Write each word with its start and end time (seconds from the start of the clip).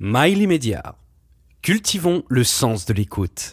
Mail 0.00 0.42
immédiat. 0.42 0.96
Cultivons 1.62 2.24
le 2.28 2.42
sens 2.42 2.84
de 2.84 2.92
l'écoute. 2.92 3.52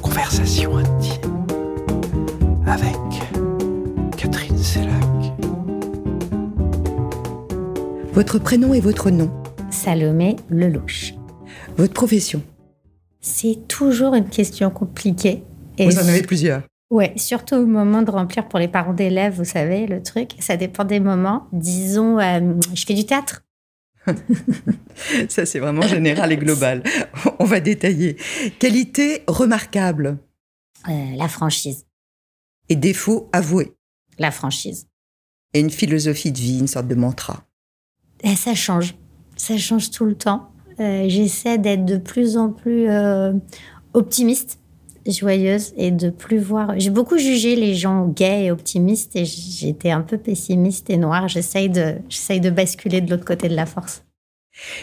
Conversation 0.00 0.78
intime 0.78 1.46
avec 2.66 2.96
Catherine 4.16 4.56
Sellac. 4.56 4.94
Votre 8.14 8.38
prénom 8.38 8.72
et 8.72 8.80
votre 8.80 9.10
nom. 9.10 9.30
Salomé 9.70 10.36
Lelouch. 10.48 11.12
Votre 11.76 11.92
profession. 11.92 12.42
C'est 13.20 13.68
toujours 13.68 14.14
une 14.14 14.30
question 14.30 14.70
compliquée. 14.70 15.42
Et 15.76 15.84
vous 15.84 15.98
en 15.98 16.08
avez 16.08 16.22
plusieurs. 16.22 16.62
Ouais, 16.90 17.12
surtout 17.16 17.56
au 17.56 17.66
moment 17.66 18.00
de 18.00 18.10
remplir 18.10 18.48
pour 18.48 18.58
les 18.58 18.68
parents 18.68 18.94
d'élèves, 18.94 19.34
vous 19.34 19.44
savez, 19.44 19.86
le 19.86 20.02
truc, 20.02 20.30
ça 20.38 20.56
dépend 20.56 20.84
des 20.84 21.00
moments. 21.00 21.46
Disons, 21.52 22.18
euh, 22.18 22.54
je 22.74 22.84
fais 22.86 22.94
du 22.94 23.04
théâtre. 23.04 23.44
ça, 25.28 25.44
c'est 25.44 25.58
vraiment 25.58 25.82
général 25.82 26.32
et 26.32 26.38
global. 26.38 26.82
On 27.40 27.44
va 27.44 27.60
détailler. 27.60 28.16
Qualité 28.58 29.22
remarquable. 29.26 30.18
Euh, 30.88 31.16
la 31.16 31.28
franchise. 31.28 31.84
Et 32.70 32.76
défaut 32.76 33.28
avoué. 33.34 33.74
La 34.18 34.30
franchise. 34.30 34.88
Et 35.52 35.60
une 35.60 35.70
philosophie 35.70 36.32
de 36.32 36.38
vie, 36.38 36.58
une 36.58 36.68
sorte 36.68 36.88
de 36.88 36.94
mantra. 36.94 37.44
Et 38.22 38.34
ça 38.34 38.54
change. 38.54 38.94
Ça 39.36 39.58
change 39.58 39.90
tout 39.90 40.06
le 40.06 40.14
temps. 40.14 40.52
Euh, 40.80 41.06
j'essaie 41.08 41.58
d'être 41.58 41.84
de 41.84 41.98
plus 41.98 42.38
en 42.38 42.50
plus 42.50 42.88
optimiste 43.92 44.58
joyeuse 45.12 45.72
et 45.76 45.90
de 45.90 46.10
plus 46.10 46.38
voir. 46.38 46.78
J'ai 46.78 46.90
beaucoup 46.90 47.18
jugé 47.18 47.56
les 47.56 47.74
gens 47.74 48.06
gays 48.06 48.44
et 48.44 48.50
optimistes 48.50 49.16
et 49.16 49.24
j'étais 49.24 49.90
un 49.90 50.02
peu 50.02 50.18
pessimiste 50.18 50.90
et 50.90 50.96
noire. 50.96 51.28
J'essaye 51.28 51.68
de, 51.68 51.96
j'essaye 52.08 52.40
de 52.40 52.50
basculer 52.50 53.00
de 53.00 53.10
l'autre 53.10 53.24
côté 53.24 53.48
de 53.48 53.56
la 53.56 53.66
force. 53.66 54.04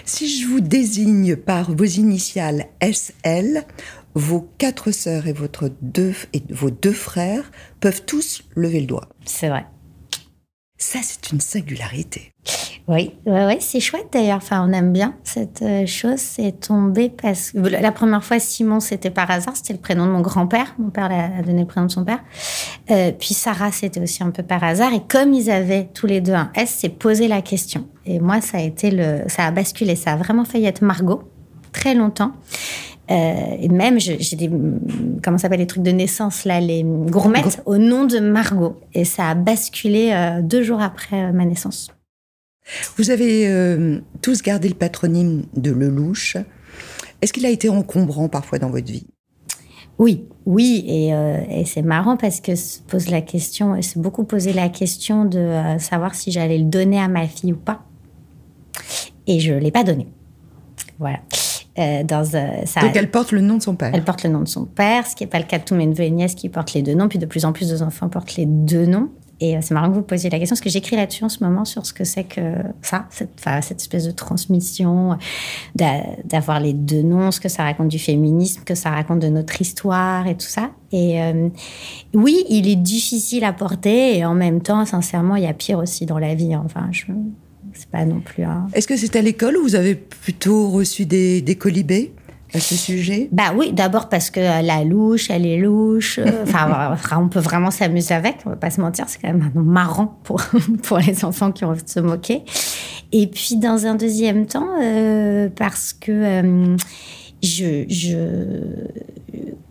Si 0.06 0.40
je 0.40 0.48
vous 0.48 0.62
désigne 0.62 1.36
par 1.36 1.72
vos 1.76 1.86
initiales 1.86 2.68
SL, 2.82 3.64
vos 4.14 4.50
quatre 4.58 4.92
sœurs 4.92 5.28
et, 5.28 5.34
votre 5.34 5.70
deux, 5.82 6.14
et 6.34 6.42
vos 6.50 6.70
deux 6.70 6.94
frères 6.94 7.52
peuvent 7.82 8.04
tous 8.06 8.44
lever 8.56 8.80
le 8.80 8.88
doigt. 8.88 9.10
C'est 9.26 9.50
vrai. 9.50 9.66
Ça, 10.78 11.00
c'est 11.04 11.32
une 11.32 11.42
singularité. 11.42 12.32
Oui, 12.88 13.14
ouais, 13.26 13.58
c'est 13.62 13.80
chouette 13.80 14.10
d'ailleurs. 14.14 14.38
Enfin, 14.38 14.64
on 14.68 14.72
aime 14.72 14.94
bien 14.94 15.16
cette 15.24 15.64
euh, 15.64 15.88
chose. 15.88 16.20
C'est 16.20 16.60
tombé 16.60 17.10
parce 17.10 17.52
que 17.52 17.58
la 17.58 17.92
première 17.92 18.24
fois, 18.24 18.38
Simon, 18.38 18.80
c'était 18.80 19.10
par 19.10 19.30
hasard. 19.32 19.56
C'était 19.56 19.74
le 19.74 19.80
prénom 19.80 20.06
de 20.06 20.12
mon 20.12 20.22
grand-père. 20.22 20.76
Mon 20.78 20.92
père 20.92 21.10
a 21.12 21.42
donné 21.42 21.62
le 21.62 21.68
prénom 21.68 21.88
de 21.88 21.92
son 21.92 22.06
père. 22.06 22.20
Euh, 22.92 23.12
puis 23.12 23.34
Sarah, 23.34 23.72
c'était 23.72 24.00
aussi 24.00 24.22
un 24.22 24.30
peu 24.30 24.44
par 24.44 24.64
hasard. 24.64 24.94
Et 24.94 25.02
comme 25.08 25.34
ils 25.34 25.50
avaient 25.50 25.90
tous 25.96 26.06
les 26.06 26.22
deux 26.22 26.34
un 26.34 26.52
S, 26.54 26.76
c'est 26.78 26.90
posé 26.90 27.28
la 27.28 27.42
question. 27.42 27.88
Et 28.06 28.20
moi, 28.20 28.40
ça 28.40 28.60
a 28.60 28.62
été 28.62 28.92
le, 28.92 29.24
ça 29.28 29.46
a 29.46 29.52
basculé. 29.52 29.96
Ça 29.96 30.14
a 30.14 30.16
vraiment 30.16 30.46
failli 30.46 30.66
être 30.66 30.84
Margot 30.84 31.24
très 31.72 31.96
longtemps. 31.96 32.34
Euh, 33.10 33.58
et 33.62 33.68
même, 33.68 34.00
j'ai 34.00 34.36
des, 34.36 34.52
comment 35.24 35.40
s'appelle 35.40 35.60
les 35.60 35.68
trucs 35.68 35.84
de 35.84 35.92
naissance 35.92 36.46
là, 36.46 36.60
les 36.60 36.84
gourmettes 36.84 37.64
au 37.66 37.78
nom 37.78 38.06
de 38.06 38.20
Margot. 38.20 38.80
Et 38.94 39.06
ça 39.06 39.30
a 39.30 39.34
basculé 39.34 40.14
deux 40.44 40.62
jours 40.62 40.82
après 40.82 41.32
ma 41.32 41.46
naissance. 41.46 41.95
Vous 42.98 43.12
avez 43.12 43.48
euh, 43.48 44.00
tous 44.22 44.42
gardé 44.42 44.70
le 44.70 44.76
patronyme 44.76 45.44
de 45.56 45.72
Lelouch. 45.72 46.38
Est-ce 47.22 47.32
qu'il 47.32 47.46
a 47.46 47.50
été 47.50 47.70
encombrant 47.70 48.30
parfois 48.30 48.60
dans 48.60 48.70
votre 48.70 48.92
vie? 48.92 49.08
Oui, 49.98 50.26
oui, 50.46 50.84
euh, 50.90 51.42
et, 51.50 51.64
c'est 51.64 51.82
marrant 51.82 52.18
parce 52.18 52.42
que 52.42 52.56
se 52.56 52.80
pose 52.82 53.08
la 53.08 53.22
question, 53.22 53.82
s'est 53.82 54.00
beaucoup 54.00 54.26
posé 54.26 54.52
la 54.52 54.68
question 54.68 55.24
de 55.24 55.40
euh, 55.40 55.80
savoir 55.80 56.16
si 56.16 56.32
j'allais 56.32 56.58
le 56.58 56.66
donner 56.66 57.00
à 57.00 57.08
ma 57.08 57.28
fille 57.28 57.54
ou 57.54 57.58
pas. 57.58 57.84
Et 59.26 59.40
je 59.40 59.54
ne 59.54 59.60
l'ai 59.60 59.72
pas 59.72 59.86
donné. 59.86 60.08
Voilà. 61.00 61.20
dans, 62.04 62.26
ça, 62.26 62.82
Donc 62.82 62.96
elle 62.96 63.10
porte 63.10 63.32
le 63.32 63.42
nom 63.42 63.58
de 63.58 63.64
son 63.64 63.76
père. 63.76 63.92
Elle 63.94 64.04
porte 64.04 64.24
le 64.24 64.30
nom 64.30 64.42
de 64.42 64.48
son 64.48 64.66
père, 64.66 65.08
ce 65.08 65.16
qui 65.16 65.24
n'est 65.24 65.30
pas 65.30 65.40
le 65.40 65.46
cas 65.46 65.60
de 65.60 65.64
tous 65.64 65.76
mes 65.76 65.86
neveux 65.86 66.04
et 66.04 66.12
nièces 66.12 66.36
qui 66.36 66.50
portent 66.50 66.74
les 66.74 66.82
deux 66.82 66.94
noms. 66.94 67.08
Puis 67.08 67.20
de 67.20 67.26
plus 67.26 67.46
en 67.46 67.54
plus 67.54 67.70
d'enfants 67.80 68.10
portent 68.10 68.36
les 68.36 68.46
deux 68.46 68.86
noms. 68.86 69.10
Et 69.42 69.58
euh, 69.58 69.60
c'est 69.62 69.74
marrant 69.74 69.90
que 69.90 69.96
vous 69.96 70.02
posiez 70.02 70.30
la 70.30 70.40
question, 70.40 70.54
parce 70.54 70.62
que 70.62 70.70
j'écris 70.70 70.96
là-dessus 70.96 71.24
en 71.24 71.30
ce 71.30 71.44
moment 71.44 71.66
sur 71.66 71.86
ce 71.86 71.94
que 71.94 72.04
c'est 72.04 72.24
que 72.24 72.42
ça, 72.82 73.08
cette, 73.10 73.82
espèce 73.82 74.06
de 74.06 74.12
transmission, 74.12 75.18
d'avoir 75.76 76.60
les 76.60 76.74
deux 76.74 77.02
noms, 77.02 77.32
ce 77.32 77.40
que 77.40 77.50
ça 77.50 77.64
raconte 77.64 77.90
du 77.90 78.00
féminisme, 78.00 78.64
que 78.64 78.76
ça 78.76 78.92
raconte 78.92 79.20
de 79.20 79.28
notre 79.28 79.60
histoire 79.62 80.28
et 80.28 80.36
tout 80.36 80.48
ça. 80.48 80.72
Et 80.92 81.22
euh, 81.22 81.50
oui, 82.14 82.46
il 82.50 82.70
est 82.70 82.78
difficile 82.78 83.44
à 83.44 83.52
porter, 83.52 84.18
et 84.18 84.26
en 84.26 84.36
même 84.36 84.62
temps, 84.62 84.86
sincèrement, 84.86 85.36
il 85.36 85.44
y 85.44 85.48
a 85.48 85.54
pire 85.54 85.80
aussi 85.80 86.06
dans 86.06 86.20
la 86.20 86.34
vie. 86.36 86.56
Enfin, 86.56 86.88
je, 86.92 87.06
c'est 87.74 87.90
pas 87.90 88.06
non 88.06 88.22
plus. 88.22 88.46
Est-ce 88.74 88.88
que 88.88 88.96
c'est 88.96 89.16
à 89.16 89.22
l'école 89.22 89.58
où 89.58 89.64
vous 89.64 89.76
avez 89.76 89.96
plutôt 89.96 90.70
reçu 90.70 91.06
des 91.06 91.58
colibés? 91.60 92.14
À 92.56 92.60
ce 92.60 92.76
sujet? 92.76 93.30
Bah 93.32 93.54
oui, 93.56 93.72
d'abord 93.74 94.10
parce 94.10 94.30
que 94.30 94.40
la 94.40 94.84
louche, 94.84 95.30
elle 95.30 95.46
est 95.46 95.58
louche. 95.58 96.20
Euh, 96.20 96.44
enfin, 96.44 96.98
on 97.20 97.28
peut 97.28 97.40
vraiment 97.40 97.72
s'amuser 97.72 98.14
avec, 98.14 98.38
on 98.46 98.52
va 98.52 98.56
pas 98.56 98.70
se 98.70 98.82
mentir, 98.82 99.06
c'est 99.08 99.22
quand 99.22 99.28
même 99.28 99.52
marrant 99.56 100.20
pour, 100.24 100.42
pour 100.84 101.00
les 101.00 101.26
enfants 101.26 101.52
qui 101.52 101.66
ont 101.66 101.70
envie 101.70 101.84
de 101.84 101.90
se 101.90 102.00
moquer. 102.00 102.44
Et 103.12 103.28
puis, 103.28 103.58
dans 103.58 103.86
un 103.86 103.96
deuxième 103.96 104.46
temps, 104.46 104.68
euh, 104.82 105.50
parce 105.56 105.94
que 105.94 106.12
euh, 106.12 106.78
je, 107.44 107.86
je, 107.88 108.60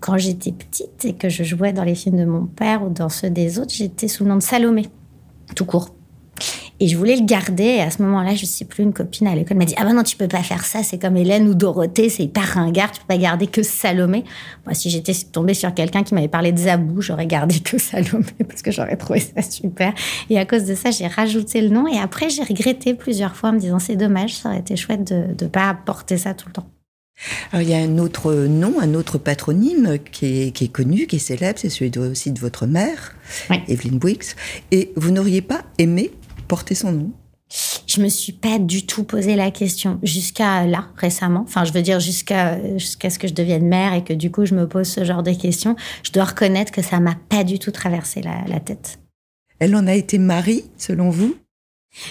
quand 0.01 0.19
j'étais 0.19 0.53
petite 0.53 1.05
et 1.05 1.15
que 1.15 1.29
je 1.29 1.43
jouais 1.43 1.73
dans 1.73 1.85
les 1.85 1.95
films 1.95 2.19
de 2.19 2.25
mon 2.25 2.47
père 2.47 2.83
ou 2.85 2.91
dans 2.91 3.09
ceux 3.09 3.31
des 3.31 3.59
autres, 3.59 3.73
j'étais 3.75 4.09
sous 4.09 4.25
le 4.25 4.31
nom 4.31 4.37
de 4.37 4.43
Salomé, 4.43 4.87
tout 5.57 5.65
court. 5.65 5.91
Et 6.81 6.89
je 6.89 6.97
voulais 6.97 7.17
le 7.17 7.25
garder. 7.25 7.65
Et 7.65 7.81
à 7.81 7.91
ce 7.91 8.03
moment-là, 8.03 8.35
je 8.35 8.45
sais 8.47 8.65
plus, 8.65 8.83
une 8.83 8.93
copine 8.93 9.27
à 9.27 9.35
l'école 9.35 9.57
m'a 9.57 9.65
dit 9.65 9.75
Ah 9.77 9.85
ben 9.85 9.95
non, 9.95 10.03
tu 10.03 10.17
peux 10.17 10.29
pas 10.29 10.43
faire 10.43 10.65
ça, 10.65 10.83
c'est 10.83 10.99
comme 10.99 11.17
Hélène 11.17 11.49
ou 11.49 11.55
Dorothée, 11.55 12.09
c'est 12.09 12.25
hyper 12.25 12.55
ringard, 12.55 12.91
tu 12.91 13.01
peux 13.01 13.07
pas 13.07 13.17
garder 13.17 13.47
que 13.47 13.63
Salomé. 13.63 14.25
Moi, 14.67 14.75
si 14.75 14.91
j'étais 14.91 15.15
tombée 15.33 15.55
sur 15.55 15.73
quelqu'un 15.73 16.03
qui 16.03 16.15
m'avait 16.15 16.29
parlé 16.29 16.53
de 16.53 16.59
Zabou, 16.59 17.01
j'aurais 17.01 17.27
gardé 17.27 17.61
que 17.61 17.79
Salomé 17.79 18.27
parce 18.49 18.63
que 18.63 18.73
j'aurais 18.73 18.97
trouvé 18.97 19.21
ça 19.21 19.43
super. 19.43 19.95
Et 20.31 20.39
à 20.39 20.45
cause 20.45 20.65
de 20.65 20.75
ça, 20.75 20.91
j'ai 20.91 21.07
rajouté 21.07 21.61
le 21.61 21.69
nom. 21.69 21.87
Et 21.87 21.99
après, 21.99 22.29
j'ai 22.29 22.43
regretté 22.43 22.95
plusieurs 22.95 23.37
fois 23.37 23.51
en 23.51 23.53
me 23.53 23.61
disant 23.61 23.79
C'est 23.79 23.97
dommage, 23.97 24.35
ça 24.35 24.49
aurait 24.49 24.59
été 24.59 24.77
chouette 24.77 25.05
de 25.05 25.45
ne 25.45 25.49
pas 25.49 25.77
porter 25.87 26.19
ça 26.19 26.35
tout 26.35 26.49
le 26.49 26.55
temps. 26.55 26.67
Alors, 27.53 27.63
il 27.63 27.71
y 27.71 27.75
a 27.75 27.79
un 27.79 27.99
autre 27.99 28.33
nom, 28.35 28.81
un 28.81 28.95
autre 28.95 29.19
patronyme 29.19 29.99
qui 30.11 30.43
est, 30.43 30.51
qui 30.51 30.65
est 30.65 30.73
connu, 30.73 31.07
qui 31.07 31.17
est 31.17 31.21
célèbre, 31.21 31.59
c'est 31.61 31.69
celui 31.69 31.97
aussi 31.99 32.33
de 32.33 32.41
votre 32.41 32.67
mère, 32.67 33.15
Evelyne 33.69 33.99
Bouix. 33.99 34.35
Et 34.73 34.93
vous 34.97 35.13
n'auriez 35.13 35.41
pas 35.41 35.63
aimé 35.79 36.11
porter 36.45 36.75
son 36.75 36.93
nom 36.93 37.13
je 37.87 38.01
me 38.01 38.09
suis 38.09 38.33
pas 38.33 38.59
du 38.59 38.87
tout 38.87 39.05
posé 39.05 39.37
la 39.37 39.51
question 39.51 39.99
jusqu'à 40.03 40.67
là 40.67 40.89
récemment. 40.97 41.45
Enfin, 41.47 41.65
je 41.65 41.73
veux 41.73 41.83
dire 41.83 42.01
jusqu'à 42.01 42.59
jusqu'à 42.77 43.11
ce 43.11 43.19
que 43.19 43.29
je 43.29 43.35
devienne 43.35 43.67
mère 43.67 43.95
et 43.95 44.03
que 44.03 44.13
du 44.13 44.31
coup 44.31 44.45
je 44.47 44.55
me 44.55 44.67
pose 44.67 44.89
ce 44.89 45.05
genre 45.05 45.23
de 45.23 45.33
questions. 45.33 45.77
Je 46.03 46.11
dois 46.11 46.25
reconnaître 46.25 46.73
que 46.73 46.83
ça 46.83 47.01
m'a 47.01 47.17
pas 47.29 47.45
du 47.45 47.59
tout 47.59 47.71
traversé 47.71 48.23
la, 48.23 48.61
tête. 48.61 48.99
Elle 49.59 49.77
en 49.77 49.87
a 49.87 49.95
été 49.95 50.19
Marie, 50.19 50.65
selon 50.79 51.11
vous? 51.11 51.37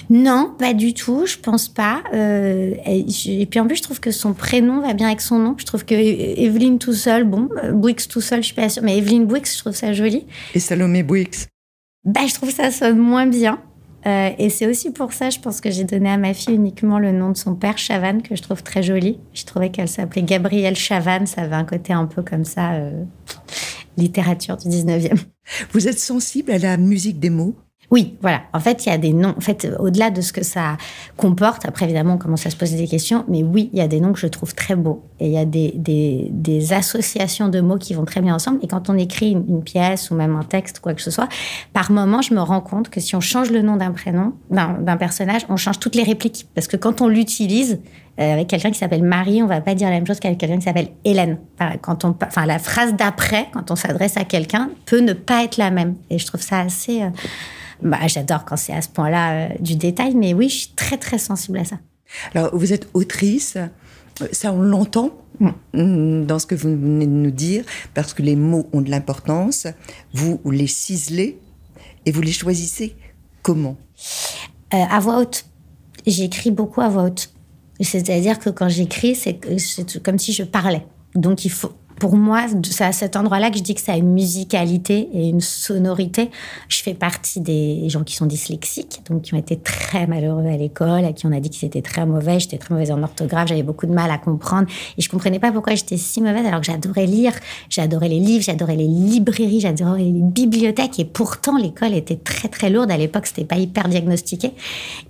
Non, 0.09 0.55
pas 0.57 0.73
du 0.73 0.93
tout, 0.93 1.25
je 1.25 1.37
pense 1.37 1.67
pas. 1.67 2.03
Euh, 2.13 2.73
et, 2.85 3.45
puis 3.47 3.59
en 3.59 3.67
plus, 3.67 3.75
je 3.75 3.81
trouve 3.81 3.99
que 3.99 4.11
son 4.11 4.33
prénom 4.33 4.79
va 4.79 4.93
bien 4.93 5.07
avec 5.07 5.19
son 5.19 5.39
nom. 5.39 5.55
Je 5.57 5.65
trouve 5.65 5.83
que 5.83 5.93
Evelyne 5.93 6.79
tout 6.79 6.93
seul, 6.93 7.25
bon, 7.25 7.49
Bouix 7.73 7.95
tout 8.07 8.21
seul, 8.21 8.41
je 8.41 8.45
suis 8.45 8.55
pas 8.55 8.69
sûre, 8.69 8.83
mais 8.83 8.97
Evelyne 8.97 9.25
Bouix, 9.25 9.41
je 9.43 9.57
trouve 9.57 9.75
ça 9.75 9.91
joli. 9.91 10.25
Et 10.53 10.59
Salomé 10.59 11.03
Bouix? 11.03 11.47
Bah, 12.05 12.21
je 12.27 12.33
trouve 12.33 12.51
ça 12.51 12.71
sonne 12.71 12.97
moins 12.97 13.25
bien. 13.25 13.59
Euh, 14.05 14.31
et 14.37 14.49
c'est 14.49 14.67
aussi 14.67 14.91
pour 14.91 15.13
ça, 15.13 15.29
je 15.29 15.39
pense 15.39 15.61
que 15.61 15.71
j'ai 15.71 15.83
donné 15.83 16.09
à 16.09 16.17
ma 16.17 16.33
fille 16.33 16.55
uniquement 16.55 16.99
le 16.99 17.11
nom 17.11 17.31
de 17.31 17.37
son 17.37 17.55
père, 17.55 17.77
Chavannes, 17.77 18.21
que 18.21 18.35
je 18.35 18.41
trouve 18.41 18.61
très 18.63 18.83
joli. 18.83 19.19
Je 19.33 19.45
trouvais 19.45 19.69
qu'elle 19.69 19.87
s'appelait 19.87 20.23
Gabrielle 20.23 20.75
Chavannes, 20.75 21.25
ça 21.25 21.41
avait 21.43 21.55
un 21.55 21.63
côté 21.63 21.93
un 21.93 22.05
peu 22.05 22.21
comme 22.21 22.43
ça, 22.43 22.73
euh, 22.73 23.03
littérature 23.97 24.57
du 24.57 24.67
19e. 24.67 25.17
Vous 25.71 25.87
êtes 25.87 25.99
sensible 25.99 26.51
à 26.51 26.57
la 26.57 26.77
musique 26.77 27.19
des 27.19 27.29
mots? 27.29 27.55
Oui, 27.91 28.17
voilà. 28.21 28.41
En 28.53 28.59
fait, 28.59 28.85
il 28.85 28.89
y 28.89 28.91
a 28.91 28.97
des 28.97 29.13
noms. 29.13 29.35
En 29.37 29.41
fait, 29.41 29.69
au-delà 29.77 30.09
de 30.09 30.21
ce 30.21 30.33
que 30.33 30.43
ça 30.43 30.77
comporte, 31.15 31.65
après, 31.65 31.85
évidemment, 31.85 32.15
on 32.15 32.17
commence 32.17 32.45
à 32.45 32.49
se 32.49 32.55
poser 32.55 32.75
des 32.75 32.87
questions. 32.87 33.23
Mais 33.27 33.43
oui, 33.43 33.69
il 33.71 33.77
y 33.77 33.83
a 33.83 33.87
des 33.87 33.99
noms 33.99 34.13
que 34.13 34.19
je 34.19 34.25
trouve 34.25 34.55
très 34.55 34.75
beaux. 34.75 35.03
Et 35.19 35.27
il 35.27 35.31
y 35.31 35.37
a 35.37 35.45
des, 35.45 35.75
des, 35.75 36.73
associations 36.73 37.49
de 37.49 37.61
mots 37.61 37.77
qui 37.77 37.93
vont 37.93 38.05
très 38.05 38.21
bien 38.21 38.33
ensemble. 38.33 38.57
Et 38.63 38.67
quand 38.67 38.89
on 38.89 38.97
écrit 38.97 39.31
une, 39.31 39.63
pièce 39.63 40.09
ou 40.09 40.15
même 40.15 40.35
un 40.35 40.43
texte, 40.43 40.79
quoi 40.79 40.95
que 40.95 41.03
ce 41.03 41.11
soit, 41.11 41.29
par 41.71 41.91
moment, 41.91 42.23
je 42.23 42.33
me 42.33 42.41
rends 42.41 42.61
compte 42.61 42.89
que 42.89 42.99
si 42.99 43.15
on 43.15 43.19
change 43.19 43.51
le 43.51 43.61
nom 43.61 43.77
d'un 43.77 43.91
prénom, 43.91 44.33
d'un 44.49 44.97
personnage, 44.97 45.45
on 45.49 45.57
change 45.57 45.77
toutes 45.77 45.95
les 45.95 46.03
répliques. 46.03 46.47
Parce 46.55 46.67
que 46.67 46.77
quand 46.77 47.01
on 47.01 47.07
l'utilise, 47.07 47.79
euh, 48.19 48.33
avec 48.33 48.47
quelqu'un 48.47 48.71
qui 48.71 48.79
s'appelle 48.79 49.03
Marie, 49.03 49.43
on 49.43 49.47
va 49.47 49.61
pas 49.61 49.75
dire 49.75 49.89
la 49.89 49.95
même 49.95 50.07
chose 50.07 50.19
qu'avec 50.19 50.39
quelqu'un 50.39 50.57
qui 50.57 50.63
s'appelle 50.63 50.89
Hélène. 51.05 51.37
Quand 51.81 52.05
on, 52.05 52.15
enfin, 52.25 52.47
la 52.47 52.57
phrase 52.57 52.95
d'après, 52.95 53.49
quand 53.53 53.69
on 53.69 53.75
s'adresse 53.75 54.17
à 54.17 54.23
quelqu'un, 54.23 54.71
peut 54.87 55.01
ne 55.01 55.13
pas 55.13 55.43
être 55.43 55.57
la 55.57 55.69
même. 55.69 55.95
Et 56.09 56.17
je 56.17 56.25
trouve 56.25 56.41
ça 56.41 56.59
assez. 56.59 57.03
Euh, 57.03 57.09
bah, 57.83 58.07
j'adore 58.07 58.45
quand 58.45 58.57
c'est 58.57 58.73
à 58.73 58.81
ce 58.81 58.89
point-là 58.89 59.33
euh, 59.33 59.49
du 59.59 59.75
détail, 59.75 60.15
mais 60.15 60.33
oui, 60.33 60.49
je 60.49 60.55
suis 60.55 60.73
très 60.75 60.97
très 60.97 61.17
sensible 61.17 61.59
à 61.59 61.65
ça. 61.65 61.79
Alors, 62.33 62.55
vous 62.55 62.73
êtes 62.73 62.87
autrice, 62.93 63.57
ça 64.31 64.53
on 64.53 64.61
l'entend 64.61 65.11
mm. 65.39 66.25
dans 66.25 66.39
ce 66.39 66.45
que 66.45 66.55
vous 66.55 66.69
venez 66.69 67.05
de 67.05 67.11
nous 67.11 67.31
dire, 67.31 67.63
parce 67.93 68.13
que 68.13 68.21
les 68.21 68.35
mots 68.35 68.67
ont 68.73 68.81
de 68.81 68.89
l'importance, 68.89 69.67
vous 70.13 70.39
les 70.49 70.67
ciselez 70.67 71.39
et 72.05 72.11
vous 72.11 72.21
les 72.21 72.31
choisissez 72.31 72.95
comment? 73.41 73.77
À 74.71 74.99
voix 74.99 75.19
haute. 75.19 75.45
J'écris 76.07 76.51
beaucoup 76.51 76.81
à 76.81 76.89
voix 76.89 77.03
haute. 77.03 77.31
C'est-à-dire 77.79 78.39
que 78.39 78.49
quand 78.49 78.69
j'écris, 78.69 79.15
c'est 79.15 79.39
comme 80.01 80.19
si 80.19 80.33
je 80.33 80.43
parlais. 80.43 80.85
Donc 81.15 81.45
il 81.45 81.51
faut, 81.51 81.73
pour 82.03 82.17
moi, 82.17 82.47
c'est 82.69 82.83
à 82.83 82.91
cet 82.91 83.15
endroit-là 83.15 83.49
que 83.49 83.57
je 83.57 83.63
dis 83.63 83.75
que 83.75 83.79
ça 83.79 83.93
a 83.93 83.95
une 83.95 84.11
musicalité 84.11 85.07
et 85.13 85.29
une 85.29 85.39
sonorité. 85.39 86.31
Je 86.67 86.83
fais 86.83 86.93
partie 86.93 87.39
des 87.39 87.87
gens 87.87 88.03
qui 88.03 88.13
sont 88.13 88.25
dyslexiques, 88.25 88.99
donc 89.09 89.21
qui 89.21 89.33
ont 89.33 89.37
été 89.37 89.55
très 89.55 90.05
malheureux 90.05 90.45
à 90.47 90.57
l'école, 90.57 91.05
à 91.05 91.13
qui 91.13 91.27
on 91.27 91.31
a 91.31 91.39
dit 91.39 91.49
qu'ils 91.49 91.65
étaient 91.65 91.81
très 91.81 92.05
mauvais. 92.05 92.41
J'étais 92.41 92.57
très 92.57 92.73
mauvaise 92.73 92.91
en 92.91 93.01
orthographe, 93.01 93.47
j'avais 93.47 93.63
beaucoup 93.63 93.85
de 93.85 93.93
mal 93.93 94.11
à 94.11 94.17
comprendre 94.17 94.67
et 94.97 95.01
je 95.01 95.07
comprenais 95.07 95.39
pas 95.39 95.53
pourquoi 95.53 95.75
j'étais 95.75 95.95
si 95.95 96.19
mauvaise 96.19 96.45
alors 96.45 96.59
que 96.59 96.65
j'adorais 96.65 97.05
lire, 97.05 97.31
j'adorais 97.69 98.09
les 98.09 98.19
livres, 98.19 98.43
j'adorais 98.43 98.75
les 98.75 98.87
librairies, 98.87 99.61
j'adorais 99.61 100.03
les 100.03 100.11
bibliothèques 100.11 100.99
et 100.99 101.05
pourtant 101.05 101.57
l'école 101.57 101.93
était 101.93 102.17
très 102.17 102.49
très 102.49 102.69
lourde 102.69 102.91
à 102.91 102.97
l'époque, 102.97 103.27
c'était 103.27 103.45
pas 103.45 103.55
hyper 103.55 103.87
diagnostiqué. 103.87 104.51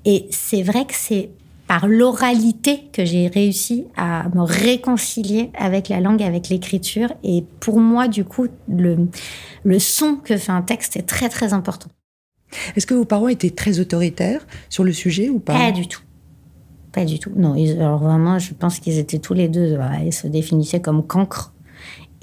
Et 0.05 0.27
c'est 0.29 0.61
vrai 0.61 0.85
que 0.85 0.93
c'est 0.93 1.31
par 1.73 1.87
l'oralité 1.87 2.87
que 2.93 3.03
j'ai 3.03 3.25
réussi 3.25 3.87
à 3.97 4.29
me 4.35 4.43
réconcilier 4.43 5.49
avec 5.57 5.89
la 5.89 6.01
langue, 6.01 6.21
avec 6.21 6.49
l'écriture. 6.49 7.11
Et 7.23 7.43
pour 7.61 7.79
moi, 7.79 8.07
du 8.07 8.25
coup, 8.25 8.45
le, 8.69 9.07
le 9.63 9.79
son 9.79 10.17
que 10.17 10.37
fait 10.37 10.51
un 10.51 10.61
texte 10.61 10.97
est 10.97 11.07
très, 11.07 11.29
très 11.29 11.51
important. 11.51 11.89
Est-ce 12.75 12.85
que 12.85 12.93
vos 12.93 13.05
parents 13.05 13.27
étaient 13.27 13.49
très 13.49 13.79
autoritaires 13.79 14.45
sur 14.69 14.83
le 14.83 14.93
sujet 14.93 15.31
ou 15.31 15.39
pas? 15.39 15.53
Pas 15.53 15.71
du 15.71 15.87
tout. 15.87 16.03
Pas 16.91 17.05
du 17.05 17.17
tout. 17.17 17.31
Non, 17.35 17.53
alors 17.53 17.97
vraiment, 17.97 18.37
je 18.37 18.53
pense 18.53 18.77
qu'ils 18.77 18.99
étaient 18.99 19.17
tous 19.17 19.33
les 19.33 19.47
deux, 19.47 19.75
ils 20.05 20.13
se 20.13 20.27
définissaient 20.27 20.79
comme 20.79 21.01
cancres 21.01 21.52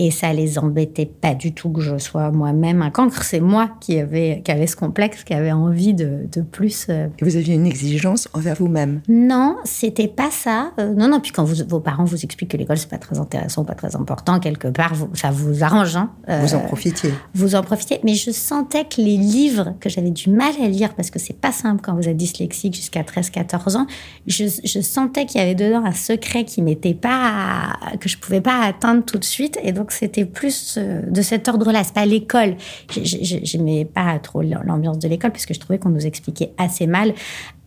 et 0.01 0.11
ça 0.11 0.33
les 0.33 0.59
embêtait 0.59 1.05
pas 1.05 1.35
du 1.35 1.53
tout 1.53 1.69
que 1.69 1.83
je 1.83 1.99
sois 1.99 2.31
moi-même 2.31 2.81
un 2.81 2.89
cancre. 2.89 3.23
C'est 3.23 3.39
moi 3.39 3.69
qui 3.81 4.01
avait, 4.01 4.41
qui 4.43 4.51
avait 4.51 4.67
ce 4.67 4.75
complexe, 4.75 5.25
qui 5.25 5.35
avait 5.35 5.53
envie 5.53 5.93
de, 5.93 6.27
de 6.33 6.41
plus. 6.41 6.87
Euh. 6.89 7.09
Et 7.19 7.25
vous 7.25 7.37
aviez 7.37 7.55
une 7.55 7.67
exigence 7.67 8.27
envers 8.33 8.55
vous-même? 8.55 9.03
Non, 9.09 9.59
c'était 9.65 10.09
pas 10.09 10.31
ça. 10.31 10.73
Euh, 10.81 10.95
non, 10.95 11.09
non. 11.09 11.21
Puis 11.21 11.33
quand 11.33 11.45
vos 11.45 11.81
parents 11.81 12.05
vous 12.05 12.25
expliquent 12.25 12.53
que 12.53 12.57
l'école 12.57 12.79
c'est 12.79 12.89
pas 12.89 12.97
très 12.97 13.19
intéressant, 13.19 13.63
pas 13.67 13.75
très 13.75 13.95
important, 13.95 14.41
quelque 14.41 14.69
part, 14.69 14.95
ça 15.13 15.31
vous 15.31 15.63
arrange. 15.63 15.97
Hein. 15.97 16.11
vous 16.27 16.55
en 16.55 16.61
profitiez. 16.61 17.13
Vous 17.35 17.55
en 17.55 17.63
profitiez. 17.63 18.01
Mais 18.03 18.15
je 18.15 18.31
sentais 18.31 18.85
que 18.85 19.03
les 19.03 19.19
livres 19.19 19.75
que 19.81 19.91
j'avais 19.91 20.13
du 20.13 20.31
mal 20.31 20.55
à 20.63 20.67
lire, 20.67 20.95
parce 20.95 21.11
que 21.11 21.19
c'est 21.19 21.39
pas 21.39 21.53
simple 21.53 21.83
quand 21.83 21.95
vous 21.95 22.09
êtes 22.09 22.17
dyslexique 22.17 22.75
jusqu'à 22.75 23.03
13-14 23.03 23.77
ans, 23.77 23.87
je, 24.27 24.45
je 24.65 24.81
sentais 24.81 25.27
qu'il 25.27 25.43
y 25.43 25.45
avait 25.45 25.55
dedans 25.55 25.85
un 25.85 25.93
secret 25.93 26.45
qui 26.45 26.63
m'était 26.63 26.95
pas, 26.95 27.77
que 28.01 28.09
je 28.09 28.17
pouvais 28.17 28.41
pas 28.41 28.63
atteindre 28.63 29.05
tout 29.05 29.19
de 29.19 29.25
suite. 29.25 29.59
Et 29.63 29.73
donc 29.73 29.90
c'était 29.93 30.25
plus 30.25 30.77
euh, 30.79 31.03
de 31.09 31.23
cet 31.23 31.49
ordre-là. 31.49 31.85
C'est 31.85 31.95
pas 31.95 32.07
l'école. 32.07 32.57
J'aimais 32.91 33.85
pas 33.85 34.19
trop 34.19 34.43
l'ambiance 34.43 34.99
de 34.99 35.09
l'école 35.09 35.33
parce 35.33 35.47
que 35.47 35.55
je 35.55 35.61
trouvais 35.61 35.79
qu'on 35.79 35.91
nous 35.91 36.07
expliquait 36.07 36.53
assez 36.59 36.87
mal 36.87 37.15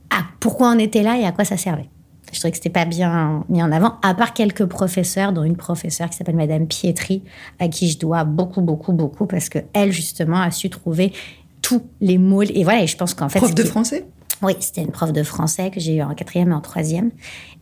à 0.09 0.23
pourquoi 0.39 0.69
on 0.71 0.79
était 0.79 1.03
là 1.03 1.17
et 1.17 1.25
à 1.25 1.31
quoi 1.31 1.45
ça 1.45 1.57
servait. 1.57 1.89
Je 2.31 2.39
trouvais 2.39 2.51
que 2.51 2.57
c'était 2.57 2.69
pas 2.69 2.85
bien 2.85 3.43
mis 3.47 3.61
en 3.61 3.71
avant, 3.71 3.95
à 4.01 4.15
part 4.15 4.33
quelques 4.33 4.65
professeurs, 4.65 5.33
dont 5.33 5.43
une 5.43 5.55
professeure 5.55 6.09
qui 6.09 6.17
s'appelle 6.17 6.35
Madame 6.35 6.67
Pietri, 6.67 7.21
à 7.59 7.67
qui 7.67 7.89
je 7.89 7.99
dois 7.99 8.23
beaucoup, 8.23 8.61
beaucoup, 8.61 8.91
beaucoup, 8.91 9.27
parce 9.27 9.49
que 9.49 9.59
elle 9.73 9.91
justement 9.91 10.41
a 10.41 10.49
su 10.49 10.69
trouver 10.69 11.13
tous 11.61 11.83
les 12.01 12.17
mots. 12.17 12.41
Et 12.41 12.63
voilà, 12.63 12.83
et 12.83 12.87
je 12.87 12.97
pense 12.97 13.13
qu'en 13.13 13.29
fait. 13.29 13.39
Prof 13.39 13.53
de 13.53 13.63
français? 13.63 14.05
Oui, 14.41 14.53
c'était 14.59 14.81
une 14.81 14.91
prof 14.91 15.13
de 15.13 15.23
français 15.23 15.71
que 15.71 15.79
j'ai 15.79 15.95
eu 15.95 16.01
en 16.01 16.13
quatrième 16.15 16.51
et 16.51 16.53
en 16.53 16.61
troisième. 16.61 17.11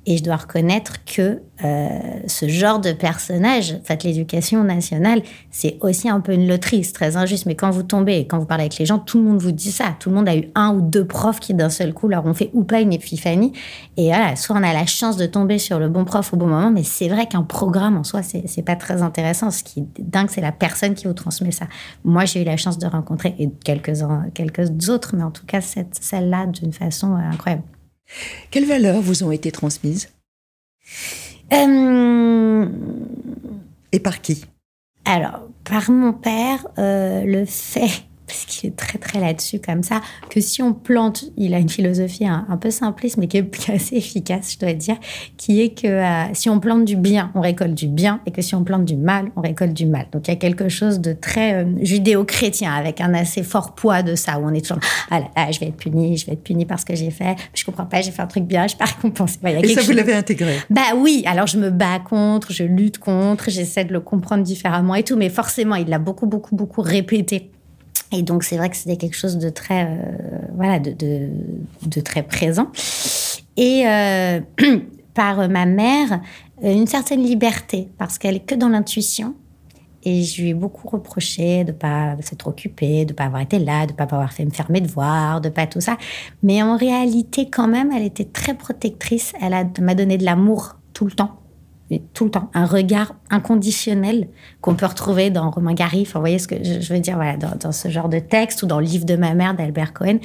Et 0.07 0.17
je 0.17 0.23
dois 0.23 0.37
reconnaître 0.37 1.05
que 1.05 1.41
euh, 1.63 1.89
ce 2.25 2.47
genre 2.47 2.79
de 2.79 2.91
personnage, 2.91 3.73
en 3.73 3.83
fait, 3.83 4.03
l'éducation 4.03 4.63
nationale, 4.63 5.21
c'est 5.51 5.77
aussi 5.81 6.09
un 6.09 6.19
peu 6.21 6.33
une 6.33 6.47
loterie, 6.47 6.83
c'est 6.83 6.93
très 6.93 7.17
injuste. 7.17 7.45
Mais 7.45 7.53
quand 7.53 7.69
vous 7.69 7.83
tombez, 7.83 8.25
quand 8.25 8.39
vous 8.39 8.47
parlez 8.47 8.63
avec 8.63 8.79
les 8.79 8.87
gens, 8.87 8.97
tout 8.97 9.19
le 9.19 9.25
monde 9.25 9.39
vous 9.39 9.51
dit 9.51 9.71
ça. 9.71 9.95
Tout 9.99 10.09
le 10.09 10.15
monde 10.15 10.27
a 10.27 10.35
eu 10.35 10.49
un 10.55 10.73
ou 10.73 10.81
deux 10.81 11.05
profs 11.05 11.39
qui, 11.39 11.53
d'un 11.53 11.69
seul 11.69 11.93
coup, 11.93 12.07
leur 12.07 12.25
ont 12.25 12.33
fait 12.33 12.49
ou 12.53 12.63
pas 12.63 12.81
une 12.81 12.93
épiphanie. 12.93 13.53
Et 13.95 14.07
voilà, 14.07 14.35
soit 14.35 14.55
on 14.55 14.63
a 14.63 14.73
la 14.73 14.87
chance 14.87 15.17
de 15.17 15.27
tomber 15.27 15.59
sur 15.59 15.77
le 15.77 15.87
bon 15.87 16.03
prof 16.03 16.33
au 16.33 16.37
bon 16.37 16.47
moment, 16.47 16.71
mais 16.71 16.83
c'est 16.83 17.07
vrai 17.07 17.27
qu'un 17.27 17.43
programme 17.43 17.95
en 17.95 18.03
soi, 18.03 18.21
c'est 18.23 18.65
pas 18.65 18.75
très 18.75 19.03
intéressant. 19.03 19.51
Ce 19.51 19.63
qui 19.63 19.81
est 19.81 20.01
dingue, 20.01 20.29
c'est 20.31 20.41
la 20.41 20.51
personne 20.51 20.95
qui 20.95 21.05
vous 21.05 21.13
transmet 21.13 21.51
ça. 21.51 21.67
Moi, 22.03 22.25
j'ai 22.25 22.41
eu 22.41 22.45
la 22.45 22.57
chance 22.57 22.79
de 22.79 22.87
rencontrer 22.87 23.35
et 23.37 23.51
quelques, 23.63 23.93
quelques 24.33 24.89
autres, 24.89 25.15
mais 25.15 25.23
en 25.23 25.31
tout 25.31 25.45
cas, 25.45 25.61
celle-là 25.61 26.47
d'une 26.47 26.73
façon 26.73 27.13
euh, 27.13 27.19
incroyable. 27.31 27.63
Quelles 28.49 28.65
valeurs 28.65 29.01
vous 29.01 29.23
ont 29.23 29.31
été 29.31 29.51
transmises? 29.51 30.09
Euh, 31.53 32.65
Et 33.91 33.99
par 33.99 34.21
qui? 34.21 34.45
Alors, 35.05 35.47
par 35.63 35.89
mon 35.91 36.13
père, 36.13 36.67
euh, 36.77 37.23
le 37.25 37.45
fait 37.45 38.03
parce 38.31 38.45
qu'il 38.45 38.69
est 38.69 38.75
très 38.75 38.97
très 38.97 39.19
là-dessus 39.19 39.59
comme 39.59 39.83
ça, 39.83 40.01
que 40.29 40.39
si 40.39 40.61
on 40.61 40.73
plante, 40.73 41.25
il 41.35 41.53
a 41.53 41.59
une 41.59 41.69
philosophie 41.69 42.25
un, 42.25 42.57
peu 42.59 42.71
simpliste 42.71 43.17
mais 43.17 43.27
qui 43.31 43.37
est, 43.37 43.69
assez 43.69 43.97
efficace, 43.97 44.53
je 44.53 44.59
dois 44.59 44.73
dire, 44.73 44.95
qui 45.37 45.61
est 45.61 45.69
que 45.69 45.87
euh, 45.87 46.33
si 46.33 46.49
on 46.49 46.59
plante 46.59 46.85
du 46.85 46.95
bien, 46.95 47.31
on 47.35 47.41
récolte 47.41 47.73
du 47.73 47.87
bien, 47.87 48.21
et 48.25 48.31
que 48.31 48.41
si 48.41 48.55
on 48.55 48.63
plante 48.63 48.85
du 48.85 48.95
mal, 48.95 49.31
on 49.35 49.41
récolte 49.41 49.73
du 49.73 49.85
mal. 49.85 50.07
Donc 50.11 50.27
il 50.27 50.31
y 50.31 50.33
a 50.33 50.37
quelque 50.37 50.69
chose 50.69 51.01
de 51.01 51.11
très 51.13 51.55
euh, 51.55 51.65
judéo-chrétien 51.81 52.71
avec 52.71 53.01
un 53.01 53.13
assez 53.13 53.43
fort 53.43 53.75
poids 53.75 54.01
de 54.01 54.15
ça, 54.15 54.39
où 54.39 54.45
on 54.45 54.53
est 54.53 54.61
toujours 54.61 54.81
ah 55.09 55.19
là, 55.19 55.25
là, 55.35 55.51
je 55.51 55.59
vais 55.59 55.67
être 55.67 55.77
puni, 55.77 56.17
je 56.17 56.25
vais 56.25 56.33
être 56.33 56.43
puni 56.43 56.65
par 56.65 56.79
ce 56.79 56.85
que 56.85 56.95
j'ai 56.95 57.11
fait, 57.11 57.35
je 57.53 57.65
comprends 57.65 57.85
pas, 57.85 58.01
j'ai 58.01 58.11
fait 58.11 58.21
un 58.21 58.27
truc 58.27 58.45
bien, 58.45 58.63
je 58.63 58.69
suis 58.69 58.77
pas 58.77 58.85
récompensé. 58.85 59.39
et 59.43 59.67
ça, 59.67 59.81
vous 59.81 59.91
l'avez 59.91 60.13
intégré? 60.13 60.57
Bah 60.69 60.95
oui, 60.95 61.23
alors 61.25 61.47
je 61.47 61.57
me 61.57 61.69
bats 61.69 61.99
contre, 61.99 62.53
je 62.53 62.63
lutte 62.63 62.97
contre, 62.97 63.49
j'essaie 63.49 63.83
de 63.83 63.91
le 63.91 63.99
comprendre 63.99 64.43
différemment 64.43 64.95
et 64.95 65.03
tout, 65.03 65.17
mais 65.17 65.29
forcément, 65.29 65.75
il 65.75 65.89
l'a 65.89 65.99
beaucoup, 65.99 66.27
beaucoup, 66.27 66.55
beaucoup 66.55 66.81
répété 66.81 67.51
et 68.11 68.23
donc, 68.23 68.43
c'est 68.43 68.57
vrai 68.57 68.69
que 68.69 68.75
c'était 68.75 68.97
quelque 68.97 69.15
chose 69.15 69.37
de 69.37 69.49
très, 69.49 69.85
euh, 69.85 69.97
voilà, 70.55 70.79
de, 70.79 70.91
de, 70.91 72.01
très 72.01 72.23
présent. 72.23 72.67
Et 73.55 73.87
euh, 73.87 74.41
par 75.13 75.49
ma 75.49 75.65
mère, 75.65 76.21
euh, 76.63 76.73
une 76.73 76.87
certaine 76.87 77.23
liberté, 77.23 77.87
parce 77.97 78.17
qu'elle 78.17 78.35
est 78.35 78.45
que 78.45 78.55
dans 78.55 78.69
l'intuition. 78.69 79.35
Et 80.03 80.23
je 80.23 80.41
lui 80.41 80.49
ai 80.49 80.53
beaucoup 80.55 80.87
reproché 80.87 81.63
de 81.63 81.71
pas 81.71 82.15
s'être 82.21 82.47
occupée, 82.47 83.05
de 83.05 83.13
pas 83.13 83.25
avoir 83.25 83.41
été 83.41 83.59
là, 83.59 83.85
de 83.85 83.93
pas 83.93 84.05
avoir 84.05 84.33
fait 84.33 84.43
me 84.45 84.49
faire 84.49 84.69
mes 84.71 84.81
devoirs, 84.81 85.41
de 85.41 85.49
pas 85.49 85.67
tout 85.67 85.79
ça. 85.79 85.95
Mais 86.41 86.63
en 86.63 86.75
réalité, 86.75 87.49
quand 87.51 87.67
même, 87.67 87.91
elle 87.95 88.03
était 88.03 88.25
très 88.25 88.55
protectrice. 88.55 89.33
Elle 89.39 89.69
m'a 89.79 89.93
donné 89.93 90.17
de 90.17 90.25
l'amour 90.25 90.77
tout 90.93 91.05
le 91.05 91.11
temps 91.11 91.40
tout 91.99 92.25
le 92.25 92.31
temps, 92.31 92.49
un 92.53 92.65
regard 92.65 93.15
inconditionnel 93.29 94.27
qu'on 94.61 94.75
peut 94.75 94.85
retrouver 94.85 95.29
dans 95.29 95.49
Romain 95.49 95.73
Gary. 95.73 96.01
Enfin, 96.01 96.19
vous 96.19 96.23
voyez 96.23 96.39
ce 96.39 96.47
que 96.47 96.55
je 96.63 96.93
veux 96.93 96.99
dire, 96.99 97.15
voilà, 97.15 97.37
dans, 97.37 97.55
dans, 97.59 97.71
ce 97.71 97.89
genre 97.89 98.09
de 98.09 98.19
texte 98.19 98.63
ou 98.63 98.65
dans 98.65 98.79
le 98.79 98.85
livre 98.85 99.05
de 99.05 99.15
ma 99.15 99.33
mère 99.33 99.53
d'Albert 99.53 99.93
Cohen. 99.93 100.19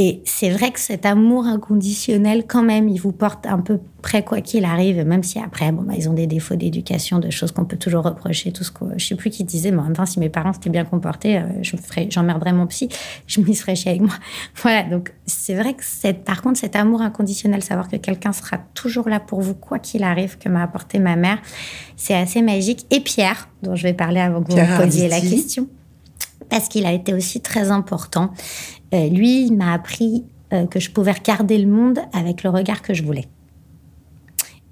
Et 0.00 0.22
c'est 0.24 0.50
vrai 0.50 0.70
que 0.70 0.78
cet 0.78 1.04
amour 1.06 1.46
inconditionnel, 1.46 2.44
quand 2.46 2.62
même, 2.62 2.88
il 2.88 3.00
vous 3.00 3.10
porte 3.10 3.46
un 3.46 3.58
peu 3.58 3.80
près 4.00 4.22
quoi 4.22 4.40
qu'il 4.40 4.64
arrive, 4.64 5.04
même 5.04 5.24
si 5.24 5.40
après, 5.40 5.72
bon, 5.72 5.82
bah, 5.82 5.94
ils 5.96 6.08
ont 6.08 6.12
des 6.12 6.28
défauts 6.28 6.54
d'éducation, 6.54 7.18
de 7.18 7.30
choses 7.30 7.50
qu'on 7.50 7.64
peut 7.64 7.76
toujours 7.76 8.04
reprocher, 8.04 8.52
tout 8.52 8.62
ce 8.62 8.70
que 8.70 8.84
je 8.96 9.04
sais 9.04 9.16
plus 9.16 9.30
qui 9.30 9.42
disait, 9.42 9.72
mais 9.72 9.78
en 9.78 9.82
même 9.82 9.96
temps, 9.96 10.06
si 10.06 10.20
mes 10.20 10.28
parents 10.28 10.52
s'étaient 10.52 10.70
bien 10.70 10.84
comportés, 10.84 11.38
euh, 11.38 11.42
je 11.62 11.74
j'emmerderais 12.10 12.52
mon 12.52 12.68
psy, 12.68 12.88
je 13.26 13.40
m'y 13.40 13.56
serais 13.56 13.74
chier 13.74 13.90
avec 13.90 14.02
moi. 14.02 14.14
Voilà. 14.62 14.84
Donc, 14.84 15.12
c'est 15.26 15.54
vrai 15.54 15.74
que 15.74 15.82
cette, 15.84 16.22
par 16.22 16.42
contre, 16.42 16.60
cet 16.60 16.76
amour 16.76 17.02
inconditionnel, 17.02 17.64
savoir 17.64 17.88
que 17.88 17.96
quelqu'un 17.96 18.32
sera 18.32 18.58
toujours 18.74 19.08
là 19.08 19.18
pour 19.18 19.40
vous, 19.40 19.54
quoi 19.54 19.80
qu'il 19.80 20.04
arrive, 20.04 20.38
que 20.38 20.48
m'a 20.48 20.62
apporté 20.62 21.00
ma 21.00 21.16
mère, 21.16 21.38
c'est 21.96 22.14
assez 22.14 22.40
magique. 22.40 22.86
Et 22.92 23.00
Pierre, 23.00 23.48
dont 23.64 23.74
je 23.74 23.82
vais 23.82 23.94
parler 23.94 24.20
avant 24.20 24.44
que 24.44 24.52
vous 24.52 24.58
me 24.58 24.80
posiez 24.80 25.08
la 25.08 25.20
question 25.20 25.66
parce 26.48 26.68
qu'il 26.68 26.86
a 26.86 26.92
été 26.92 27.14
aussi 27.14 27.40
très 27.40 27.70
important. 27.70 28.30
Euh, 28.94 29.08
lui, 29.08 29.46
il 29.46 29.56
m'a 29.56 29.72
appris 29.72 30.24
euh, 30.52 30.66
que 30.66 30.80
je 30.80 30.90
pouvais 30.90 31.12
regarder 31.12 31.58
le 31.58 31.70
monde 31.70 32.00
avec 32.12 32.42
le 32.42 32.50
regard 32.50 32.82
que 32.82 32.94
je 32.94 33.02
voulais. 33.02 33.26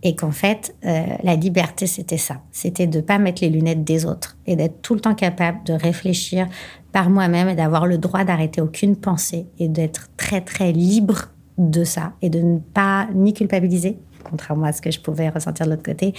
Et 0.02 0.14
qu'en 0.14 0.30
fait, 0.30 0.74
euh, 0.84 1.04
la 1.22 1.36
liberté, 1.36 1.86
c'était 1.86 2.18
ça. 2.18 2.40
C'était 2.52 2.86
de 2.86 2.98
ne 2.98 3.02
pas 3.02 3.18
mettre 3.18 3.42
les 3.42 3.50
lunettes 3.50 3.84
des 3.84 4.06
autres 4.06 4.36
et 4.46 4.56
d'être 4.56 4.80
tout 4.80 4.94
le 4.94 5.00
temps 5.00 5.14
capable 5.14 5.64
de 5.64 5.72
réfléchir 5.72 6.46
par 6.92 7.10
moi-même 7.10 7.48
et 7.48 7.54
d'avoir 7.54 7.86
le 7.86 7.98
droit 7.98 8.24
d'arrêter 8.24 8.60
aucune 8.60 8.96
pensée 8.96 9.46
et 9.58 9.68
d'être 9.68 10.08
très, 10.16 10.40
très 10.40 10.72
libre 10.72 11.30
de 11.58 11.84
ça 11.84 12.12
et 12.22 12.30
de 12.30 12.40
ne 12.40 12.58
pas 12.58 13.08
ni 13.14 13.34
culpabiliser, 13.34 13.98
contrairement 14.24 14.66
à 14.66 14.72
ce 14.72 14.80
que 14.80 14.90
je 14.90 15.00
pouvais 15.00 15.28
ressentir 15.28 15.66
de 15.66 15.72
l'autre 15.72 15.82
côté. 15.82 16.14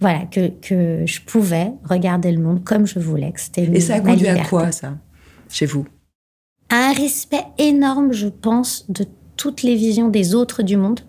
Voilà, 0.00 0.26
que, 0.26 0.48
que 0.48 1.06
je 1.06 1.20
pouvais 1.20 1.72
regarder 1.84 2.30
le 2.32 2.40
monde 2.40 2.64
comme 2.64 2.86
je 2.86 2.98
voulais. 2.98 3.32
Que 3.32 3.40
c'était 3.40 3.64
et 3.64 3.80
ça 3.80 3.96
a 3.96 4.00
conduit 4.00 4.28
à 4.28 4.44
quoi, 4.44 4.70
ça, 4.72 4.96
chez 5.48 5.66
vous? 5.66 5.86
Un 6.70 6.92
respect 6.92 7.44
énorme, 7.58 8.12
je 8.12 8.28
pense, 8.28 8.90
de 8.90 9.06
toutes 9.36 9.62
les 9.62 9.74
visions 9.74 10.08
des 10.08 10.34
autres 10.34 10.62
du 10.62 10.76
monde, 10.76 11.00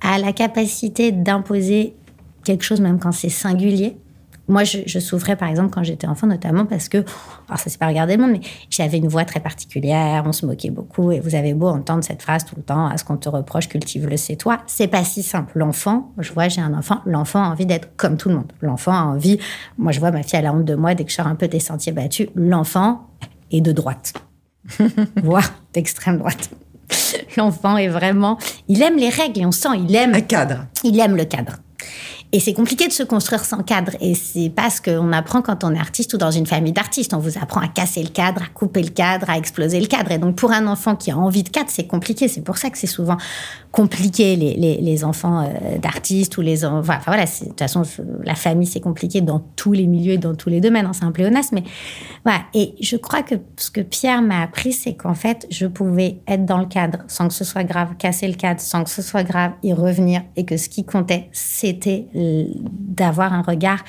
à 0.00 0.18
la 0.18 0.32
capacité 0.32 1.12
d'imposer 1.12 1.94
quelque 2.44 2.64
chose 2.64 2.80
même 2.80 2.98
quand 2.98 3.12
c'est 3.12 3.28
singulier. 3.28 3.96
Moi, 4.48 4.64
je, 4.64 4.98
souffrais 4.98 5.36
par 5.36 5.48
exemple 5.48 5.70
quand 5.70 5.82
j'étais 5.82 6.06
enfant, 6.06 6.26
notamment 6.26 6.64
parce 6.64 6.88
que, 6.88 6.98
alors 7.48 7.58
ça 7.58 7.68
c'est 7.68 7.78
pas 7.78 7.86
regarder 7.86 8.16
le 8.16 8.22
monde, 8.22 8.32
mais 8.32 8.40
j'avais 8.70 8.98
une 8.98 9.08
voix 9.08 9.24
très 9.24 9.40
particulière, 9.40 10.24
on 10.26 10.32
se 10.32 10.46
moquait 10.46 10.70
beaucoup, 10.70 11.12
et 11.12 11.20
vous 11.20 11.34
avez 11.34 11.54
beau 11.54 11.68
entendre 11.68 12.02
cette 12.02 12.22
phrase 12.22 12.44
tout 12.44 12.56
le 12.56 12.62
temps, 12.62 12.86
à 12.86 12.96
ce 12.96 13.04
qu'on 13.04 13.16
te 13.16 13.28
reproche, 13.28 13.68
cultive 13.68 14.08
le 14.08 14.16
c'est 14.16 14.36
toi, 14.36 14.62
c'est 14.66 14.88
pas 14.88 15.04
si 15.04 15.22
simple. 15.22 15.52
L'enfant, 15.54 16.12
je 16.18 16.32
vois, 16.32 16.48
j'ai 16.48 16.60
un 16.60 16.74
enfant, 16.74 17.00
l'enfant 17.06 17.42
a 17.42 17.48
envie 17.48 17.66
d'être 17.66 17.90
comme 17.96 18.16
tout 18.16 18.30
le 18.30 18.36
monde. 18.36 18.52
L'enfant 18.62 18.92
a 18.92 19.02
envie, 19.02 19.38
moi 19.76 19.92
je 19.92 20.00
vois 20.00 20.10
ma 20.10 20.22
fille, 20.22 20.38
elle 20.38 20.46
a 20.46 20.52
honte 20.52 20.64
de 20.64 20.74
moi 20.74 20.94
dès 20.94 21.04
que 21.04 21.10
je 21.10 21.16
sors 21.16 21.26
un 21.26 21.36
peu 21.36 21.48
des 21.48 21.60
sentiers 21.60 21.92
battus, 21.92 22.28
l'enfant 22.34 23.06
est 23.50 23.60
de 23.60 23.72
droite. 23.72 24.14
voire 25.22 25.50
d'extrême 25.72 26.18
droite. 26.18 26.50
L'enfant 27.36 27.76
est 27.76 27.88
vraiment, 27.88 28.38
il 28.68 28.82
aime 28.82 28.96
les 28.96 29.10
règles 29.10 29.40
et 29.40 29.46
on 29.46 29.52
sent, 29.52 29.68
il 29.78 29.94
aime 29.94 30.14
un 30.14 30.20
cadre. 30.20 30.66
Il 30.84 30.98
aime 31.00 31.16
le 31.16 31.24
cadre. 31.24 31.56
Et 32.30 32.40
c'est 32.40 32.52
compliqué 32.52 32.86
de 32.86 32.92
se 32.92 33.02
construire 33.02 33.42
sans 33.42 33.62
cadre. 33.62 33.92
Et 34.02 34.14
c'est 34.14 34.50
pas 34.50 34.68
ce 34.68 34.82
qu'on 34.82 35.12
apprend 35.12 35.40
quand 35.40 35.64
on 35.64 35.74
est 35.74 35.78
artiste 35.78 36.12
ou 36.12 36.18
dans 36.18 36.30
une 36.30 36.46
famille 36.46 36.72
d'artistes. 36.72 37.14
On 37.14 37.18
vous 37.18 37.38
apprend 37.38 37.62
à 37.62 37.68
casser 37.68 38.02
le 38.02 38.10
cadre, 38.10 38.42
à 38.42 38.46
couper 38.52 38.82
le 38.82 38.90
cadre, 38.90 39.30
à 39.30 39.38
exploser 39.38 39.80
le 39.80 39.86
cadre. 39.86 40.12
Et 40.12 40.18
donc, 40.18 40.36
pour 40.36 40.52
un 40.52 40.66
enfant 40.66 40.94
qui 40.94 41.10
a 41.10 41.16
envie 41.16 41.42
de 41.42 41.48
cadre, 41.48 41.70
c'est 41.70 41.86
compliqué. 41.86 42.28
C'est 42.28 42.42
pour 42.42 42.58
ça 42.58 42.68
que 42.68 42.76
c'est 42.76 42.86
souvent 42.86 43.16
compliqué, 43.70 44.36
les, 44.36 44.56
les, 44.56 45.04
enfants 45.04 45.42
euh, 45.42 45.78
d'artistes 45.78 46.36
ou 46.38 46.40
les... 46.40 46.64
Enfin, 46.64 46.98
voilà, 47.06 47.24
de 47.26 47.48
toute 47.48 47.58
façon, 47.58 47.82
la 48.24 48.34
famille, 48.34 48.66
c'est 48.66 48.80
compliqué 48.80 49.20
dans 49.20 49.40
tous 49.56 49.72
les 49.72 49.86
milieux 49.86 50.14
et 50.14 50.18
dans 50.18 50.34
tous 50.34 50.48
les 50.48 50.60
domaines. 50.60 50.86
Hein, 50.86 50.92
c'est 50.94 51.04
un 51.04 51.12
pléonasme. 51.12 51.56
Mais 51.56 51.64
voilà. 52.24 52.40
Et 52.54 52.74
je 52.80 52.96
crois 52.96 53.22
que 53.22 53.34
ce 53.56 53.70
que 53.70 53.80
Pierre 53.80 54.22
m'a 54.22 54.42
appris, 54.42 54.72
c'est 54.72 54.94
qu'en 54.94 55.14
fait, 55.14 55.46
je 55.50 55.66
pouvais 55.66 56.20
être 56.26 56.44
dans 56.46 56.58
le 56.58 56.66
cadre 56.66 56.98
sans 57.08 57.28
que 57.28 57.34
ce 57.34 57.44
soit 57.44 57.64
grave, 57.64 57.96
casser 57.98 58.26
le 58.26 58.34
cadre 58.34 58.60
sans 58.60 58.84
que 58.84 58.90
ce 58.90 59.02
soit 59.02 59.22
grave, 59.22 59.52
y 59.62 59.72
revenir. 59.72 60.22
Et 60.36 60.44
que 60.44 60.56
ce 60.56 60.68
qui 60.68 60.84
comptait, 60.84 61.28
c'était 61.32 62.06
d'avoir 62.14 63.32
un 63.32 63.42
regard, 63.42 63.84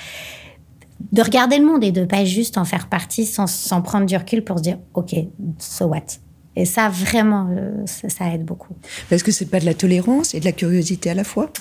de 1.12 1.22
regarder 1.22 1.58
le 1.58 1.66
monde 1.66 1.84
et 1.84 1.92
de 1.92 2.04
pas 2.04 2.26
juste 2.26 2.58
en 2.58 2.66
faire 2.66 2.90
partie 2.90 3.26
sans, 3.26 3.48
sans 3.48 3.82
prendre 3.82 4.06
du 4.06 4.18
recul 4.18 4.44
pour 4.44 4.58
se 4.58 4.64
dire, 4.64 4.78
OK, 4.94 5.16
so 5.58 5.86
what? 5.86 6.20
Et 6.56 6.66
ça, 6.66 6.90
vraiment, 6.90 7.48
euh, 7.52 7.86
ça, 7.86 8.34
aide 8.34 8.44
beaucoup. 8.44 8.74
Est-ce 9.12 9.24
que 9.24 9.32
c'est 9.32 9.46
pas 9.46 9.60
de 9.60 9.66
la 9.66 9.74
tolérance 9.74 10.34
et 10.34 10.40
de 10.40 10.46
la 10.46 10.52
curiosité 10.52 11.10
à 11.10 11.14
la 11.14 11.24
fois? 11.24 11.52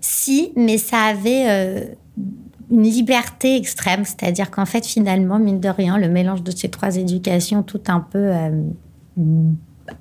Si, 0.00 0.52
mais 0.56 0.78
ça 0.78 1.02
avait 1.02 1.44
euh, 1.48 1.84
une 2.70 2.82
liberté 2.82 3.56
extrême. 3.56 4.04
C'est-à-dire 4.04 4.50
qu'en 4.50 4.66
fait, 4.66 4.86
finalement, 4.86 5.38
mine 5.38 5.60
de 5.60 5.68
rien, 5.68 5.98
le 5.98 6.08
mélange 6.08 6.42
de 6.42 6.50
ces 6.50 6.68
trois 6.68 6.96
éducations, 6.96 7.62
tout 7.62 7.82
un 7.88 8.00
peu 8.00 8.30
euh, 8.32 8.62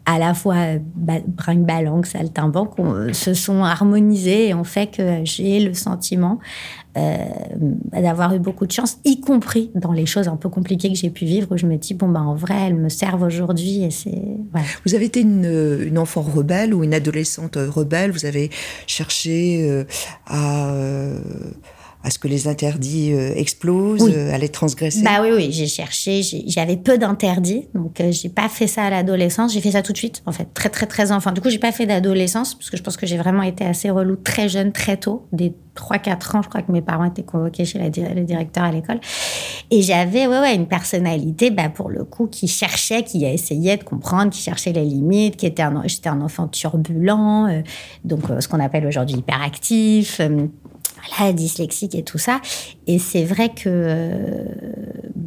à 0.05 0.17
la 0.19 0.33
fois 0.33 0.55
brinque-ballanque, 0.95 2.07
saltimbanque, 2.07 2.75
se 3.13 3.33
sont 3.33 3.63
harmonisés 3.63 4.49
et 4.49 4.53
ont 4.53 4.63
fait 4.63 4.87
que 4.87 5.21
j'ai 5.23 5.59
le 5.59 5.73
sentiment 5.73 6.39
d'avoir 7.91 8.33
eu 8.35 8.39
beaucoup 8.39 8.65
de 8.65 8.71
chance, 8.71 8.97
y 9.05 9.19
compris 9.19 9.71
dans 9.75 9.91
les 9.91 10.05
choses 10.05 10.27
un 10.27 10.35
peu 10.35 10.49
compliquées 10.49 10.89
que 10.89 10.95
j'ai 10.95 11.09
pu 11.09 11.25
vivre, 11.25 11.47
où 11.51 11.57
je 11.57 11.65
me 11.65 11.77
dis, 11.77 11.93
bon, 11.93 12.09
ben, 12.09 12.21
en 12.21 12.35
vrai, 12.35 12.55
elles 12.67 12.75
me 12.75 12.89
servent 12.89 13.23
aujourd'hui. 13.23 13.83
Et 13.83 13.91
c'est, 13.91 14.21
Vous 14.85 14.95
avez 14.95 15.05
été 15.05 15.21
une, 15.21 15.79
une, 15.81 15.97
enfant 15.97 16.21
rebelle 16.21 16.73
ou 16.73 16.83
une 16.83 16.93
adolescente 16.93 17.57
rebelle, 17.57 18.11
vous 18.11 18.25
avez 18.25 18.49
cherché 18.85 19.67
euh, 19.69 19.83
à... 20.25 20.71
Euh, 20.73 21.19
à 22.03 22.09
ce 22.09 22.19
que 22.19 22.27
les 22.27 22.47
interdits 22.47 23.13
euh, 23.13 23.33
explosent, 23.35 24.09
euh, 24.09 24.33
à 24.33 24.37
les 24.37 24.49
transgresser? 24.49 25.01
Bah 25.01 25.19
oui, 25.21 25.29
oui, 25.35 25.49
j'ai 25.51 25.67
cherché, 25.67 26.21
j'avais 26.47 26.77
peu 26.77 26.97
d'interdits, 26.97 27.67
donc 27.73 27.99
euh, 27.99 28.11
j'ai 28.11 28.29
pas 28.29 28.49
fait 28.49 28.67
ça 28.67 28.83
à 28.83 28.89
l'adolescence, 28.89 29.53
j'ai 29.53 29.61
fait 29.61 29.71
ça 29.71 29.81
tout 29.81 29.93
de 29.93 29.97
suite, 29.97 30.21
en 30.25 30.31
fait, 30.31 30.47
très 30.53 30.69
très 30.69 30.85
très 30.85 31.11
enfant. 31.11 31.31
Du 31.31 31.41
coup, 31.41 31.49
j'ai 31.49 31.59
pas 31.59 31.71
fait 31.71 31.85
d'adolescence, 31.85 32.55
parce 32.55 32.69
que 32.69 32.77
je 32.77 32.83
pense 32.83 32.97
que 32.97 33.05
j'ai 33.05 33.17
vraiment 33.17 33.43
été 33.43 33.65
assez 33.65 33.89
relou 33.89 34.15
très 34.15 34.47
jeune, 34.47 34.71
très 34.71 34.97
tôt, 34.97 35.27
des 35.31 35.53
3-4 35.77 36.37
ans, 36.37 36.41
je 36.41 36.49
crois 36.49 36.61
que 36.61 36.71
mes 36.71 36.81
parents 36.81 37.05
étaient 37.05 37.23
convoqués 37.23 37.65
chez 37.65 37.79
la, 37.79 37.85
le 37.85 38.23
directeur 38.23 38.63
à 38.63 38.71
l'école. 38.71 38.99
Et 39.71 39.81
j'avais, 39.81 40.27
ouais, 40.27 40.39
ouais, 40.39 40.55
une 40.55 40.67
personnalité, 40.67 41.51
bah, 41.51 41.69
pour 41.69 41.89
le 41.89 42.03
coup, 42.03 42.27
qui 42.27 42.47
cherchait, 42.47 43.03
qui 43.03 43.25
essayait 43.25 43.77
de 43.77 43.83
comprendre, 43.83 44.31
qui 44.31 44.41
cherchait 44.41 44.73
les 44.73 44.85
limites, 44.85 45.37
qui 45.37 45.45
était 45.45 45.63
un, 45.63 45.83
j'étais 45.85 46.09
un 46.09 46.21
enfant 46.21 46.47
turbulent, 46.47 47.61
donc 48.03 48.21
ce 48.39 48.47
qu'on 48.47 48.59
appelle 48.59 48.85
aujourd'hui 48.85 49.17
hyperactif 49.17 50.19
voilà, 50.97 51.33
dyslexique 51.33 51.95
et 51.95 52.03
tout 52.03 52.17
ça. 52.17 52.41
Et 52.87 52.99
c'est 52.99 53.23
vrai 53.23 53.49
que 53.49 54.45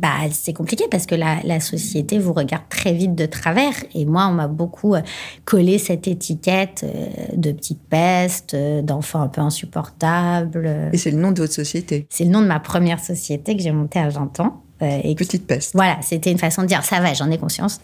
bah, 0.00 0.28
c'est 0.32 0.54
compliqué 0.54 0.84
parce 0.90 1.04
que 1.04 1.14
la, 1.14 1.40
la, 1.44 1.60
société 1.60 2.18
vous 2.18 2.32
regarde 2.32 2.62
très 2.70 2.92
vite 2.92 3.14
de 3.14 3.26
travers. 3.26 3.74
Et 3.94 4.06
moi, 4.06 4.28
on 4.28 4.32
m'a 4.32 4.48
beaucoup 4.48 4.94
euh, 4.94 5.02
collé 5.44 5.78
cette 5.78 6.08
étiquette 6.08 6.84
euh, 6.84 7.06
de 7.36 7.52
petite 7.52 7.82
peste, 7.88 8.54
euh, 8.54 8.80
d'enfant 8.80 9.20
un 9.20 9.28
peu 9.28 9.42
insupportable. 9.42 10.90
Et 10.92 10.96
c'est 10.96 11.10
le 11.10 11.18
nom 11.18 11.32
de 11.32 11.40
votre 11.42 11.52
société 11.52 12.06
C'est 12.08 12.24
le 12.24 12.30
nom 12.30 12.40
de 12.40 12.46
ma 12.46 12.60
première 12.60 13.00
société 13.00 13.54
que 13.56 13.62
j'ai 13.62 13.72
montée 13.72 13.98
à 13.98 14.08
20 14.08 14.40
ans. 14.40 14.62
et 14.80 15.14
petite 15.14 15.46
peste. 15.46 15.72
Voilà, 15.74 15.98
c'était 16.00 16.32
une 16.32 16.38
façon 16.38 16.62
de 16.62 16.66
dire 16.66 16.82
ça 16.82 17.00
va, 17.00 17.12
j'en 17.12 17.30
ai 17.30 17.36
conscience. 17.36 17.80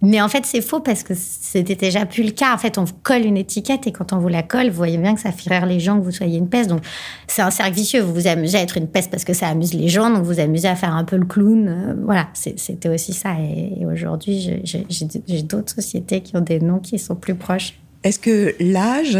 Mais 0.00 0.20
en 0.20 0.28
fait, 0.28 0.46
c'est 0.46 0.60
faux 0.60 0.80
parce 0.80 1.02
que 1.02 1.14
c'était 1.14 1.74
déjà 1.74 2.06
plus 2.06 2.22
le 2.22 2.30
cas. 2.30 2.54
En 2.54 2.58
fait, 2.58 2.78
on 2.78 2.84
vous 2.84 2.94
colle 3.02 3.24
une 3.24 3.36
étiquette 3.36 3.86
et 3.86 3.92
quand 3.92 4.12
on 4.12 4.18
vous 4.18 4.28
la 4.28 4.42
colle, 4.42 4.68
vous 4.68 4.76
voyez 4.76 4.98
bien 4.98 5.14
que 5.14 5.20
ça 5.20 5.32
fait 5.32 5.50
rire 5.50 5.66
les 5.66 5.80
gens 5.80 5.98
que 5.98 6.04
vous 6.04 6.12
soyez 6.12 6.38
une 6.38 6.48
peste. 6.48 6.70
Donc, 6.70 6.82
c'est 7.26 7.42
un 7.42 7.50
cercle 7.50 7.74
vicieux. 7.74 8.00
Vous 8.00 8.14
vous 8.14 8.26
amusez 8.28 8.58
à 8.58 8.62
être 8.62 8.76
une 8.76 8.86
peste 8.86 9.10
parce 9.10 9.24
que 9.24 9.32
ça 9.32 9.48
amuse 9.48 9.74
les 9.74 9.88
gens, 9.88 10.10
donc 10.10 10.20
vous 10.20 10.34
vous 10.34 10.40
amusez 10.40 10.68
à 10.68 10.76
faire 10.76 10.94
un 10.94 11.04
peu 11.04 11.16
le 11.16 11.26
clown. 11.26 11.68
Euh, 11.68 11.94
voilà, 12.04 12.28
c'était 12.32 12.88
aussi 12.88 13.12
ça. 13.12 13.34
Et, 13.40 13.84
aujourd'hui, 13.86 14.62
j'ai 14.64 15.42
d'autres 15.42 15.74
sociétés 15.74 16.20
qui 16.20 16.36
ont 16.36 16.40
des 16.40 16.60
noms 16.60 16.78
qui 16.78 16.98
sont 16.98 17.16
plus 17.16 17.34
proches. 17.34 17.74
Est-ce 18.04 18.18
que 18.18 18.54
l'âge 18.60 19.18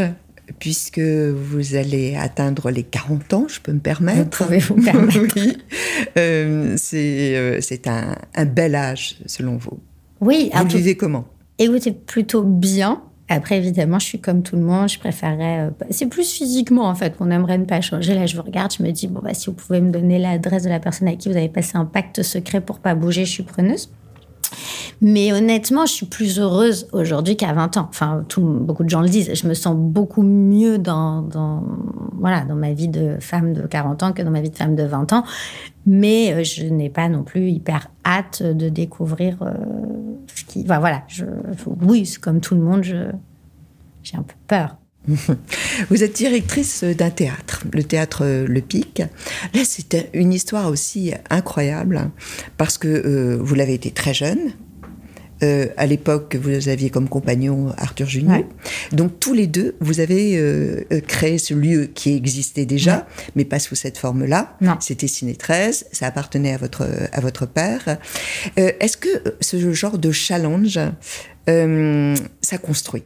puisque 0.59 1.01
vous 1.01 1.75
allez 1.75 2.17
atteindre 2.17 2.71
les 2.71 2.83
40 2.83 3.35
ans, 3.35 3.47
je 3.49 3.61
peux 3.61 3.73
me 3.73 3.81
permettre? 3.81 4.39
Vous 4.39 4.45
pouvez 4.45 4.59
vous 4.59 4.77
permettre. 4.77 5.19
oui. 5.37 5.59
Euh, 6.17 6.77
euh, 6.95 7.59
c'est 7.61 7.87
un, 7.87 8.17
un, 8.35 8.45
bel 8.47 8.75
âge, 8.75 9.19
selon 9.27 9.57
vous. 9.57 9.79
Oui. 10.21 10.51
Vous 10.55 10.65
le 10.65 10.69
vivez 10.71 10.97
comment? 10.97 11.25
Écoutez, 11.59 11.93
plutôt 11.93 12.43
bien. 12.43 13.03
Après, 13.29 13.59
évidemment, 13.59 13.99
je 13.99 14.07
suis 14.07 14.21
comme 14.21 14.43
tout 14.43 14.57
le 14.57 14.63
monde. 14.63 14.89
Je 14.89 14.99
préférerais. 14.99 15.67
Euh, 15.67 15.71
c'est 15.91 16.07
plus 16.07 16.31
physiquement, 16.31 16.85
en 16.85 16.95
fait, 16.95 17.17
qu'on 17.17 17.31
aimerait 17.31 17.59
ne 17.59 17.65
pas 17.65 17.81
changer. 17.81 18.15
Là, 18.15 18.27
je 18.27 18.37
vous 18.37 18.43
regarde, 18.43 18.73
je 18.77 18.83
me 18.83 18.91
dis, 18.91 19.07
bon, 19.07 19.21
bah, 19.23 19.35
si 19.35 19.47
vous 19.47 19.53
pouvez 19.53 19.81
me 19.81 19.91
donner 19.91 20.19
l'adresse 20.19 20.63
de 20.63 20.69
la 20.69 20.81
personne 20.81 21.09
avec 21.09 21.21
qui 21.21 21.29
vous 21.29 21.37
avez 21.37 21.49
passé 21.49 21.77
un 21.77 21.85
pacte 21.85 22.23
secret 22.23 22.61
pour 22.61 22.79
pas 22.79 22.95
bouger, 22.95 23.25
je 23.25 23.31
suis 23.31 23.43
preneuse. 23.43 23.91
Mais 25.01 25.33
honnêtement, 25.33 25.87
je 25.87 25.93
suis 25.93 26.07
plus 26.07 26.41
heureuse 26.41 26.89
aujourd'hui 26.93 27.37
qu'à 27.37 27.53
20 27.53 27.77
ans. 27.77 27.87
Enfin, 27.89 28.25
beaucoup 28.37 28.83
de 28.83 28.89
gens 28.89 29.01
le 29.01 29.09
disent. 29.09 29.33
Je 29.33 29.47
me 29.47 29.55
sens 29.55 29.77
beaucoup 29.77 30.23
mieux 30.23 30.79
dans, 30.79 31.29
voilà, 32.15 32.45
dans 32.45 32.57
ma 32.57 32.73
vie 32.73 32.89
de 32.89 33.17
femme 33.21 33.53
de 33.53 33.63
40 33.63 34.03
ans 34.03 34.13
que 34.13 34.23
dans 34.23 34.31
ma 34.31 34.41
vie 34.41 34.51
de 34.51 34.57
femme 34.57 34.75
de 34.75 34.83
20 34.83 35.13
ans. 35.13 35.25
Mais 35.87 36.33
euh, 36.33 36.45
je 36.45 36.65
n'ai 36.65 36.91
pas 36.91 37.09
non 37.09 37.23
plus 37.23 37.51
hyper 37.51 37.89
hâte 38.05 38.43
de 38.43 38.69
découvrir 38.69 39.39
euh, 39.43 39.53
ce 40.35 40.45
qui. 40.45 40.63
Enfin, 40.65 40.81
voilà. 40.81 41.05
Oui, 41.83 42.13
comme 42.21 42.41
tout 42.41 42.55
le 42.55 42.61
monde, 42.61 42.83
j'ai 42.83 44.17
un 44.17 44.23
peu 44.23 44.35
peur. 44.49 44.77
Vous 45.91 46.03
êtes 46.03 46.17
directrice 46.17 46.85
d'un 46.85 47.11
théâtre, 47.11 47.65
le 47.73 47.83
théâtre 47.83 48.45
Le 48.47 48.61
Pic. 48.61 49.03
Là, 49.55 49.61
c'est 49.65 50.11
une 50.13 50.33
histoire 50.33 50.69
aussi 50.69 51.13
incroyable 51.31 52.11
parce 52.57 52.79
que 52.79 52.89
euh, 52.89 53.39
vous 53.41 53.55
l'avez 53.55 53.75
été 53.75 53.91
très 53.91 54.13
jeune. 54.13 54.53
Euh, 55.43 55.69
à 55.77 55.87
l'époque, 55.87 56.37
vous 56.37 56.69
aviez 56.69 56.91
comme 56.91 57.09
compagnon 57.09 57.73
Arthur 57.77 58.09
Junior. 58.09 58.43
Donc 58.93 59.21
tous 59.21 59.35
les 59.35 59.47
deux, 59.47 59.77
vous 59.81 60.01
avez 60.01 60.37
euh, 60.37 60.83
créé 61.07 61.39
ce 61.39 61.55
lieu 61.55 61.87
qui 61.87 62.15
existait 62.15 62.67
déjà, 62.67 63.07
mais 63.37 63.45
pas 63.45 63.59
sous 63.59 63.75
cette 63.75 63.99
forme-là. 63.99 64.57
C'était 64.81 65.09
Ciné 65.09 65.35
13, 65.35 65.87
ça 65.93 66.07
appartenait 66.07 66.55
à 66.55 66.59
votre, 66.59 66.89
à 67.13 67.21
votre 67.21 67.47
père. 67.47 67.99
Est-ce 68.57 68.97
que 68.97 69.09
ce 69.41 69.73
genre 69.73 69.99
de 69.99 70.11
challenge, 70.11 70.79
ça 71.47 72.59
construit? 72.59 73.05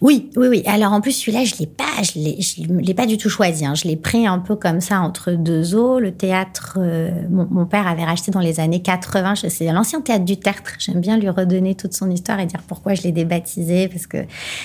Oui, 0.00 0.30
oui, 0.36 0.48
oui. 0.48 0.62
Alors 0.66 0.92
en 0.92 1.00
plus 1.00 1.12
celui-là, 1.12 1.44
je 1.44 1.54
l'ai 1.60 1.66
pas, 1.66 2.02
je 2.02 2.18
l'ai, 2.18 2.94
pas 2.94 3.06
du 3.06 3.16
tout 3.16 3.30
choisi. 3.30 3.64
Hein. 3.64 3.74
Je 3.74 3.86
l'ai 3.86 3.96
pris 3.96 4.26
un 4.26 4.38
peu 4.40 4.56
comme 4.56 4.80
ça 4.80 5.00
entre 5.00 5.32
deux 5.32 5.74
eaux. 5.74 6.00
Le 6.00 6.12
théâtre, 6.12 6.78
euh, 6.80 7.10
mon, 7.30 7.66
père 7.66 7.86
avait 7.86 8.04
racheté 8.04 8.30
dans 8.32 8.40
les 8.40 8.58
années 8.58 8.82
80. 8.82 9.34
C'est 9.48 9.70
l'ancien 9.72 10.00
théâtre 10.00 10.24
du 10.24 10.38
Tertre. 10.38 10.72
J'aime 10.78 11.00
bien 11.00 11.16
lui 11.16 11.28
redonner 11.28 11.76
toute 11.76 11.94
son 11.94 12.10
histoire 12.10 12.40
et 12.40 12.46
dire 12.46 12.62
pourquoi 12.66 12.94
je 12.94 13.02
l'ai 13.02 13.12
débaptisé 13.12 13.88
parce 13.88 14.06
que 14.06 14.18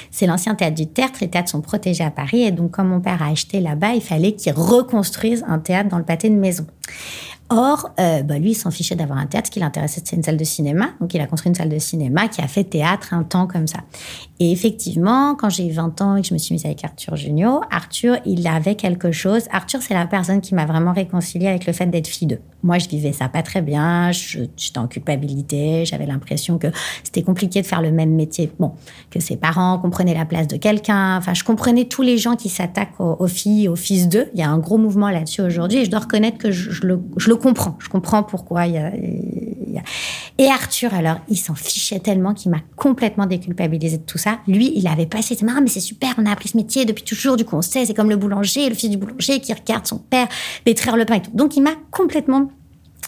c'est 0.09 0.25
l'ancien 0.25 0.55
théâtre 0.55 0.75
du 0.75 0.87
Tertre. 0.87 1.19
Les 1.21 1.29
théâtres 1.29 1.51
sont 1.51 1.61
protégés 1.61 2.03
à 2.03 2.11
Paris 2.11 2.43
et 2.43 2.51
donc 2.51 2.71
comme 2.71 2.87
mon 2.87 2.99
père 2.99 3.21
a 3.21 3.29
acheté 3.29 3.59
là-bas, 3.59 3.93
il 3.93 4.01
fallait 4.01 4.33
qu'il 4.33 4.53
reconstruise 4.53 5.45
un 5.47 5.59
théâtre 5.59 5.89
dans 5.89 5.99
le 5.99 6.05
pâté 6.05 6.29
de 6.29 6.35
maison. 6.35 6.65
Or, 7.49 7.91
euh, 7.99 8.23
bah 8.23 8.39
lui, 8.39 8.51
il 8.51 8.55
s'en 8.55 8.71
fichait 8.71 8.95
d'avoir 8.95 9.19
un 9.19 9.27
théâtre. 9.27 9.47
Ce 9.47 9.51
qui 9.51 9.59
l'intéressait, 9.59 10.01
c'est 10.03 10.15
une 10.15 10.23
salle 10.23 10.37
de 10.37 10.43
cinéma. 10.43 10.89
Donc, 10.99 11.13
il 11.13 11.21
a 11.21 11.27
construit 11.27 11.49
une 11.49 11.55
salle 11.55 11.69
de 11.69 11.77
cinéma 11.77 12.27
qui 12.27 12.41
a 12.41 12.47
fait 12.47 12.63
théâtre 12.63 13.13
un 13.13 13.21
temps 13.21 13.45
comme 13.45 13.67
ça. 13.67 13.79
Et 14.39 14.51
effectivement, 14.51 15.35
quand 15.35 15.49
j'ai 15.49 15.67
eu 15.67 15.71
20 15.71 16.01
ans 16.01 16.15
et 16.15 16.21
que 16.21 16.27
je 16.27 16.33
me 16.33 16.39
suis 16.39 16.53
mise 16.53 16.65
avec 16.65 16.83
Arthur 16.83 17.15
Junio, 17.15 17.61
Arthur, 17.69 18.17
il 18.25 18.47
avait 18.47 18.73
quelque 18.73 19.11
chose. 19.11 19.43
Arthur, 19.51 19.81
c'est 19.83 19.93
la 19.93 20.07
personne 20.07 20.41
qui 20.41 20.55
m'a 20.55 20.65
vraiment 20.65 20.91
réconciliée 20.91 21.47
avec 21.47 21.67
le 21.67 21.73
fait 21.73 21.85
d'être 21.85 22.07
fille 22.07 22.27
d'eux. 22.27 22.39
Moi, 22.63 22.79
je 22.79 22.89
vivais 22.89 23.13
ça 23.13 23.29
pas 23.29 23.43
très 23.43 23.61
bien. 23.61 24.11
J'étais 24.11 24.79
en 24.79 24.87
culpabilité. 24.87 25.85
J'avais 25.85 26.07
l'impression 26.07 26.57
que 26.57 26.67
c'était 27.03 27.21
compliqué 27.21 27.61
de 27.61 27.67
faire 27.67 27.83
le 27.83 27.91
même 27.91 28.15
métier. 28.15 28.51
Bon, 28.57 28.71
que 29.11 29.19
ses 29.19 29.37
parents 29.37 29.77
comprenaient 29.77 30.15
la 30.15 30.25
place 30.25 30.47
de 30.47 30.57
quelqu'un. 30.57 31.17
Enfin, 31.17 31.35
je 31.35 31.43
comprenais 31.43 31.85
tous 31.85 32.01
les 32.01 32.17
gens 32.17 32.35
qui 32.35 32.49
s'attaquent 32.49 32.99
aux, 32.99 33.27
filles, 33.27 33.67
aux 33.67 33.75
fils 33.75 34.09
d'eux. 34.09 34.29
Il 34.33 34.39
y 34.39 34.43
a 34.43 34.49
un 34.49 34.57
gros 34.57 34.79
mouvement 34.79 35.11
là-dessus 35.11 35.41
aujourd'hui 35.41 35.79
et 35.79 35.85
je 35.85 35.91
dois 35.91 35.99
reconnaître 35.99 36.39
que 36.39 36.49
je, 36.49 36.71
je 36.71 36.87
le, 36.87 36.99
je 37.17 37.29
le 37.29 37.34
comprends. 37.35 37.77
Je 37.79 37.89
comprends 37.89 38.23
pourquoi 38.23 38.67
il 38.67 38.73
y 38.73 38.77
a, 38.77 38.91
Et 40.37 40.47
Arthur, 40.47 40.93
alors, 40.93 41.17
il 41.29 41.37
s'en 41.37 41.55
fichait 41.55 41.99
tellement 41.99 42.33
qu'il 42.33 42.51
m'a 42.51 42.61
complètement 42.75 43.25
déculpabilisé 43.25 43.97
de 43.97 44.03
tout 44.03 44.17
ça. 44.17 44.39
Lui, 44.47 44.73
il 44.75 44.87
avait 44.87 45.05
passé, 45.05 45.37
ah, 45.47 45.61
mais 45.61 45.69
c'est 45.69 45.79
super, 45.79 46.13
on 46.17 46.25
a 46.25 46.31
appris 46.31 46.49
ce 46.49 46.57
métier 46.57 46.85
depuis 46.85 47.03
toujours, 47.03 47.37
du 47.37 47.45
coup, 47.45 47.55
on 47.55 47.61
sait, 47.61 47.85
c'est 47.85 47.93
comme 47.93 48.09
le 48.09 48.17
boulanger, 48.17 48.67
le 48.69 48.75
fils 48.75 48.89
du 48.89 48.97
boulanger 48.97 49.39
qui 49.39 49.53
regarde 49.53 49.85
son 49.85 49.99
père 49.99 50.27
pétrir 50.63 50.97
le 50.97 51.05
pain 51.05 51.15
et 51.15 51.21
tout. 51.21 51.31
Donc, 51.33 51.55
il 51.55 51.61
m'a 51.61 51.73
complètement 51.91 52.49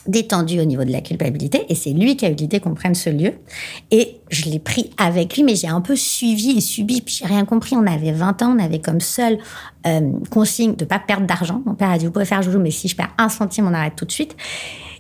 détendu 0.06 0.60
au 0.60 0.66
niveau 0.66 0.84
de 0.84 0.92
la 0.92 1.02
culpabilité 1.02 1.66
et 1.70 1.76
c'est 1.76 1.92
lui 1.92 2.16
qui 2.16 2.26
a 2.26 2.30
eu 2.30 2.36
l'idée 2.36 2.60
qu'on 2.60 2.74
prenne 2.74 2.96
ce 2.96 3.10
lieu 3.10 3.34
et 3.92 4.22
je 4.30 4.46
l'ai 4.46 4.60
pris 4.60 4.92
avec 4.98 5.36
lui 5.36 5.44
mais 5.44 5.56
j'ai 5.56 5.68
un 5.68 5.82
peu 5.82 5.96
suivi 5.96 6.58
et 6.58 6.62
subi 6.62 7.02
puis 7.02 7.16
j'ai 7.20 7.26
rien 7.26 7.46
compris 7.46 7.76
on 7.76 7.86
avait 7.86 8.12
20 8.12 8.42
ans 8.42 8.56
on 8.58 8.64
avait 8.64 8.80
comme 8.80 9.02
seule 9.02 9.38
euh, 9.86 10.12
consigne 10.30 10.76
de 10.76 10.86
pas 10.86 11.00
perdre 11.00 11.26
d'argent 11.26 11.62
mon 11.66 11.74
père 11.74 11.90
a 11.90 11.98
dit 11.98 12.06
vous 12.06 12.12
pouvez 12.12 12.26
faire 12.26 12.42
joujou 12.42 12.60
mais 12.60 12.72
si 12.72 12.88
je 12.88 12.96
perds 12.96 13.14
un 13.18 13.30
centime 13.30 13.68
on 13.68 13.74
arrête 13.74 13.96
tout 13.96 14.06
de 14.06 14.12
suite 14.12 14.36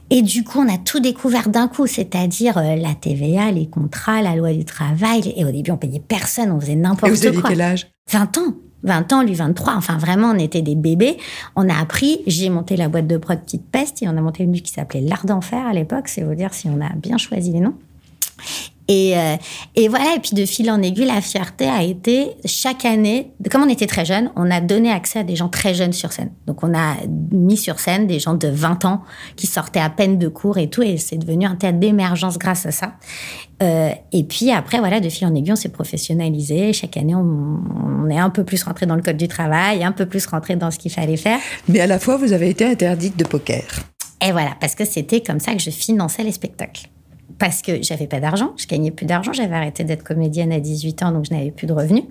et 0.10 0.22
du 0.22 0.44
coup, 0.44 0.60
on 0.60 0.74
a 0.74 0.78
tout 0.78 1.00
découvert 1.00 1.50
d'un 1.50 1.68
coup, 1.68 1.86
c'est-à-dire 1.86 2.58
euh, 2.58 2.76
la 2.76 2.94
TVA, 2.94 3.52
les 3.52 3.68
contrats, 3.68 4.22
la 4.22 4.36
loi 4.36 4.54
du 4.54 4.64
travail. 4.64 5.34
Et 5.36 5.44
au 5.44 5.52
début, 5.52 5.72
on 5.72 5.78
payait 5.78 6.00
personne, 6.00 6.52
on 6.52 6.60
faisait 6.62 6.76
n'importe 6.76 7.02
quoi. 7.02 7.10
Et 7.10 7.12
vous 7.12 7.28
aviez 7.28 7.42
quel 7.46 7.62
âge? 7.62 7.92
20 8.12 8.38
ans. 8.38 8.56
20 8.88 9.14
ans, 9.14 9.24
lui 9.24 9.34
23. 9.34 9.76
Enfin, 9.76 9.98
vraiment, 9.98 10.32
on 10.32 10.40
était 10.40 10.62
des 10.62 10.76
bébés. 10.76 11.18
On 11.56 11.70
a 11.70 11.80
appris. 11.80 12.22
J'ai 12.26 12.50
monté 12.50 12.76
la 12.76 12.90
boîte 12.90 13.08
de 13.08 13.18
prod 13.18 13.40
Petite 13.40 13.70
Peste 13.70 14.02
et 14.02 14.08
on 14.08 14.18
a 14.18 14.22
monté 14.22 14.44
une 14.44 14.54
qui 14.62 14.72
s'appelait 14.72 15.02
L'Art 15.02 15.26
d'Enfer 15.26 15.66
à 15.66 15.74
l'époque. 15.74 16.08
C'est 16.08 16.24
vous 16.24 16.36
dire 16.36 16.54
si 16.54 16.68
on 16.68 16.82
a 16.82 16.90
bien 16.96 17.18
choisi 17.18 17.52
les 17.52 17.60
noms. 17.60 17.76
Et, 18.88 19.18
euh, 19.18 19.36
et 19.76 19.88
voilà, 19.90 20.16
et 20.16 20.20
puis 20.20 20.32
de 20.34 20.46
fil 20.46 20.72
en 20.72 20.82
aiguille, 20.82 21.06
la 21.06 21.22
fierté 21.22 21.68
a 21.68 21.84
été 21.84 22.30
chaque 22.46 22.86
année, 22.86 23.32
comme 23.52 23.64
on 23.64 23.70
était 23.70 23.88
très 23.88 24.06
jeunes, 24.06 24.32
on 24.36 24.50
a 24.50 24.62
donné 24.62 24.92
accès 24.92 25.20
à 25.20 25.24
des 25.24 25.36
gens 25.36 25.50
très 25.50 25.74
jeunes 25.74 25.94
sur 25.94 26.14
scène. 26.14 26.32
Donc 26.46 26.64
on 26.64 26.74
a 26.74 26.96
mis 27.32 27.58
sur 27.58 27.80
scène 27.80 28.08
des 28.08 28.20
gens 28.20 28.34
de 28.34 28.48
20 28.48 28.86
ans 28.86 29.04
qui 29.36 29.48
sortaient 29.48 29.82
à 29.82 29.90
peine 29.90 30.18
de 30.18 30.28
cours 30.30 30.58
et 30.58 30.70
tout, 30.70 30.84
et 30.84 30.98
c'est 30.98 31.18
devenu 31.18 31.46
un 31.46 31.56
théâtre 31.56 31.80
d'émergence 31.80 32.38
grâce 32.38 32.66
à 32.66 32.72
ça. 32.72 32.94
Euh, 33.62 33.90
et 34.12 34.24
puis 34.24 34.52
après, 34.52 34.80
voilà, 34.80 35.00
de 35.00 35.10
fil 35.10 35.28
en 35.28 35.36
aiguille, 35.36 35.54
on 35.54 35.58
s'est 35.58 35.70
professionnalisé. 35.70 36.72
Chaque 36.74 36.96
année, 36.96 37.16
on, 37.16 37.60
on, 38.06 38.10
est 38.10 38.20
un 38.20 38.30
peu 38.30 38.44
plus 38.44 38.64
rentré 38.64 38.86
dans 38.86 38.96
le 38.96 39.02
code 39.02 39.18
du 39.18 39.28
travail, 39.28 39.84
un 39.84 39.92
peu 39.92 40.06
plus 40.06 40.26
rentré 40.28 40.56
dans 40.56 40.72
ce 40.72 40.78
qu'il 40.78 40.92
fallait 40.92 41.18
faire. 41.18 41.40
Mais 41.68 41.80
à 41.80 41.88
la 41.88 42.00
fois, 42.00 42.18
vous 42.18 42.34
avez 42.34 42.50
été 42.50 42.64
interdite 42.66 43.18
de 43.18 43.24
poker. 43.24 43.64
Et 44.26 44.32
voilà, 44.32 44.52
parce 44.62 44.76
que 44.76 44.86
c'était 44.86 45.22
comme 45.22 45.40
ça 45.40 45.54
que 45.54 45.62
je 45.62 45.72
finançais 45.72 46.24
les 46.24 46.32
spectacles 46.32 46.90
parce 47.40 47.62
que 47.62 47.82
j'avais 47.82 48.08
pas 48.08 48.20
d'argent, 48.20 48.54
je 48.58 48.68
gagnais 48.68 48.92
plus 48.92 49.06
d'argent, 49.06 49.34
j'avais 49.34 49.56
arrêté 49.56 49.84
d'être 49.84 50.04
comédienne 50.04 50.52
à 50.52 50.60
18 50.60 51.04
ans, 51.04 51.12
donc 51.12 51.26
je 51.26 51.34
n'avais 51.34 51.52
plus 51.52 51.68
de 51.68 51.74
revenus. 51.74 52.04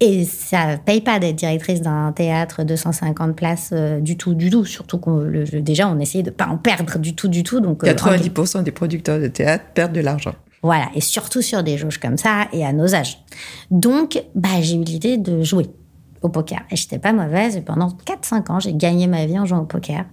Et 0.00 0.24
ça 0.24 0.78
paye 0.84 1.00
pas 1.00 1.20
d'être 1.20 1.36
directrice 1.36 1.80
d'un 1.80 2.10
théâtre 2.10 2.64
250 2.64 3.36
places 3.36 3.70
euh, 3.72 4.00
du 4.00 4.16
tout, 4.16 4.34
du 4.34 4.50
tout. 4.50 4.64
Surtout 4.64 4.98
qu'on 4.98 5.24
déjà 5.60 5.88
on 5.88 6.00
essayait 6.00 6.24
de 6.24 6.30
pas 6.30 6.48
en 6.48 6.56
perdre 6.56 6.98
du 6.98 7.14
tout, 7.14 7.28
du 7.28 7.44
tout. 7.44 7.60
Donc 7.60 7.84
90% 7.84 8.58
euh, 8.58 8.62
des 8.62 8.72
producteurs 8.72 9.20
de 9.20 9.28
théâtre 9.28 9.64
perdent 9.74 9.92
de 9.92 10.00
l'argent. 10.00 10.34
Voilà, 10.64 10.88
et 10.94 11.00
surtout 11.00 11.42
sur 11.42 11.62
des 11.62 11.76
jauges 11.76 11.98
comme 11.98 12.16
ça 12.16 12.48
et 12.52 12.64
à 12.64 12.72
nos 12.72 12.94
âges. 12.94 13.18
Donc, 13.70 14.22
bah, 14.36 14.60
j'ai 14.60 14.76
eu 14.76 14.82
l'idée 14.84 15.18
de 15.18 15.42
jouer 15.42 15.66
au 16.22 16.28
poker. 16.28 16.60
Et 16.70 16.76
j'étais 16.76 16.98
pas 16.98 17.12
mauvaise. 17.12 17.56
Et 17.56 17.60
pendant 17.60 17.88
4-5 17.88 18.50
ans, 18.52 18.60
j'ai 18.60 18.72
gagné 18.72 19.08
ma 19.08 19.26
vie 19.26 19.38
en 19.38 19.44
jouant 19.44 19.60
au 19.60 19.66
poker. 19.66 20.04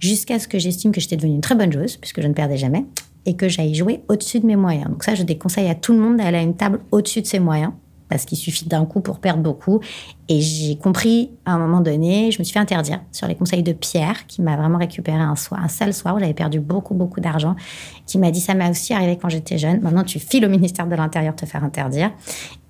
Jusqu'à 0.00 0.40
ce 0.40 0.48
que 0.48 0.58
j'estime 0.58 0.90
que 0.90 1.00
j'étais 1.00 1.16
devenue 1.16 1.34
une 1.34 1.40
très 1.40 1.54
bonne 1.54 1.72
joueuse, 1.72 1.96
puisque 1.96 2.20
je 2.20 2.26
ne 2.26 2.32
perdais 2.32 2.56
jamais 2.56 2.84
et 3.26 3.36
que 3.36 3.48
j'aille 3.48 3.74
jouer 3.74 4.02
au-dessus 4.08 4.40
de 4.40 4.46
mes 4.46 4.56
moyens. 4.56 4.88
Donc 4.88 5.04
ça, 5.04 5.14
je 5.14 5.22
déconseille 5.22 5.68
à 5.68 5.74
tout 5.74 5.92
le 5.92 5.98
monde 5.98 6.16
d'aller 6.16 6.38
à 6.38 6.42
une 6.42 6.56
table 6.56 6.80
au-dessus 6.90 7.22
de 7.22 7.26
ses 7.26 7.38
moyens 7.38 7.72
parce 8.12 8.26
qu'il 8.26 8.36
suffit 8.36 8.66
d'un 8.66 8.84
coup 8.84 9.00
pour 9.00 9.20
perdre 9.20 9.42
beaucoup. 9.42 9.80
Et 10.28 10.42
j'ai 10.42 10.76
compris 10.76 11.30
à 11.46 11.54
un 11.54 11.58
moment 11.58 11.80
donné, 11.80 12.30
je 12.30 12.38
me 12.38 12.44
suis 12.44 12.52
fait 12.52 12.58
interdire 12.58 13.00
sur 13.10 13.26
les 13.26 13.34
conseils 13.34 13.62
de 13.62 13.72
Pierre, 13.72 14.26
qui 14.26 14.42
m'a 14.42 14.54
vraiment 14.54 14.76
récupéré 14.76 15.16
un 15.16 15.34
soir, 15.34 15.62
un 15.64 15.92
soir 15.92 16.16
où 16.16 16.18
j'avais 16.18 16.34
perdu 16.34 16.60
beaucoup, 16.60 16.92
beaucoup 16.92 17.20
d'argent, 17.20 17.56
qui 18.06 18.18
m'a 18.18 18.30
dit 18.30 18.40
ça 18.40 18.52
m'est 18.52 18.68
aussi 18.68 18.92
arrivé 18.92 19.16
quand 19.16 19.30
j'étais 19.30 19.56
jeune. 19.56 19.80
Maintenant, 19.80 20.04
tu 20.04 20.18
files 20.18 20.44
au 20.44 20.50
ministère 20.50 20.86
de 20.86 20.94
l'Intérieur 20.94 21.34
te 21.34 21.46
faire 21.46 21.64
interdire. 21.64 22.10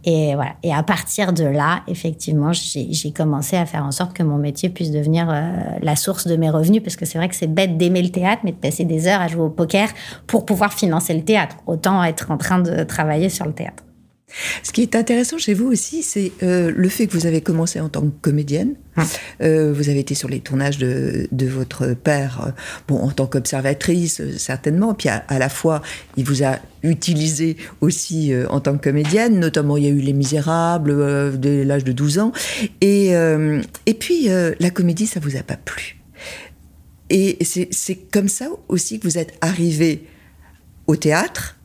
Et 0.04 0.34
voilà. 0.34 0.54
Et 0.62 0.74
à 0.74 0.82
partir 0.82 1.32
de 1.32 1.44
là, 1.44 1.82
effectivement, 1.86 2.52
j'ai 2.52 3.12
commencé 3.12 3.56
à 3.56 3.66
faire 3.66 3.84
en 3.84 3.92
sorte 3.92 4.14
que 4.14 4.22
mon 4.22 4.36
métier 4.36 4.68
puisse 4.68 4.90
devenir 4.90 5.28
euh, 5.30 5.52
la 5.80 5.96
source 5.96 6.26
de 6.26 6.36
mes 6.36 6.50
revenus, 6.50 6.82
parce 6.82 6.96
que 6.96 7.04
c'est 7.04 7.18
vrai 7.18 7.28
que 7.28 7.36
c'est 7.36 7.46
bête 7.46 7.76
d'aimer 7.76 8.02
le 8.02 8.10
théâtre, 8.10 8.42
mais 8.44 8.52
de 8.52 8.56
passer 8.56 8.84
des 8.84 9.06
heures 9.06 9.20
à 9.20 9.28
jouer 9.28 9.42
au 9.42 9.50
poker 9.50 9.88
pour 10.26 10.44
pouvoir 10.44 10.72
financer 10.72 11.14
le 11.14 11.24
théâtre. 11.24 11.56
Autant 11.66 12.02
être 12.02 12.30
en 12.30 12.38
train 12.38 12.58
de 12.58 12.82
travailler 12.84 13.28
sur 13.28 13.46
le 13.46 13.52
théâtre. 13.52 13.84
Ce 14.62 14.72
qui 14.72 14.82
est 14.82 14.96
intéressant 14.96 15.38
chez 15.38 15.54
vous 15.54 15.66
aussi, 15.66 16.02
c'est 16.02 16.32
euh, 16.42 16.72
le 16.74 16.88
fait 16.88 17.06
que 17.06 17.12
vous 17.12 17.26
avez 17.26 17.40
commencé 17.40 17.80
en 17.80 17.88
tant 17.88 18.02
que 18.02 18.14
comédienne. 18.20 18.74
Ah. 18.96 19.04
Euh, 19.42 19.72
vous 19.72 19.88
avez 19.88 20.00
été 20.00 20.14
sur 20.14 20.28
les 20.28 20.40
tournages 20.40 20.78
de, 20.78 21.28
votre 21.46 21.94
père, 21.94 22.46
euh, 22.46 22.50
bon, 22.88 22.98
en 22.98 23.10
tant 23.10 23.26
qu'observatrice, 23.26 24.22
certainement. 24.36 24.94
Puis 24.94 25.08
à, 25.08 25.38
la 25.38 25.48
fois, 25.48 25.82
il 26.16 26.24
vous 26.24 26.42
a 26.44 26.58
utilisé 26.82 27.56
aussi 27.80 28.32
en 28.48 28.60
tant 28.60 28.76
que 28.76 28.82
comédienne. 28.84 29.38
Notamment, 29.38 29.76
il 29.76 29.84
y 29.84 29.86
a 29.86 29.90
eu 29.90 30.00
Les 30.00 30.12
Misérables 30.12 31.38
dès 31.38 31.64
l'âge 31.64 31.84
de 31.84 31.92
12 31.92 32.18
ans. 32.18 32.32
Et, 32.80 33.12
et 33.86 33.94
puis, 33.94 34.28
la 34.58 34.70
comédie, 34.70 35.06
ça 35.06 35.20
vous 35.20 35.36
a 35.36 35.42
pas 35.42 35.56
plu. 35.56 35.98
Et 37.08 37.38
c'est 37.44 37.96
comme 38.10 38.28
ça 38.28 38.48
aussi 38.68 38.98
que 38.98 39.06
vous 39.06 39.18
êtes 39.18 39.34
arrivé 39.40 40.06
au 40.86 40.96
théâtre. 40.96 41.58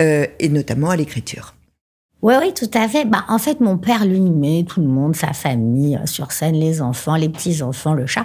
et 0.00 0.48
notamment 0.48 0.90
à 0.90 0.96
l'écriture. 0.96 1.55
Oui, 2.22 2.34
oui, 2.40 2.54
tout 2.54 2.70
à 2.72 2.88
fait. 2.88 3.04
Bah, 3.04 3.24
en 3.28 3.38
fait, 3.38 3.60
mon 3.60 3.76
père, 3.76 4.06
lui, 4.06 4.20
met 4.20 4.64
tout 4.66 4.80
le 4.80 4.86
monde, 4.86 5.14
sa 5.14 5.34
famille, 5.34 5.96
euh, 5.96 6.06
sur 6.06 6.32
scène, 6.32 6.54
les 6.54 6.80
enfants, 6.80 7.14
les 7.14 7.28
petits-enfants, 7.28 7.92
le 7.92 8.06
chat. 8.06 8.24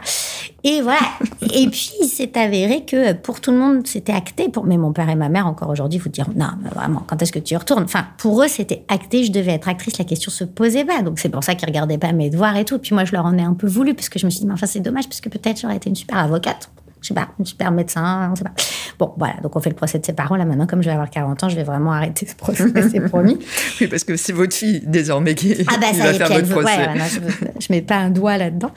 Et 0.63 0.81
voilà. 0.81 1.01
et 1.41 1.67
puis, 1.67 1.91
il 2.01 2.07
s'est 2.07 2.37
avéré 2.37 2.85
que 2.85 3.11
pour 3.11 3.41
tout 3.41 3.51
le 3.51 3.57
monde, 3.57 3.85
c'était 3.85 4.13
acté. 4.13 4.47
Pour... 4.47 4.65
Mais 4.65 4.77
mon 4.77 4.93
père 4.93 5.09
et 5.09 5.15
ma 5.15 5.27
mère, 5.27 5.45
encore 5.45 5.69
aujourd'hui, 5.69 5.99
vous 5.99 6.07
diront, 6.07 6.31
non, 6.35 6.51
vraiment, 6.73 7.03
quand 7.05 7.21
est-ce 7.21 7.33
que 7.33 7.39
tu 7.39 7.53
y 7.53 7.57
retournes? 7.57 7.83
Enfin, 7.83 8.05
pour 8.17 8.41
eux, 8.41 8.47
c'était 8.47 8.85
acté, 8.87 9.25
je 9.25 9.31
devais 9.31 9.51
être 9.51 9.67
actrice, 9.67 9.97
la 9.97 10.05
question 10.05 10.31
se 10.31 10.45
posait 10.45 10.85
pas. 10.85 11.01
Donc, 11.01 11.19
c'est 11.19 11.29
pour 11.29 11.43
ça 11.43 11.55
qu'ils 11.55 11.67
regardaient 11.67 11.97
pas 11.97 12.13
mes 12.13 12.29
devoirs 12.29 12.55
et 12.55 12.63
tout. 12.63 12.79
Puis 12.79 12.95
moi, 12.95 13.03
je 13.03 13.11
leur 13.11 13.25
en 13.25 13.37
ai 13.37 13.43
un 13.43 13.53
peu 13.53 13.67
voulu, 13.67 13.93
parce 13.93 14.07
que 14.07 14.19
je 14.19 14.25
me 14.25 14.31
suis 14.31 14.39
dit, 14.39 14.47
mais 14.47 14.53
enfin, 14.53 14.67
c'est 14.67 14.79
dommage, 14.79 15.09
parce 15.09 15.19
que 15.19 15.27
peut-être 15.27 15.59
j'aurais 15.59 15.75
été 15.75 15.89
une 15.89 15.95
super 15.95 16.17
avocate 16.17 16.69
je 17.01 17.07
sais 17.07 17.13
pas, 17.13 17.29
super 17.43 17.71
médecin, 17.71 18.29
on 18.31 18.35
sait 18.35 18.43
pas. 18.43 18.53
Bon, 19.01 19.15
voilà, 19.17 19.33
donc 19.41 19.55
on 19.55 19.59
fait 19.59 19.71
le 19.71 19.75
procès 19.75 19.97
de 19.97 20.05
ses 20.05 20.13
parents. 20.13 20.35
Là, 20.35 20.45
maintenant, 20.45 20.67
comme 20.67 20.83
je 20.83 20.87
vais 20.87 20.93
avoir 20.93 21.09
40 21.09 21.43
ans, 21.43 21.49
je 21.49 21.55
vais 21.55 21.63
vraiment 21.63 21.91
arrêter 21.91 22.27
ce 22.27 22.35
procès, 22.35 22.65
c'est 22.91 22.99
promis. 22.99 23.39
oui, 23.81 23.87
parce 23.87 24.03
que 24.03 24.15
c'est 24.15 24.31
votre 24.31 24.53
fille, 24.53 24.83
désormais, 24.85 25.33
qui, 25.33 25.55
ah 25.67 25.79
bah, 25.81 25.87
ça 25.91 26.11
va 26.11 26.13
faire 26.13 26.27
votre 26.27 26.49
procès. 26.49 26.77
Ouais, 26.77 26.99
je, 27.09 27.65
je 27.65 27.73
mets 27.73 27.81
pas 27.81 27.95
un 27.95 28.11
doigt 28.11 28.37
là-dedans. 28.37 28.69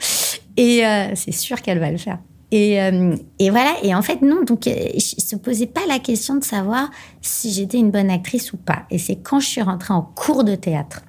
Et 0.57 0.83
euh, 0.83 1.11
c'est 1.13 1.31
sûr 1.31 1.61
qu'elle 1.61 1.77
va 1.77 1.91
le 1.91 1.99
faire. 1.99 2.17
Et, 2.49 2.81
euh, 2.81 3.15
et, 3.37 3.51
voilà, 3.51 3.75
et 3.83 3.93
en 3.93 4.01
fait, 4.01 4.23
non, 4.23 4.41
donc, 4.43 4.65
euh, 4.65 4.73
je 4.95 5.23
se 5.23 5.35
posait 5.35 5.67
pas 5.67 5.85
la 5.87 5.99
question 5.99 6.37
de 6.37 6.43
savoir 6.43 6.89
si 7.21 7.51
j'étais 7.51 7.77
une 7.77 7.91
bonne 7.91 8.09
actrice 8.09 8.51
ou 8.51 8.57
pas. 8.57 8.87
Et 8.89 8.97
c'est 8.97 9.17
quand 9.17 9.39
je 9.39 9.45
suis 9.45 9.61
rentrée 9.61 9.93
en 9.93 10.01
cours 10.01 10.43
de 10.43 10.55
théâtre, 10.55 11.03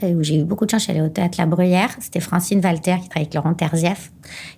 où 0.00 0.22
j'ai 0.22 0.38
eu 0.38 0.44
beaucoup 0.44 0.64
de 0.64 0.70
chance, 0.70 0.82
je 0.82 0.84
suis 0.84 0.92
allée 0.92 1.04
au 1.04 1.10
théâtre 1.10 1.38
La 1.38 1.46
Bruyère, 1.46 1.90
c'était 1.98 2.20
Francine 2.20 2.60
Walter 2.62 2.98
qui 3.02 3.08
travaillait 3.08 3.26
avec 3.26 3.34
Laurent 3.34 3.54
Terzieff, 3.54 4.12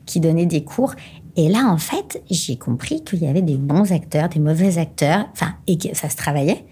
qui 0.04 0.20
donnait 0.20 0.44
des 0.44 0.64
cours. 0.64 0.94
Et 1.38 1.50
là, 1.50 1.66
en 1.68 1.76
fait, 1.76 2.22
j'ai 2.30 2.56
compris 2.56 3.04
qu'il 3.04 3.22
y 3.22 3.26
avait 3.26 3.42
des 3.42 3.58
bons 3.58 3.92
acteurs, 3.92 4.30
des 4.30 4.40
mauvais 4.40 4.78
acteurs, 4.78 5.28
enfin, 5.32 5.54
et 5.66 5.76
que 5.76 5.94
ça 5.94 6.08
se 6.08 6.16
travaillait, 6.16 6.64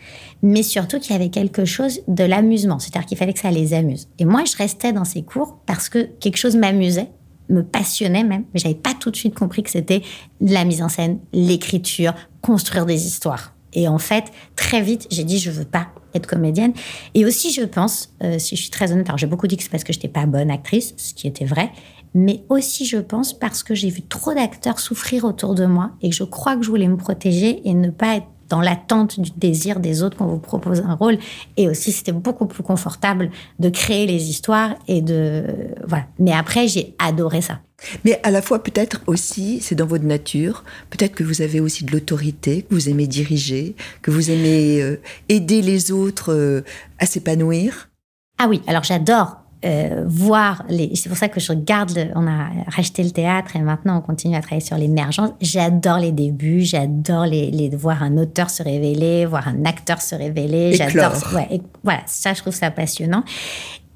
mais 0.43 0.63
surtout 0.63 0.99
qu'il 0.99 1.13
y 1.13 1.15
avait 1.15 1.29
quelque 1.29 1.67
chose 1.67 2.01
de 2.09 2.25
l'amusement, 2.25 2.79
c'est-à-dire 2.79 3.07
qu'il 3.07 3.19
fallait 3.19 3.35
que 3.35 3.41
ça 3.41 3.51
les 3.51 3.75
amuse. 3.75 4.09
Et 4.19 4.25
moi, 4.25 4.45
je 4.45 4.57
restais 4.57 4.93
dans 4.93 5.05
ces 5.05 5.23
cours 5.23 5.59
parce 5.67 5.91
que 5.91 6.09
quelque 6.19 6.39
chose 6.39 6.57
m'amusait, 6.57 7.11
me 7.51 7.63
passionnait 7.63 8.25
même, 8.25 8.45
mais 8.55 8.61
j'avais 8.61 8.75
pas 8.75 8.95
tout 8.99 9.11
de 9.11 9.17
suite 9.17 9.35
compris 9.35 9.63
que 9.63 9.71
c'était 9.71 10.01
la 10.41 10.65
mise 10.65 10.83
en 10.83 10.89
scène, 10.89 11.19
l'écriture, 11.35 12.15
construire 12.41 12.87
des 12.87 13.07
histoires. 13.07 13.55
Et 13.75 13.87
en 13.89 13.99
fait, 13.99 14.25
très 14.57 14.81
vite, 14.81 15.07
j'ai 15.11 15.25
dit, 15.25 15.39
je 15.39 15.51
veux 15.51 15.65
pas 15.65 15.89
être 16.15 16.27
comédienne. 16.27 16.73
Et 17.15 17.25
aussi, 17.25 17.53
je 17.53 17.63
pense, 17.63 18.15
euh, 18.23 18.39
si 18.39 18.57
je 18.57 18.63
suis 18.63 18.71
très 18.71 18.93
honnête, 18.93 19.09
alors 19.09 19.19
j'ai 19.19 19.27
beaucoup 19.27 19.49
dit 19.49 19.57
que 19.57 19.63
c'est 19.63 19.69
parce 19.69 19.85
que 19.85 19.93
je 19.93 19.99
n'étais 19.99 20.09
pas 20.09 20.27
bonne 20.27 20.51
actrice, 20.51 20.95
ce 20.97 21.13
qui 21.13 21.27
était 21.27 21.45
vrai, 21.45 21.71
mais 22.15 22.45
aussi, 22.49 22.87
je 22.87 22.99
pense, 22.99 23.33
parce 23.33 23.63
que 23.63 23.75
j'ai 23.75 23.91
vu 23.91 24.03
trop 24.03 24.35
d'acteurs 24.35 24.79
souffrir 24.79 25.25
autour 25.25 25.55
de 25.55 25.67
moi 25.67 25.91
et 26.01 26.11
que 26.11 26.17
je 26.17 26.25
crois 26.25 26.57
que 26.57 26.63
je 26.63 26.71
voulais 26.71 26.89
me 26.89 26.97
protéger 26.97 27.61
et 27.69 27.75
ne 27.75 27.91
pas 27.91 28.17
être 28.17 28.27
dans 28.49 28.61
l'attente 28.61 29.19
du 29.19 29.31
désir 29.37 29.81
des 29.81 30.03
autres 30.03 30.17
qu'on 30.17 30.27
vous 30.27 30.39
propose 30.39 30.81
un 30.81 30.95
rôle. 30.95 31.19
Et 31.57 31.69
aussi, 31.69 31.93
c'était 31.93 32.13
beaucoup 32.13 32.47
plus 32.47 32.63
confortable 32.63 33.31
de 33.59 33.69
créer 33.69 34.07
les 34.07 34.31
histoires 34.31 34.75
et 34.87 35.01
de. 35.03 35.45
Voilà. 35.87 36.07
Mais 36.19 36.33
après, 36.33 36.69
j'ai 36.69 36.95
adoré 36.99 37.41
ça. 37.41 37.61
Mais 38.05 38.21
à 38.23 38.31
la 38.31 38.43
fois, 38.43 38.63
peut-être 38.63 39.01
aussi, 39.07 39.61
c'est 39.61 39.75
dans 39.75 39.87
votre 39.87 40.05
nature, 40.05 40.65
peut-être 40.91 41.15
que 41.15 41.25
vous 41.25 41.43
avez 41.43 41.61
aussi 41.61 41.85
de 41.85 41.93
l'autorité, 41.93 42.63
que 42.63 42.75
vous 42.75 42.89
aimez 42.89 43.07
diriger, 43.07 43.75
que 44.03 44.11
vous 44.11 44.31
aimez 44.31 44.81
euh, 44.81 45.01
aider 45.29 45.61
les 45.61 45.91
autres 45.91 46.33
euh, 46.33 46.63
à 46.99 47.07
s'épanouir. 47.07 47.91
Ah 48.39 48.47
oui, 48.49 48.63
alors 48.67 48.85
j'adore 48.85 49.44
euh, 49.65 50.05
voir 50.07 50.65
les. 50.69 50.95
C'est 50.95 51.09
pour 51.09 51.19
ça 51.19 51.29
que 51.29 51.41
je 51.41 51.53
regarde. 51.53 52.11
on 52.15 52.27
a 52.27 52.51
racheté 52.69 53.03
le 53.03 53.11
théâtre 53.11 53.57
et 53.57 53.61
maintenant 53.61 53.99
on 53.99 54.01
continue 54.01 54.37
à 54.37 54.41
travailler 54.41 54.65
sur 54.65 54.77
l'émergence. 54.77 55.31
J'adore 55.41 55.99
les 55.99 56.13
débuts. 56.13 56.63
J'adore 56.63 57.27
les, 57.27 57.51
les, 57.51 57.69
voir 57.71 58.03
un 58.03 58.17
auteur 58.17 58.51
se 58.51 58.63
révéler, 58.63 59.27
voir 59.27 59.49
un 59.49 59.65
acteur 59.65 60.03
se 60.03 60.15
révéler. 60.15 60.75
J'adore. 60.75 61.13
Ouais, 61.35 61.61
voilà, 61.83 62.01
ça 62.07 62.35
je 62.35 62.41
trouve 62.43 62.55
ça 62.55 62.71
passionnant. 62.71 63.25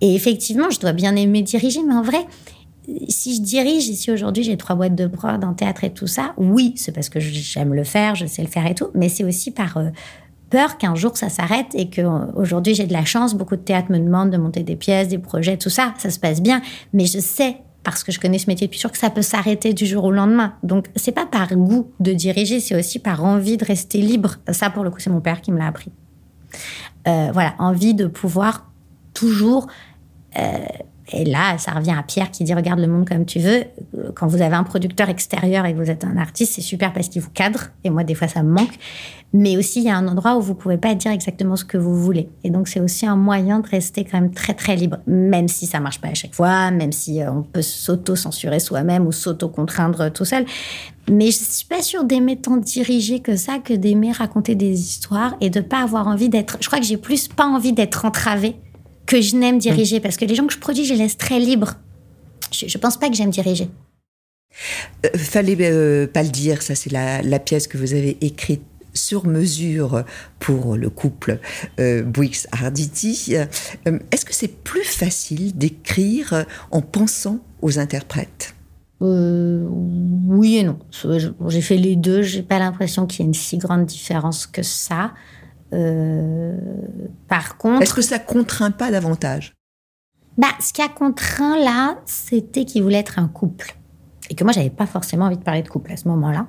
Et 0.01 0.15
effectivement, 0.15 0.71
je 0.71 0.79
dois 0.79 0.93
bien 0.93 1.17
aimer 1.17 1.43
diriger, 1.43 1.81
mais 1.83 1.95
en 1.95 2.03
vrai, 2.03 2.25
si 3.09 3.37
je 3.37 3.43
dirige, 3.43 3.89
et 3.91 3.95
si 3.95 4.11
aujourd'hui 4.11 4.43
j'ai 4.43 4.57
trois 4.57 4.77
boîtes 4.77 4.95
de 4.95 5.07
prod 5.07 5.43
en 5.45 5.55
théâtre 5.55 5.85
et 5.85 5.91
tout 5.91 6.07
ça, 6.07 6.33
oui, 6.37 6.73
c'est 6.77 6.93
parce 6.93 7.09
que 7.09 7.21
j'aime 7.21 7.75
le 7.75 7.85
faire, 7.85 8.15
je 8.15 8.27
sais 8.27 8.43
le 8.43 8.49
faire 8.49 8.67
et 8.67 8.75
tout, 8.75 8.89
mais 8.95 9.09
c'est 9.09 9.25
aussi 9.25 9.51
par 9.51 9.77
euh, 9.77 9.91
peur 10.51 10.79
qu'un 10.79 10.95
jour 10.95 11.17
ça 11.17 11.29
s'arrête 11.29 11.75
et 11.75 11.89
que 11.91 12.03
aujourd'hui 12.35 12.75
j'ai 12.75 12.87
de 12.87 12.93
la 12.93 13.05
chance. 13.05 13.35
Beaucoup 13.35 13.57
de 13.57 13.63
théâtres 13.63 13.91
me 13.91 13.99
demandent 13.99 14.31
de 14.31 14.37
monter 14.37 14.63
des 14.63 14.77
pièces, 14.77 15.09
des 15.09 15.19
projets, 15.19 15.57
tout 15.57 15.71
ça, 15.71 15.95
ça 15.99 16.11
se 16.11 16.19
passe 16.19 16.41
bien. 16.41 16.63
Mais 16.93 17.07
je 17.07 17.19
sais 17.19 17.57
parce 17.85 18.05
que 18.05 18.13
je 18.13 18.21
connais 18.21 18.39
ce 18.39 18.49
métier 18.49 18.67
depuis 18.67 18.79
toujours 18.79 18.93
que 18.93 18.99
ça 18.99 19.11
peut 19.11 19.23
s'arrêter 19.23 19.73
du 19.73 19.87
jour 19.87 20.05
au 20.05 20.11
lendemain. 20.11 20.55
Donc 20.63 20.87
c'est 20.97 21.13
pas 21.13 21.27
par 21.27 21.55
goût 21.55 21.91
de 22.01 22.13
diriger, 22.13 22.61
c'est 22.61 22.77
aussi 22.77 22.99
par 22.99 23.25
envie 23.25 23.57
de 23.57 23.65
rester 23.65 24.01
libre. 24.01 24.37
Ça 24.51 24.71
pour 24.71 24.85
le 24.85 24.91
coup 24.91 25.01
c'est 25.01 25.11
mon 25.11 25.21
père 25.21 25.41
qui 25.41 25.53
me 25.53 25.59
l'a 25.59 25.67
appris. 25.69 25.93
Euh, 27.07 27.31
voilà, 27.33 27.55
envie 27.59 27.95
de 27.95 28.07
pouvoir 28.07 28.71
toujours 29.15 29.69
euh, 30.39 30.59
et 31.11 31.25
là, 31.25 31.57
ça 31.59 31.73
revient 31.73 31.95
à 31.99 32.03
Pierre 32.03 32.31
qui 32.31 32.45
dit 32.45 32.53
regarde 32.55 32.81
le 32.81 32.87
monde 32.87 33.09
comme 33.09 33.25
tu 33.25 33.39
veux. 33.39 33.65
Quand 34.15 34.27
vous 34.27 34.43
avez 34.43 34.55
un 34.55 34.65
producteur 34.65 35.09
extérieur 35.09 35.65
et 35.65 35.73
que 35.73 35.79
vous 35.79 35.91
êtes 35.91 36.05
un 36.05 36.17
artiste, 36.19 36.55
c'est 36.55 36.61
super 36.61 36.93
parce 36.93 37.09
qu'il 37.09 37.23
vous 37.23 37.31
cadre. 37.31 37.69
Et 37.85 37.91
moi, 37.91 38.05
des 38.05 38.15
fois, 38.15 38.29
ça 38.29 38.43
me 38.43 38.51
manque. 38.51 38.75
Mais 39.33 39.57
aussi, 39.57 39.81
il 39.81 39.87
y 39.87 39.91
a 39.91 39.97
un 39.97 40.07
endroit 40.09 40.37
où 40.37 40.41
vous 40.41 40.55
pouvez 40.55 40.79
pas 40.79 40.95
dire 40.95 41.11
exactement 41.11 41.57
ce 41.57 41.65
que 41.65 41.77
vous 41.79 41.95
voulez. 41.95 42.29
Et 42.45 42.51
donc, 42.51 42.69
c'est 42.69 42.81
aussi 42.81 43.07
un 43.07 43.17
moyen 43.17 43.61
de 43.61 43.69
rester 43.69 44.05
quand 44.05 44.21
même 44.21 44.33
très, 44.33 44.55
très 44.55 44.77
libre. 44.77 44.99
Même 45.07 45.49
si 45.49 45.67
ça 45.67 45.81
marche 45.81 46.01
pas 46.01 46.09
à 46.09 46.15
chaque 46.15 46.35
fois, 46.35 46.71
même 46.71 46.93
si 46.93 47.23
euh, 47.23 47.31
on 47.31 47.43
peut 47.43 47.63
s'auto-censurer 47.63 48.61
soi-même 48.61 49.07
ou 49.07 49.13
s'auto-contraindre 49.13 50.13
tout 50.13 50.25
seul. 50.25 50.45
Mais 51.11 51.27
je 51.27 51.39
suis 51.39 51.67
pas 51.67 51.81
sûre 51.83 52.05
d'aimer 52.05 52.37
tant 52.37 52.59
diriger 52.59 53.21
que 53.21 53.37
ça, 53.37 53.59
que 53.59 53.73
d'aimer 53.73 54.13
raconter 54.13 54.55
des 54.55 54.79
histoires 54.79 55.37
et 55.41 55.49
de 55.49 55.61
pas 55.61 55.83
avoir 55.83 56.07
envie 56.07 56.29
d'être. 56.29 56.59
Je 56.61 56.67
crois 56.67 56.81
que 56.81 56.87
j'ai 56.87 56.99
plus 56.99 57.29
pas 57.29 57.47
envie 57.47 57.73
d'être 57.73 58.05
entravée 58.05 58.57
que 59.09 59.21
je 59.21 59.35
n'aime 59.35 59.59
diriger. 59.59 59.99
Parce 59.99 60.17
que 60.17 60.25
les 60.25 60.37
gens 60.37 60.47
que 60.47 60.53
je 60.53 60.59
produis, 60.59 60.85
je 60.85 60.93
les 60.93 61.01
laisse 61.01 61.17
très 61.17 61.41
libres. 61.41 61.75
Je 62.53 62.67
ne 62.67 62.81
pense 62.81 62.97
pas 62.97 63.09
que 63.09 63.17
j'aime 63.17 63.31
diriger. 63.31 63.69
Euh, 65.05 65.19
fallait 65.19 65.57
euh, 65.61 66.07
pas 66.07 66.23
le 66.23 66.31
dire, 66.31 66.63
ça 66.63 66.75
c'est 66.75 66.91
la, 66.91 67.39
pièce 67.39 67.67
que 67.67 67.77
vous 67.77 67.95
avez 67.95 68.17
écrite 68.21 68.63
sur 68.95 69.27
mesure 69.27 70.05
pour 70.39 70.77
le 70.77 70.91
couple 70.91 71.39
euh, 71.79 72.05
Arditi. 72.53 73.37
Euh, 73.37 73.99
est-ce 74.11 74.25
que 74.25 74.35
c'est 74.35 74.63
plus 74.63 74.85
facile 74.85 75.57
d'écrire 75.57 76.45
en 76.71 76.81
pensant 76.81 77.39
aux 77.63 77.79
interprètes? 77.79 78.55
Oui 79.01 80.57
et 80.57 80.65
non. 80.65 80.79
J'ai 81.47 81.61
fait 81.61 81.77
les 81.77 81.95
deux. 81.95 82.23
J'ai 82.23 82.43
pas 82.43 82.59
l'impression 82.59 83.07
qu'il 83.07 83.21
y 83.21 83.23
ait 83.23 83.29
une 83.29 83.35
si 83.35 83.57
grande 83.57 83.87
différence 83.87 84.47
que 84.47 84.65
ça. 84.65 85.13
Euh, 85.73 86.57
par 87.29 87.57
contre. 87.59 87.83
Est-ce 87.83 87.95
que 87.95 88.03
ça 88.03 88.19
contraint 88.19 88.71
pas 88.71 88.91
davantage? 88.91 89.55
Bah, 90.37 90.49
ce 90.61 90.73
qui 90.73 90.83
a 90.83 90.89
contraint 90.89 91.59
là, 91.59 91.99
c'était 92.07 92.65
qu'il 92.65 92.83
voulait 92.83 92.99
être 92.99 93.19
un 93.19 93.29
couple. 93.29 93.75
Et 94.31 94.35
que 94.35 94.45
moi, 94.45 94.53
j'avais 94.53 94.71
pas 94.71 94.87
forcément 94.87 95.27
envie 95.27 95.39
de 95.39 95.43
parler 95.43 95.63
de 95.63 95.69
couple 95.69 95.93
à 95.93 95.97
ce 95.97 96.07
moment-là. 96.09 96.47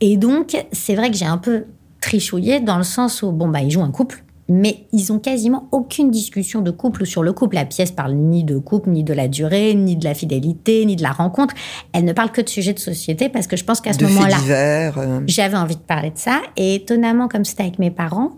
Et 0.00 0.16
donc, 0.16 0.56
c'est 0.72 0.94
vrai 0.94 1.10
que 1.10 1.16
j'ai 1.16 1.26
un 1.26 1.38
peu 1.38 1.66
trichouillé 2.00 2.60
dans 2.60 2.78
le 2.78 2.84
sens 2.84 3.22
où, 3.22 3.30
bon, 3.32 3.48
bah, 3.48 3.60
ils 3.60 3.70
jouent 3.70 3.82
un 3.82 3.90
couple 3.90 4.24
mais 4.50 4.84
ils 4.92 5.12
ont 5.12 5.20
quasiment 5.20 5.68
aucune 5.70 6.10
discussion 6.10 6.60
de 6.60 6.72
couple 6.72 7.02
ou 7.02 7.06
sur 7.06 7.22
le 7.22 7.32
couple. 7.32 7.54
La 7.54 7.64
pièce 7.64 7.92
parle 7.92 8.14
ni 8.14 8.42
de 8.42 8.58
couple, 8.58 8.90
ni 8.90 9.04
de 9.04 9.14
la 9.14 9.28
durée, 9.28 9.74
ni 9.74 9.94
de 9.94 10.04
la 10.04 10.12
fidélité, 10.12 10.84
ni 10.84 10.96
de 10.96 11.02
la 11.02 11.12
rencontre. 11.12 11.54
Elle 11.92 12.04
ne 12.04 12.12
parle 12.12 12.32
que 12.32 12.40
de 12.40 12.48
sujets 12.48 12.72
de 12.72 12.80
société 12.80 13.28
parce 13.28 13.46
que 13.46 13.56
je 13.56 13.62
pense 13.62 13.80
qu'à 13.80 13.92
ce 13.92 14.02
moment-là, 14.02 14.36
euh. 14.48 15.20
j'avais 15.28 15.56
envie 15.56 15.76
de 15.76 15.80
parler 15.80 16.10
de 16.10 16.18
ça. 16.18 16.42
Et 16.56 16.74
étonnamment, 16.74 17.28
comme 17.28 17.44
c'était 17.44 17.62
avec 17.62 17.78
mes 17.78 17.92
parents, 17.92 18.32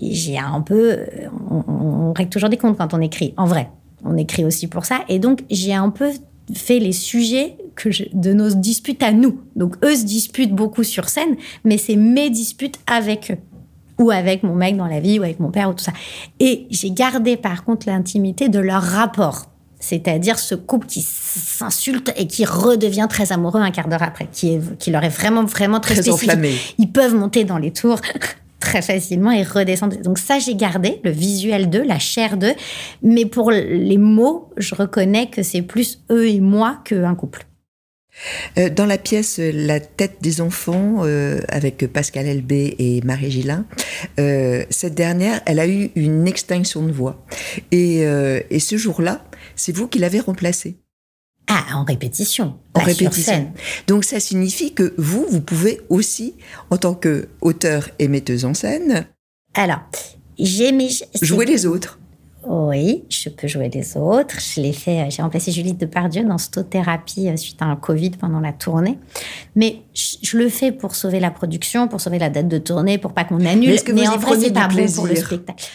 j'ai 0.00 0.38
un 0.38 0.62
peu, 0.62 0.96
on, 1.50 2.14
règle 2.14 2.30
toujours 2.30 2.48
des 2.48 2.56
comptes 2.56 2.78
quand 2.78 2.94
on 2.94 3.00
écrit. 3.02 3.34
En 3.36 3.44
vrai, 3.44 3.68
on 4.04 4.16
écrit 4.16 4.46
aussi 4.46 4.66
pour 4.66 4.86
ça. 4.86 5.00
Et 5.10 5.18
donc, 5.18 5.40
j'ai 5.50 5.74
un 5.74 5.90
peu 5.90 6.10
fait 6.54 6.78
les 6.78 6.92
sujets 6.92 7.58
que 7.74 7.90
de 8.14 8.32
nos 8.32 8.48
disputes 8.48 9.02
à 9.02 9.12
nous. 9.12 9.42
Donc, 9.56 9.76
eux 9.84 9.94
se 9.94 10.04
disputent 10.04 10.54
beaucoup 10.54 10.84
sur 10.84 11.10
scène, 11.10 11.36
mais 11.64 11.76
c'est 11.76 11.96
mes 11.96 12.30
disputes 12.30 12.78
avec 12.86 13.32
eux 13.32 13.57
ou 13.98 14.10
avec 14.10 14.42
mon 14.42 14.54
mec 14.54 14.76
dans 14.76 14.86
la 14.86 15.00
vie, 15.00 15.18
ou 15.18 15.22
avec 15.22 15.40
mon 15.40 15.50
père, 15.50 15.70
ou 15.70 15.74
tout 15.74 15.84
ça. 15.84 15.92
Et 16.40 16.66
j'ai 16.70 16.90
gardé 16.90 17.36
par 17.36 17.64
contre 17.64 17.88
l'intimité 17.88 18.48
de 18.48 18.58
leur 18.58 18.82
rapport. 18.82 19.46
C'est-à-dire 19.80 20.38
ce 20.38 20.54
couple 20.56 20.86
qui 20.86 21.02
s'insulte 21.02 22.12
et 22.16 22.26
qui 22.26 22.44
redevient 22.44 23.06
très 23.08 23.32
amoureux 23.32 23.60
un 23.60 23.70
quart 23.70 23.88
d'heure 23.88 24.02
après, 24.02 24.28
qui, 24.32 24.54
est, 24.54 24.78
qui 24.78 24.90
leur 24.90 25.04
est 25.04 25.08
vraiment, 25.08 25.44
vraiment 25.44 25.78
très, 25.78 25.94
très 25.94 26.10
Enflammé. 26.10 26.52
Ils 26.78 26.90
peuvent 26.90 27.14
monter 27.14 27.44
dans 27.44 27.58
les 27.58 27.72
tours 27.72 28.00
très 28.60 28.82
facilement 28.82 29.30
et 29.30 29.44
redescendre. 29.44 29.96
Donc 30.02 30.18
ça, 30.18 30.40
j'ai 30.40 30.56
gardé 30.56 31.00
le 31.04 31.10
visuel 31.10 31.70
d'eux, 31.70 31.84
la 31.84 32.00
chair 32.00 32.36
d'eux. 32.36 32.54
Mais 33.02 33.24
pour 33.24 33.52
les 33.52 33.98
mots, 33.98 34.50
je 34.56 34.74
reconnais 34.74 35.28
que 35.28 35.44
c'est 35.44 35.62
plus 35.62 36.02
eux 36.10 36.28
et 36.28 36.40
moi 36.40 36.78
qu'un 36.84 37.14
couple. 37.14 37.46
Euh, 38.58 38.68
dans 38.70 38.86
la 38.86 38.98
pièce 38.98 39.38
La 39.38 39.80
tête 39.80 40.16
des 40.20 40.40
enfants, 40.40 41.04
euh, 41.04 41.40
avec 41.48 41.86
Pascal 41.92 42.26
Elbé 42.26 42.74
et 42.78 43.00
Marie 43.02 43.30
Gillin, 43.30 43.66
euh, 44.18 44.64
cette 44.70 44.94
dernière, 44.94 45.40
elle 45.46 45.60
a 45.60 45.66
eu 45.66 45.90
une 45.94 46.26
extinction 46.26 46.82
de 46.82 46.92
voix. 46.92 47.24
Et, 47.70 48.04
ce 48.58 48.76
jour-là, 48.76 49.24
c'est 49.56 49.74
vous 49.74 49.88
qui 49.88 49.98
l'avez 49.98 50.20
remplacée. 50.20 50.76
Ah, 51.46 51.64
en 51.74 51.84
répétition. 51.84 52.58
En 52.74 52.80
répétition. 52.80 53.50
Donc 53.86 54.04
ça 54.04 54.20
signifie 54.20 54.74
que 54.74 54.92
vous, 54.98 55.26
vous 55.30 55.40
pouvez 55.40 55.80
aussi, 55.88 56.34
en 56.70 56.76
tant 56.76 56.94
qu'auteur 56.94 57.88
et 57.98 58.08
metteuse 58.08 58.44
en 58.44 58.52
scène, 58.52 59.06
alors 59.54 59.80
j'ai 60.38 60.72
jouer 61.22 61.46
les 61.46 61.64
autres. 61.66 61.98
Oui, 62.50 63.04
je 63.10 63.28
peux 63.28 63.46
jouer 63.46 63.68
les 63.68 63.96
autres. 63.98 64.36
Je 64.40 64.62
l'ai 64.62 64.72
fait. 64.72 65.02
Euh, 65.02 65.10
j'ai 65.10 65.20
remplacé 65.20 65.52
Julie 65.52 65.74
Depardieu 65.74 66.24
dans 66.24 66.38
stothérapie 66.38 67.28
euh, 67.28 67.36
suite 67.36 67.60
à 67.60 67.66
un 67.66 67.76
Covid 67.76 68.10
pendant 68.10 68.40
la 68.40 68.54
tournée. 68.54 68.98
Mais 69.54 69.82
je, 69.94 70.38
le 70.38 70.48
fais 70.48 70.72
pour 70.72 70.94
sauver 70.94 71.20
la 71.20 71.30
production, 71.30 71.88
pour 71.88 72.00
sauver 72.00 72.18
la 72.18 72.30
date 72.30 72.48
de 72.48 72.56
tournée, 72.56 72.96
pour 72.96 73.12
pas 73.12 73.24
qu'on 73.24 73.44
annule. 73.44 73.76
Mais, 73.88 73.92
Mais 73.92 74.08
en 74.08 74.16
vrai, 74.16 74.40
c'est 74.40 74.52
pas 74.52 74.66
bon 74.68 74.90
pour 74.92 75.06
le 75.06 75.14
spectacle 75.14 75.66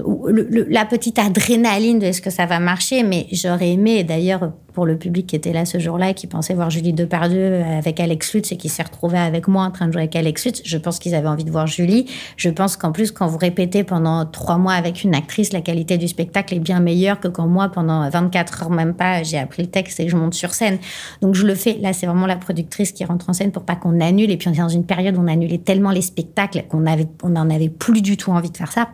la 0.00 0.84
petite 0.84 1.18
adrénaline 1.18 1.98
de 1.98 2.06
est-ce 2.06 2.22
que 2.22 2.30
ça 2.30 2.46
va 2.46 2.60
marcher, 2.60 3.02
mais 3.02 3.26
j'aurais 3.32 3.70
aimé, 3.70 4.04
d'ailleurs, 4.04 4.52
pour 4.72 4.86
le 4.86 4.96
public 4.96 5.26
qui 5.26 5.36
était 5.36 5.52
là 5.52 5.64
ce 5.64 5.78
jour-là 5.78 6.14
qui 6.14 6.26
pensait 6.26 6.54
voir 6.54 6.70
Julie 6.70 6.92
Depardieu 6.92 7.62
avec 7.62 8.00
Alex 8.00 8.34
Lutz 8.34 8.52
et 8.52 8.56
qui 8.56 8.68
s'est 8.68 8.82
retrouvé 8.82 9.18
avec 9.18 9.48
moi 9.48 9.64
en 9.64 9.70
train 9.70 9.86
de 9.86 9.92
jouer 9.92 10.02
avec 10.02 10.16
Alex 10.16 10.46
Lutz, 10.46 10.62
je 10.64 10.78
pense 10.78 10.98
qu'ils 10.98 11.14
avaient 11.14 11.28
envie 11.28 11.44
de 11.44 11.50
voir 11.50 11.66
Julie. 11.66 12.06
Je 12.36 12.50
pense 12.50 12.76
qu'en 12.76 12.92
plus, 12.92 13.12
quand 13.12 13.26
vous 13.26 13.38
répétez 13.38 13.84
pendant 13.84 14.24
trois 14.26 14.58
mois 14.58 14.72
avec 14.72 15.04
une 15.04 15.14
actrice, 15.14 15.52
la 15.52 15.60
qualité 15.60 15.98
du 15.98 16.08
spectacle 16.08 16.54
est 16.54 16.60
bien 16.60 16.80
meilleure 16.80 17.20
que 17.20 17.28
quand 17.28 17.46
moi, 17.46 17.68
pendant 17.68 18.08
24 18.08 18.62
heures 18.62 18.70
même 18.70 18.94
pas, 18.94 19.22
j'ai 19.22 19.38
appris 19.38 19.62
le 19.62 19.68
texte 19.68 20.00
et 20.00 20.08
je 20.08 20.16
monte 20.16 20.34
sur 20.34 20.54
scène. 20.54 20.78
Donc 21.20 21.34
je 21.34 21.46
le 21.46 21.54
fais. 21.54 21.78
Là, 21.80 21.92
c'est 21.92 22.06
vraiment 22.06 22.26
la 22.26 22.36
productrice 22.36 22.92
qui 22.92 23.04
rentre 23.04 23.28
en 23.28 23.32
scène 23.32 23.52
pour 23.52 23.64
pas 23.64 23.76
qu'on 23.76 24.00
annule. 24.00 24.30
Et 24.30 24.36
puis 24.36 24.48
on 24.48 24.52
est 24.52 24.58
dans 24.58 24.68
une 24.68 24.86
période 24.86 25.16
où 25.16 25.20
on 25.20 25.28
annulait 25.28 25.58
tellement 25.58 25.90
les 25.90 26.02
spectacles 26.02 26.64
qu'on 26.68 26.86
avait, 26.86 27.06
on 27.22 27.30
n'en 27.30 27.50
avait 27.50 27.68
plus 27.68 28.02
du 28.02 28.16
tout 28.16 28.30
envie 28.30 28.50
de 28.50 28.56
faire 28.56 28.72
ça 28.72 28.88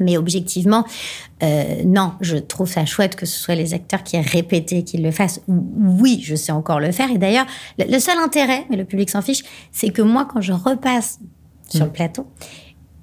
mais 0.00 0.16
objectivement, 0.16 0.84
euh, 1.42 1.82
non, 1.84 2.12
je 2.20 2.36
trouve 2.36 2.68
ça 2.68 2.84
chouette 2.84 3.16
que 3.16 3.26
ce 3.26 3.38
soit 3.38 3.54
les 3.54 3.74
acteurs 3.74 4.02
qui 4.02 4.16
aient 4.16 4.20
répété 4.20 4.84
qu'ils 4.84 5.02
le 5.02 5.10
fassent. 5.10 5.40
Oui, 5.48 6.20
je 6.22 6.34
sais 6.34 6.52
encore 6.52 6.80
le 6.80 6.92
faire. 6.92 7.10
Et 7.10 7.18
d'ailleurs, 7.18 7.46
le 7.78 7.98
seul 7.98 8.18
intérêt, 8.18 8.64
mais 8.70 8.76
le 8.76 8.84
public 8.84 9.10
s'en 9.10 9.22
fiche, 9.22 9.42
c'est 9.72 9.90
que 9.90 10.02
moi, 10.02 10.26
quand 10.30 10.40
je 10.40 10.52
repasse 10.52 11.18
sur 11.68 11.84
le 11.84 11.90
mm. 11.90 11.94
plateau, 11.94 12.26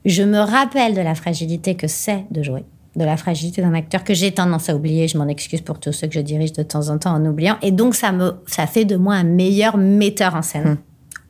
je 0.05 0.23
me 0.23 0.39
rappelle 0.39 0.93
de 0.93 1.01
la 1.01 1.15
fragilité 1.15 1.75
que 1.75 1.87
c'est 1.87 2.25
de 2.29 2.43
jouer, 2.43 2.65
de 2.95 3.05
la 3.05 3.17
fragilité 3.17 3.61
d'un 3.61 3.73
acteur 3.73 4.03
que 4.03 4.13
j'ai 4.13 4.31
tendance 4.31 4.69
à 4.69 4.75
oublier. 4.75 5.07
Je 5.07 5.17
m'en 5.17 5.27
excuse 5.27 5.61
pour 5.61 5.79
tous 5.79 5.93
ceux 5.93 6.07
que 6.07 6.13
je 6.13 6.19
dirige 6.19 6.53
de 6.53 6.63
temps 6.63 6.89
en 6.89 6.97
temps 6.97 7.13
en 7.13 7.25
oubliant. 7.25 7.57
Et 7.61 7.71
donc, 7.71 7.95
ça 7.95 8.11
me, 8.11 8.33
ça 8.45 8.67
fait 8.67 8.85
de 8.85 8.97
moi 8.97 9.15
un 9.15 9.23
meilleur 9.23 9.77
metteur 9.77 10.35
en 10.35 10.41
scène 10.41 10.71
mm. 10.71 10.77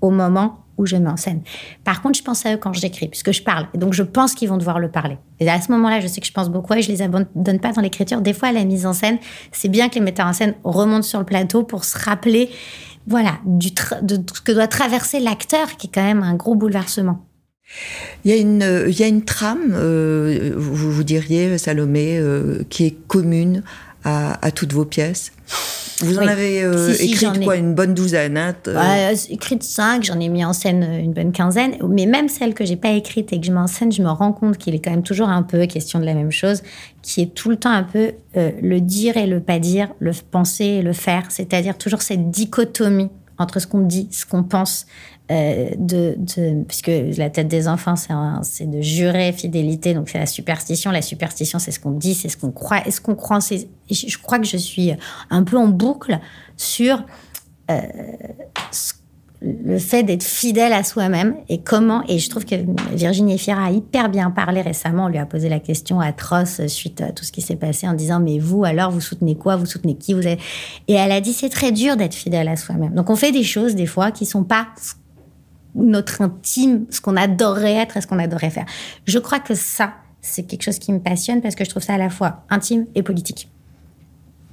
au 0.02 0.10
moment 0.10 0.63
où 0.78 0.86
je 0.86 0.96
mets 0.96 1.10
en 1.10 1.18
scène. 1.18 1.42
Par 1.84 2.02
contre, 2.02 2.18
je 2.18 2.24
pense 2.24 2.46
à 2.46 2.54
eux 2.54 2.58
quand 2.58 2.74
j'écris, 2.74 3.08
puisque 3.08 3.32
je 3.32 3.44
parle. 3.44 3.68
Et 3.74 3.78
donc, 3.78 3.94
je 3.94 4.04
pense 4.04 4.34
qu'ils 4.34 4.50
vont 4.50 4.58
devoir 4.58 4.80
le 4.80 4.90
parler. 4.90 5.18
Et 5.40 5.50
à 5.50 5.60
ce 5.62 5.72
moment-là, 5.72 6.00
je 6.00 6.08
sais 6.08 6.22
que 6.22 6.28
je 6.28 6.32
pense 6.32 6.50
beaucoup 6.50 6.74
et 6.74 6.82
je 6.82 6.90
les 6.90 7.02
abandonne 7.02 7.60
pas 7.60 7.72
dans 7.72 7.82
l'écriture. 7.82 8.22
Des 8.22 8.34
fois, 8.34 8.50
à 8.50 8.52
la 8.52 8.66
mise 8.66 8.86
en 8.86 8.94
scène, 8.94 9.18
c'est 9.52 9.70
bien 9.70 9.90
que 9.90 9.96
les 9.96 10.02
metteurs 10.02 10.28
en 10.28 10.34
scène 10.34 10.56
remontent 10.64 11.04
sur 11.04 11.20
le 11.20 11.26
plateau 11.26 11.64
pour 11.64 11.84
se 11.86 11.98
rappeler, 11.98 12.50
voilà, 13.08 13.40
de 13.46 13.68
ce 14.34 14.42
que 14.42 14.52
doit 14.52 14.68
traverser 14.68 15.20
l'acteur, 15.20 15.78
qui 15.78 15.88
est 15.88 15.92
quand 15.94 16.04
même 16.04 16.24
un 16.24 16.36
gros 16.36 16.56
bouleversement. 16.56 17.26
Il 18.24 18.32
y 18.32 18.34
a 18.34 18.38
une, 18.38 18.64
une 18.88 19.24
trame, 19.24 19.74
euh, 19.74 20.54
vous, 20.56 20.92
vous, 20.92 21.04
diriez, 21.04 21.58
Salomé, 21.58 22.18
euh, 22.18 22.64
qui 22.70 22.86
est 22.86 23.08
commune 23.08 23.64
à, 24.04 24.46
à 24.46 24.52
toutes 24.52 24.74
vos 24.74 24.86
pièces 24.86 25.32
vous 26.02 26.18
en 26.18 26.28
avez 26.28 26.64
euh, 26.64 26.94
écrit 27.00 27.40
quoi 27.44 27.56
Une 27.56 27.76
bonne 27.76 27.94
douzaine 27.94 28.38
hein, 28.38 28.56
ouais, 28.68 29.14
Écrite 29.30 29.64
cinq, 29.64 30.04
j'en 30.04 30.20
ai 30.20 30.30
mis 30.30 30.44
en 30.44 30.54
scène 30.54 30.84
une 30.84 31.14
bonne 31.14 31.32
quinzaine. 31.32 31.76
Mais 31.88 32.06
même 32.06 32.30
celle 32.30 32.54
que 32.54 32.66
j'ai 32.66 32.76
pas 32.76 32.92
écrite 32.92 33.32
et 33.32 33.40
que 33.40 33.46
je 33.46 33.52
mets 33.52 33.60
en 33.60 33.68
scène, 33.68 33.92
je 33.92 34.02
me 34.02 34.10
rends 34.10 34.34
compte 34.34 34.58
qu'il 34.58 34.76
est 34.76 34.80
quand 34.80 34.92
même 34.92 35.04
toujours 35.04 35.30
un 35.30 35.44
peu 35.44 35.66
question 35.66 36.00
de 36.00 36.06
la 36.06 36.14
même 36.14 36.32
chose, 36.32 36.64
qui 37.02 37.22
est 37.22 37.34
tout 37.34 37.50
le 37.50 37.58
temps 37.58 37.72
un 37.72 37.84
peu 37.84 38.14
euh, 38.38 38.52
le 38.62 38.82
dire 38.82 39.18
et 39.18 39.28
le 39.28 39.40
pas 39.40 39.60
dire, 39.60 39.90
le 40.00 40.12
penser 40.32 40.66
et 40.66 40.82
le 40.82 40.94
faire. 40.94 41.26
C'est-à-dire 41.30 41.78
toujours 41.78 42.02
cette 42.02 42.32
dichotomie 42.32 43.10
entre 43.38 43.60
ce 43.60 43.68
qu'on 43.68 43.82
dit, 43.82 44.08
ce 44.12 44.26
qu'on 44.26 44.44
pense, 44.44 44.86
euh, 45.32 45.70
de, 45.78 46.18
puisque 46.68 46.92
la 47.18 47.30
tête 47.30 47.48
des 47.48 47.68
enfants, 47.68 47.96
c'est 47.96 48.70
de 48.70 48.82
jurer 48.82 49.32
fidélité, 49.32 49.94
donc 49.94 50.10
c'est 50.10 50.20
la 50.20 50.26
superstition. 50.26 50.92
La 50.92 51.02
superstition, 51.02 51.60
c'est 51.60 51.72
ce 51.72 51.80
qu'on 51.80 51.92
dit, 51.92 52.14
c'est 52.14 52.30
ce 52.30 52.38
qu'on 52.38 52.52
croit. 52.52 52.86
Est-ce 52.86 53.00
qu'on 53.00 53.16
croit 53.16 53.40
Je 53.90 54.18
crois 54.18 54.40
que 54.40 54.46
je 54.46 54.58
suis 54.58 54.92
un 55.30 55.44
peu 55.44 55.58
en 55.58 55.68
boucle 55.68 56.20
sur 56.58 57.04
euh, 57.72 57.80
le 59.44 59.78
fait 59.78 60.04
d'être 60.04 60.24
fidèle 60.24 60.74
à 60.74 60.84
soi-même 60.84 61.36
et 61.50 61.62
comment. 61.62 62.04
Et 62.08 62.20
je 62.20 62.30
trouve 62.30 62.46
que 62.46 62.56
Virginie 62.94 63.36
Efira 63.36 63.66
a 63.66 63.72
hyper 63.72 64.10
bien 64.10 64.32
parlé 64.32 64.62
récemment. 64.62 65.06
On 65.06 65.10
lui 65.10 65.18
a 65.18 65.26
posé 65.26 65.50
la 65.50 65.60
question 65.60 66.00
atroce 66.00 66.66
suite 66.68 67.02
à 67.02 67.12
tout 67.12 67.24
ce 67.24 67.32
qui 67.32 67.42
s'est 67.42 67.56
passé 67.56 67.88
en 67.88 67.94
disant 67.94 68.20
Mais 68.20 68.40
vous, 68.40 68.64
alors, 68.66 68.92
vous 68.92 69.02
soutenez 69.02 69.36
quoi? 69.36 69.56
Vous 69.56 69.66
soutenez 69.66 69.96
qui? 69.96 70.14
Vous 70.14 70.28
Et 70.28 70.38
elle 70.88 71.12
a 71.12 71.22
dit 71.22 71.34
C'est 71.34 71.50
très 71.50 71.72
dur 71.72 71.98
d'être 71.98 72.14
fidèle 72.14 72.48
à 72.48 72.56
soi-même. 72.56 72.94
Donc 72.94 73.10
on 73.10 73.16
fait 73.16 73.32
des 73.32 73.44
choses, 73.44 73.76
des 73.76 73.86
fois, 73.86 74.12
qui 74.12 74.26
sont 74.26 74.44
pas 74.44 74.68
notre 75.76 76.22
intime, 76.22 76.86
ce 76.90 77.02
qu'on 77.02 77.16
adorerait 77.16 77.76
être 77.76 77.98
et 77.98 78.02
ce 78.02 78.08
qu'on 78.08 78.20
adorerait 78.20 78.50
faire. 78.50 78.66
Je 79.06 79.20
crois 79.20 79.40
que 79.40 79.56
ça, 79.56 79.94
c'est 80.22 80.44
quelque 80.44 80.64
chose 80.64 80.80
qui 80.80 80.92
me 80.94 81.00
passionne 81.00 81.42
parce 81.42 81.56
que 81.56 81.64
je 81.64 81.70
trouve 81.70 81.84
ça 81.84 81.96
à 81.96 81.98
la 81.98 82.10
fois 82.10 82.46
intime 82.50 82.86
et 82.96 83.04
politique. 83.04 83.50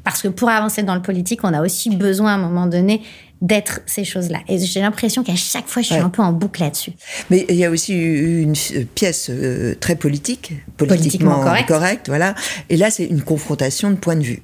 Parce 0.05 0.23
que 0.23 0.29
pour 0.29 0.49
avancer 0.49 0.83
dans 0.83 0.95
le 0.95 1.03
politique, 1.03 1.41
on 1.45 1.53
a 1.53 1.63
aussi 1.63 1.95
besoin 1.95 2.33
à 2.33 2.35
un 2.35 2.39
moment 2.39 2.67
donné 2.67 3.03
d'être 3.43 3.81
ces 3.87 4.05
choses-là. 4.05 4.41
Et 4.49 4.59
j'ai 4.59 4.81
l'impression 4.81 5.23
qu'à 5.23 5.35
chaque 5.35 5.67
fois, 5.67 5.83
je 5.83 5.89
suis 5.89 5.97
un 5.97 6.11
peu 6.11 6.23
en 6.23 6.33
boucle 6.33 6.61
là-dessus. 6.61 6.93
Mais 7.31 7.47
il 7.49 7.57
y 7.57 7.65
a 7.65 7.71
aussi 7.71 7.95
une 7.95 8.55
pièce 8.95 9.29
euh, 9.31 9.75
très 9.79 9.97
politique, 9.97 10.53
politiquement, 10.77 11.43
correcte, 11.67 12.09
voilà. 12.09 12.35
Et 12.69 12.77
là, 12.77 12.91
c'est 12.91 13.07
une 13.07 13.23
confrontation 13.23 13.91
de 13.91 13.97
points 13.97 14.17
de 14.17 14.25
vue. 14.25 14.43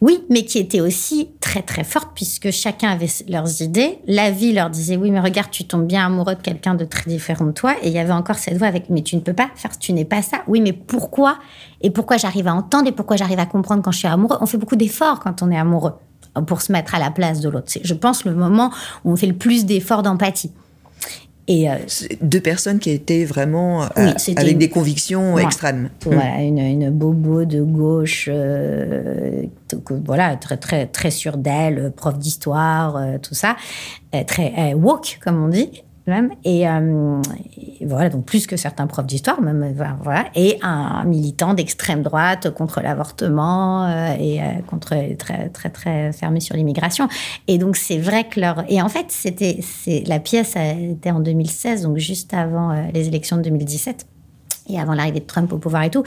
Oui, 0.00 0.24
mais 0.30 0.44
qui 0.44 0.58
était 0.58 0.80
aussi 0.80 1.30
très 1.40 1.62
très 1.62 1.84
forte 1.84 2.10
puisque 2.14 2.50
chacun 2.50 2.90
avait 2.90 3.08
leurs 3.28 3.62
idées. 3.62 3.98
La 4.06 4.30
vie 4.30 4.52
leur 4.52 4.70
disait 4.70 4.96
oui, 4.96 5.10
mais 5.10 5.20
regarde, 5.20 5.50
tu 5.50 5.64
tombes 5.64 5.86
bien 5.86 6.06
amoureux 6.06 6.34
de 6.34 6.40
quelqu'un 6.40 6.74
de 6.74 6.84
très 6.84 7.08
différent 7.08 7.46
de 7.46 7.52
toi. 7.52 7.74
Et 7.82 7.88
il 7.88 7.94
y 7.94 7.98
avait 7.98 8.12
encore 8.12 8.36
cette 8.36 8.56
voix 8.56 8.66
avec 8.66 8.90
mais 8.90 9.02
tu 9.02 9.16
ne 9.16 9.20
peux 9.20 9.32
pas 9.32 9.50
faire, 9.54 9.78
tu 9.78 9.92
n'es 9.92 10.04
pas 10.04 10.22
ça. 10.22 10.42
Oui, 10.46 10.60
mais 10.60 10.72
pourquoi? 10.72 11.38
Et 11.80 11.90
pourquoi 11.90 12.16
j'arrive 12.16 12.48
à 12.48 12.54
entendre 12.54 12.88
et 12.88 12.92
pourquoi 12.92 13.16
j'arrive 13.16 13.38
à 13.38 13.46
comprendre 13.46 13.82
quand 13.82 13.92
je 13.92 13.98
suis 13.98 14.08
amoureux? 14.08 14.38
On 14.40 14.46
fait 14.46 14.58
beaucoup 14.58 14.76
d'efforts 14.76 15.20
quand 15.20 15.42
on 15.42 15.50
est 15.50 15.58
amoureux 15.58 15.94
pour 16.46 16.62
se 16.62 16.72
mettre 16.72 16.94
à 16.94 16.98
la 16.98 17.10
place 17.10 17.40
de 17.40 17.48
l'autre. 17.48 17.66
C'est, 17.68 17.84
je 17.84 17.94
pense, 17.94 18.24
le 18.24 18.34
moment 18.34 18.70
où 19.04 19.12
on 19.12 19.16
fait 19.16 19.26
le 19.26 19.34
plus 19.34 19.66
d'efforts 19.66 20.02
d'empathie. 20.02 20.52
Et 21.48 21.68
euh, 21.68 21.74
deux 22.20 22.40
personnes 22.40 22.78
qui 22.78 22.90
étaient 22.90 23.24
vraiment 23.24 23.84
euh, 23.98 24.12
avec 24.36 24.58
des 24.58 24.68
convictions 24.68 25.38
extrêmes. 25.38 25.90
Voilà, 26.04 26.40
une, 26.42 26.58
une, 26.58 26.90
bobo 26.90 27.44
de 27.44 27.62
gauche, 27.62 28.28
euh, 28.32 29.42
voilà, 30.04 30.36
très 30.36 30.56
très 30.56 30.86
très 30.86 31.10
sûre 31.10 31.36
d'elle, 31.36 31.92
prof 31.96 32.16
d'histoire, 32.16 32.96
tout 33.22 33.34
ça, 33.34 33.56
très 34.26 34.74
woke 34.74 35.18
comme 35.22 35.42
on 35.42 35.48
dit, 35.48 35.82
Euh, 36.08 36.28
et, 36.44 36.66
voilà, 37.86 38.08
donc 38.08 38.24
plus 38.24 38.46
que 38.46 38.56
certains 38.56 38.86
profs 38.86 39.06
d'histoire, 39.06 39.40
même, 39.40 39.62
euh, 39.62 39.84
voilà. 40.02 40.26
Et 40.34 40.58
un 40.62 41.04
militant 41.04 41.54
d'extrême 41.54 42.02
droite 42.02 42.50
contre 42.50 42.80
l'avortement 42.80 43.86
euh, 43.86 44.14
et 44.18 44.40
contre 44.66 44.96
très, 45.16 45.48
très, 45.48 45.70
très 45.70 46.12
fermé 46.12 46.40
sur 46.40 46.56
l'immigration. 46.56 47.08
Et 47.46 47.58
donc, 47.58 47.76
c'est 47.76 47.98
vrai 47.98 48.24
que 48.24 48.40
leur. 48.40 48.64
Et 48.68 48.82
en 48.82 48.88
fait, 48.88 49.06
c'était, 49.08 49.60
la 50.06 50.18
pièce 50.18 50.56
a 50.56 50.72
été 50.72 51.10
en 51.10 51.20
2016, 51.20 51.82
donc 51.82 51.98
juste 51.98 52.34
avant 52.34 52.72
les 52.92 53.08
élections 53.08 53.36
de 53.36 53.42
2017 53.42 54.06
et 54.68 54.78
avant 54.78 54.94
l'arrivée 54.94 55.20
de 55.20 55.24
Trump 55.24 55.52
au 55.52 55.58
pouvoir 55.58 55.82
et 55.84 55.90
tout. 55.90 56.04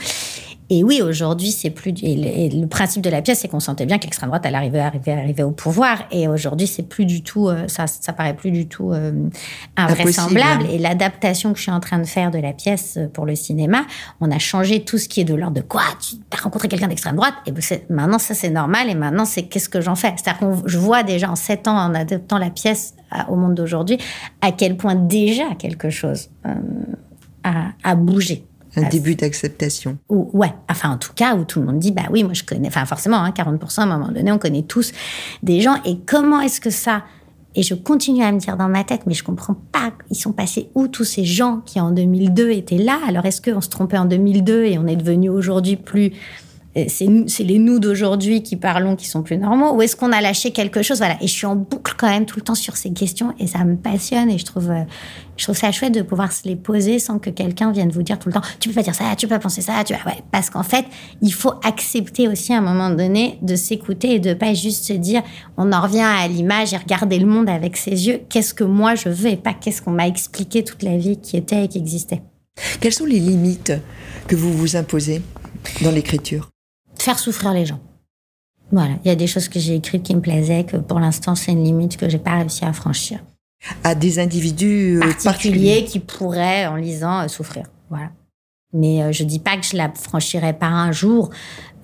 Et 0.68 0.82
oui, 0.82 1.00
aujourd'hui, 1.00 1.52
c'est 1.52 1.70
plus. 1.70 1.94
Et 2.02 2.48
le, 2.48 2.66
principe 2.66 3.02
de 3.02 3.10
la 3.10 3.22
pièce, 3.22 3.40
c'est 3.40 3.48
qu'on 3.48 3.60
sentait 3.60 3.86
bien 3.86 3.98
que 3.98 4.04
l'extrême 4.04 4.30
droite 4.30 4.44
allait 4.46 4.56
arriver, 4.56 4.80
arriver, 4.80 5.12
arriver 5.12 5.42
au 5.44 5.52
pouvoir. 5.52 5.98
Et 6.10 6.26
aujourd'hui, 6.26 6.66
c'est 6.66 6.82
plus 6.82 7.04
du 7.04 7.22
tout. 7.22 7.48
Euh, 7.48 7.68
ça, 7.68 7.86
ça 7.86 8.12
paraît 8.12 8.34
plus 8.34 8.50
du 8.50 8.66
tout 8.66 8.92
euh, 8.92 9.12
invraisemblable. 9.76 10.66
Et 10.70 10.78
l'adaptation 10.78 11.52
que 11.52 11.58
je 11.58 11.62
suis 11.62 11.72
en 11.72 11.78
train 11.78 12.00
de 12.00 12.06
faire 12.06 12.32
de 12.32 12.38
la 12.38 12.52
pièce 12.52 12.96
euh, 12.96 13.06
pour 13.06 13.26
le 13.26 13.36
cinéma, 13.36 13.86
on 14.20 14.30
a 14.32 14.40
changé 14.40 14.84
tout 14.84 14.98
ce 14.98 15.08
qui 15.08 15.20
est 15.20 15.24
de 15.24 15.34
l'ordre 15.34 15.56
de 15.56 15.60
quoi 15.60 15.82
Tu 16.00 16.16
as 16.36 16.42
rencontré 16.42 16.66
quelqu'un 16.66 16.88
d'extrême 16.88 17.14
droite? 17.14 17.34
Et 17.46 17.52
ben, 17.52 17.62
maintenant, 17.88 18.18
ça, 18.18 18.34
c'est 18.34 18.50
normal. 18.50 18.90
Et 18.90 18.96
maintenant, 18.96 19.24
c'est 19.24 19.44
qu'est-ce 19.44 19.68
que 19.68 19.80
j'en 19.80 19.94
fais? 19.94 20.14
C'est-à-dire 20.16 20.40
que 20.40 20.68
je 20.68 20.78
vois 20.78 21.04
déjà 21.04 21.30
en 21.30 21.36
sept 21.36 21.68
ans, 21.68 21.78
en 21.78 21.94
adaptant 21.94 22.38
la 22.38 22.50
pièce 22.50 22.94
au 23.28 23.36
monde 23.36 23.54
d'aujourd'hui, 23.54 23.98
à 24.40 24.50
quel 24.50 24.76
point 24.76 24.96
déjà 24.96 25.54
quelque 25.58 25.90
chose 25.90 26.28
a, 27.44 27.68
a 27.84 27.94
bougé. 27.94 28.44
Un 28.76 28.88
début 28.88 29.14
d'acceptation. 29.14 29.98
Ouais, 30.08 30.52
enfin 30.70 30.90
en 30.90 30.98
tout 30.98 31.12
cas 31.14 31.34
où 31.34 31.44
tout 31.44 31.60
le 31.60 31.66
monde 31.66 31.78
dit 31.78 31.92
bah 31.92 32.04
oui, 32.10 32.24
moi 32.24 32.34
je 32.34 32.44
connais, 32.44 32.68
enfin 32.68 32.84
forcément, 32.84 33.18
hein, 33.18 33.30
40% 33.30 33.80
à 33.80 33.82
un 33.82 33.86
moment 33.86 34.12
donné, 34.12 34.30
on 34.32 34.38
connaît 34.38 34.62
tous 34.62 34.92
des 35.42 35.60
gens. 35.60 35.76
Et 35.84 35.98
comment 36.06 36.40
est-ce 36.40 36.60
que 36.60 36.70
ça 36.70 37.04
Et 37.54 37.62
je 37.62 37.74
continue 37.74 38.22
à 38.22 38.32
me 38.32 38.38
dire 38.38 38.56
dans 38.56 38.68
ma 38.68 38.84
tête, 38.84 39.02
mais 39.06 39.14
je 39.14 39.24
comprends 39.24 39.56
pas, 39.72 39.92
ils 40.10 40.16
sont 40.16 40.32
passés 40.32 40.68
où 40.74 40.88
tous 40.88 41.04
ces 41.04 41.24
gens 41.24 41.62
qui 41.64 41.80
en 41.80 41.90
2002 41.90 42.50
étaient 42.50 42.78
là? 42.78 42.98
Alors 43.06 43.24
est-ce 43.24 43.40
qu'on 43.40 43.60
se 43.60 43.68
trompait 43.68 43.98
en 43.98 44.06
2002 44.06 44.64
et 44.64 44.78
on 44.78 44.86
est 44.86 44.96
devenu 44.96 45.30
aujourd'hui 45.30 45.76
plus 45.76 46.12
c'est 46.88 47.44
les 47.44 47.58
nous 47.58 47.78
d'aujourd'hui 47.78 48.42
qui 48.42 48.56
parlons 48.56 48.96
qui 48.96 49.06
sont 49.06 49.22
plus 49.22 49.38
normaux. 49.38 49.72
Ou 49.74 49.82
est-ce 49.82 49.96
qu'on 49.96 50.12
a 50.12 50.20
lâché 50.20 50.50
quelque 50.50 50.82
chose? 50.82 50.98
Voilà. 50.98 51.16
Et 51.20 51.26
je 51.26 51.32
suis 51.32 51.46
en 51.46 51.56
boucle 51.56 51.94
quand 51.96 52.08
même 52.08 52.26
tout 52.26 52.36
le 52.36 52.42
temps 52.42 52.54
sur 52.54 52.76
ces 52.76 52.92
questions 52.92 53.34
et 53.38 53.46
ça 53.46 53.64
me 53.64 53.76
passionne 53.76 54.30
et 54.30 54.38
je 54.38 54.44
trouve 54.44 54.70
euh, 54.70 54.82
je 55.36 55.44
trouve 55.44 55.56
ça 55.56 55.72
chouette 55.72 55.94
de 55.94 56.02
pouvoir 56.02 56.32
se 56.32 56.46
les 56.46 56.56
poser 56.56 56.98
sans 56.98 57.18
que 57.18 57.30
quelqu'un 57.30 57.72
vienne 57.72 57.90
vous 57.90 58.02
dire 58.02 58.18
tout 58.18 58.28
le 58.28 58.34
temps 58.34 58.42
tu 58.60 58.68
peux 58.68 58.74
pas 58.74 58.82
dire 58.82 58.94
ça 58.94 59.04
tu 59.16 59.26
peux 59.26 59.34
pas 59.34 59.40
penser 59.40 59.60
ça 59.60 59.82
tu 59.84 59.92
ouais, 59.92 60.22
parce 60.30 60.50
qu'en 60.50 60.62
fait 60.62 60.84
il 61.22 61.32
faut 61.32 61.52
accepter 61.64 62.28
aussi 62.28 62.52
à 62.52 62.58
un 62.58 62.60
moment 62.60 62.90
donné 62.90 63.38
de 63.42 63.56
s'écouter 63.56 64.14
et 64.14 64.18
de 64.18 64.34
pas 64.34 64.54
juste 64.54 64.84
se 64.84 64.92
dire 64.92 65.22
on 65.56 65.72
en 65.72 65.80
revient 65.80 66.00
à 66.00 66.26
l'image 66.28 66.72
et 66.74 66.76
regarder 66.76 67.18
le 67.18 67.26
monde 67.26 67.48
avec 67.48 67.76
ses 67.76 68.06
yeux. 68.06 68.20
Qu'est-ce 68.28 68.54
que 68.54 68.64
moi 68.64 68.94
je 68.94 69.08
veux 69.08 69.30
et 69.30 69.36
pas 69.36 69.54
qu'est-ce 69.54 69.82
qu'on 69.82 69.92
m'a 69.92 70.06
expliqué 70.06 70.64
toute 70.64 70.82
la 70.82 70.96
vie 70.96 71.18
qui 71.20 71.36
était 71.36 71.64
et 71.64 71.68
qui 71.68 71.78
existait. 71.78 72.22
Quelles 72.80 72.92
sont 72.92 73.06
les 73.06 73.20
limites 73.20 73.72
que 74.26 74.36
vous 74.36 74.52
vous 74.52 74.76
imposez 74.76 75.22
dans 75.82 75.90
l'écriture? 75.90 76.48
Faire 77.06 77.18
souffrir 77.20 77.52
les 77.52 77.64
gens. 77.64 77.78
Voilà, 78.72 78.94
il 79.04 79.08
y 79.08 79.10
a 79.12 79.14
des 79.14 79.28
choses 79.28 79.48
que 79.48 79.60
j'ai 79.60 79.76
écrites 79.76 80.02
qui 80.02 80.14
me 80.16 80.20
plaisaient, 80.20 80.64
que 80.64 80.76
pour 80.76 80.98
l'instant, 80.98 81.36
c'est 81.36 81.52
une 81.52 81.62
limite 81.62 81.96
que 81.96 82.08
j'ai 82.08 82.18
pas 82.18 82.34
réussi 82.38 82.64
à 82.64 82.72
franchir. 82.72 83.20
À 83.84 83.94
des 83.94 84.18
individus 84.18 84.98
euh, 84.98 85.12
particuliers, 85.22 85.84
qui 85.84 86.00
pourraient, 86.00 86.66
en 86.66 86.74
lisant, 86.74 87.20
euh, 87.20 87.28
souffrir. 87.28 87.66
Voilà. 87.90 88.10
Mais 88.72 88.98
je 88.98 89.02
euh, 89.02 89.12
je 89.12 89.22
dis 89.22 89.38
pas 89.38 89.56
que 89.56 89.64
je 89.64 89.76
la 89.76 89.88
franchirai 89.94 90.52
pas 90.52 90.66
un 90.66 90.90
jour, 90.90 91.30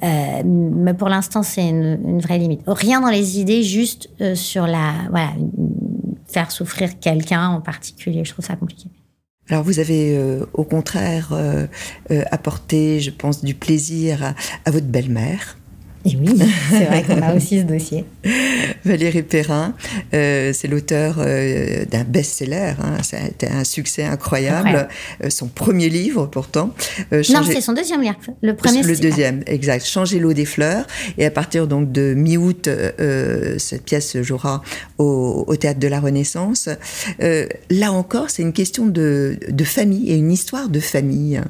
mais 0.02 0.94
pour 0.94 1.08
l'instant, 1.08 1.44
c'est 1.44 1.68
une, 1.68 2.18
vraie 2.18 2.38
limite. 2.38 2.62
Rien 2.66 3.00
dans 3.00 3.10
les 3.10 3.38
idées, 3.38 3.62
juste 3.62 4.10
sur 4.34 4.66
la, 4.66 4.94
voilà, 5.10 5.30
faire 6.26 6.50
souffrir 6.50 6.98
quelqu'un 6.98 7.48
en 7.48 7.60
particulier. 7.60 8.24
Je 8.24 8.32
trouve 8.32 8.44
ça 8.44 8.56
compliqué. 8.56 8.88
Alors 9.48 9.64
vous 9.64 9.80
avez 9.80 10.16
euh, 10.16 10.46
au 10.52 10.64
contraire 10.64 11.30
euh, 11.32 11.66
euh, 12.10 12.22
apporté, 12.30 13.00
je 13.00 13.10
pense, 13.10 13.44
du 13.44 13.54
plaisir 13.54 14.34
à 14.64 14.70
votre 14.70 14.86
belle-mère. 14.86 15.58
Et 16.04 16.16
oui, 16.16 16.36
c'est 16.70 16.84
vrai 16.84 17.04
qu'on 17.04 17.22
a 17.22 17.34
aussi 17.34 17.60
ce 17.60 17.64
dossier. 17.64 18.04
Valérie 18.84 19.22
Perrin, 19.22 19.74
euh, 20.14 20.52
c'est 20.52 20.66
l'auteur 20.66 21.16
euh, 21.18 21.84
d'un 21.84 22.02
best-seller. 22.02 22.74
Hein, 22.80 23.02
ça 23.02 23.18
a 23.18 23.26
été 23.26 23.46
un 23.46 23.62
succès 23.62 24.02
incroyable. 24.02 24.88
Euh, 25.22 25.30
son 25.30 25.46
premier 25.46 25.88
livre, 25.88 26.26
pourtant. 26.26 26.74
non, 27.12 27.42
c'est 27.44 27.60
son 27.60 27.72
deuxième 27.72 28.00
livre. 28.00 28.16
Le 28.42 28.56
premier, 28.56 28.82
Le 28.82 28.96
deuxième, 28.96 29.42
exact. 29.46 29.86
Changer 29.86 30.18
l'eau 30.18 30.32
des 30.32 30.44
fleurs. 30.44 30.86
Et 31.18 31.24
à 31.24 31.30
partir 31.30 31.68
donc 31.68 31.92
de 31.92 32.14
mi-août, 32.14 32.68
cette 33.58 33.84
pièce 33.84 34.20
jouera 34.22 34.62
au, 34.98 35.44
au, 35.46 35.56
théâtre 35.56 35.78
de 35.78 35.88
la 35.88 36.00
Renaissance. 36.00 36.68
là 37.70 37.92
encore, 37.92 38.30
c'est 38.30 38.42
une 38.42 38.52
question 38.52 38.86
de, 38.86 39.38
de 39.48 39.64
famille 39.64 40.10
et 40.10 40.16
une 40.16 40.32
histoire 40.32 40.68
de 40.68 40.80
famille. 40.80 41.40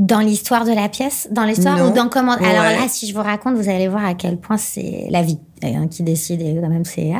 Dans 0.00 0.18
l'histoire 0.18 0.64
de 0.64 0.72
la 0.72 0.88
pièce 0.88 1.28
Dans 1.30 1.44
l'histoire 1.44 1.88
ou 1.88 1.94
dans 1.94 2.08
comment 2.08 2.32
Alors 2.32 2.64
là, 2.64 2.88
si 2.88 3.06
je 3.06 3.14
vous 3.14 3.22
raconte, 3.22 3.54
vous 3.54 3.68
allez 3.68 3.86
voir 3.86 4.04
à 4.04 4.14
quel 4.14 4.38
point 4.38 4.56
c'est 4.56 5.06
la 5.08 5.22
vie 5.22 5.38
hein, 5.62 5.86
qui 5.86 6.02
décide. 6.02 6.42
Et 6.42 6.58
quand 6.60 6.68
même, 6.68 6.84
c'est 6.84 7.12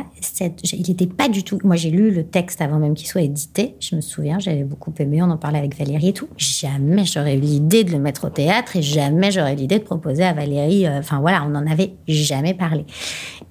il 0.73 0.85
n'était 0.85 1.07
pas 1.07 1.29
du 1.29 1.43
tout. 1.43 1.57
Moi, 1.63 1.77
j'ai 1.77 1.89
lu 1.89 2.11
le 2.11 2.25
texte 2.25 2.61
avant 2.61 2.77
même 2.77 2.93
qu'il 2.93 3.07
soit 3.07 3.21
édité. 3.21 3.75
Je 3.79 3.95
me 3.95 4.01
souviens, 4.01 4.39
j'avais 4.39 4.65
beaucoup 4.65 4.93
aimé. 4.99 5.21
On 5.23 5.31
en 5.31 5.37
parlait 5.37 5.59
avec 5.59 5.77
Valérie 5.77 6.09
et 6.09 6.13
tout. 6.13 6.27
Jamais 6.35 7.05
j'aurais 7.05 7.37
eu 7.37 7.39
l'idée 7.39 7.85
de 7.85 7.91
le 7.91 7.99
mettre 7.99 8.25
au 8.25 8.29
théâtre 8.29 8.75
et 8.75 8.81
jamais 8.81 9.31
j'aurais 9.31 9.53
eu 9.53 9.57
l'idée 9.57 9.79
de 9.79 9.85
proposer 9.85 10.25
à 10.25 10.33
Valérie. 10.33 10.85
Euh, 10.85 10.99
enfin 10.99 11.21
voilà, 11.21 11.45
on 11.45 11.51
n'en 11.51 11.65
avait 11.65 11.93
jamais 12.09 12.53
parlé. 12.53 12.85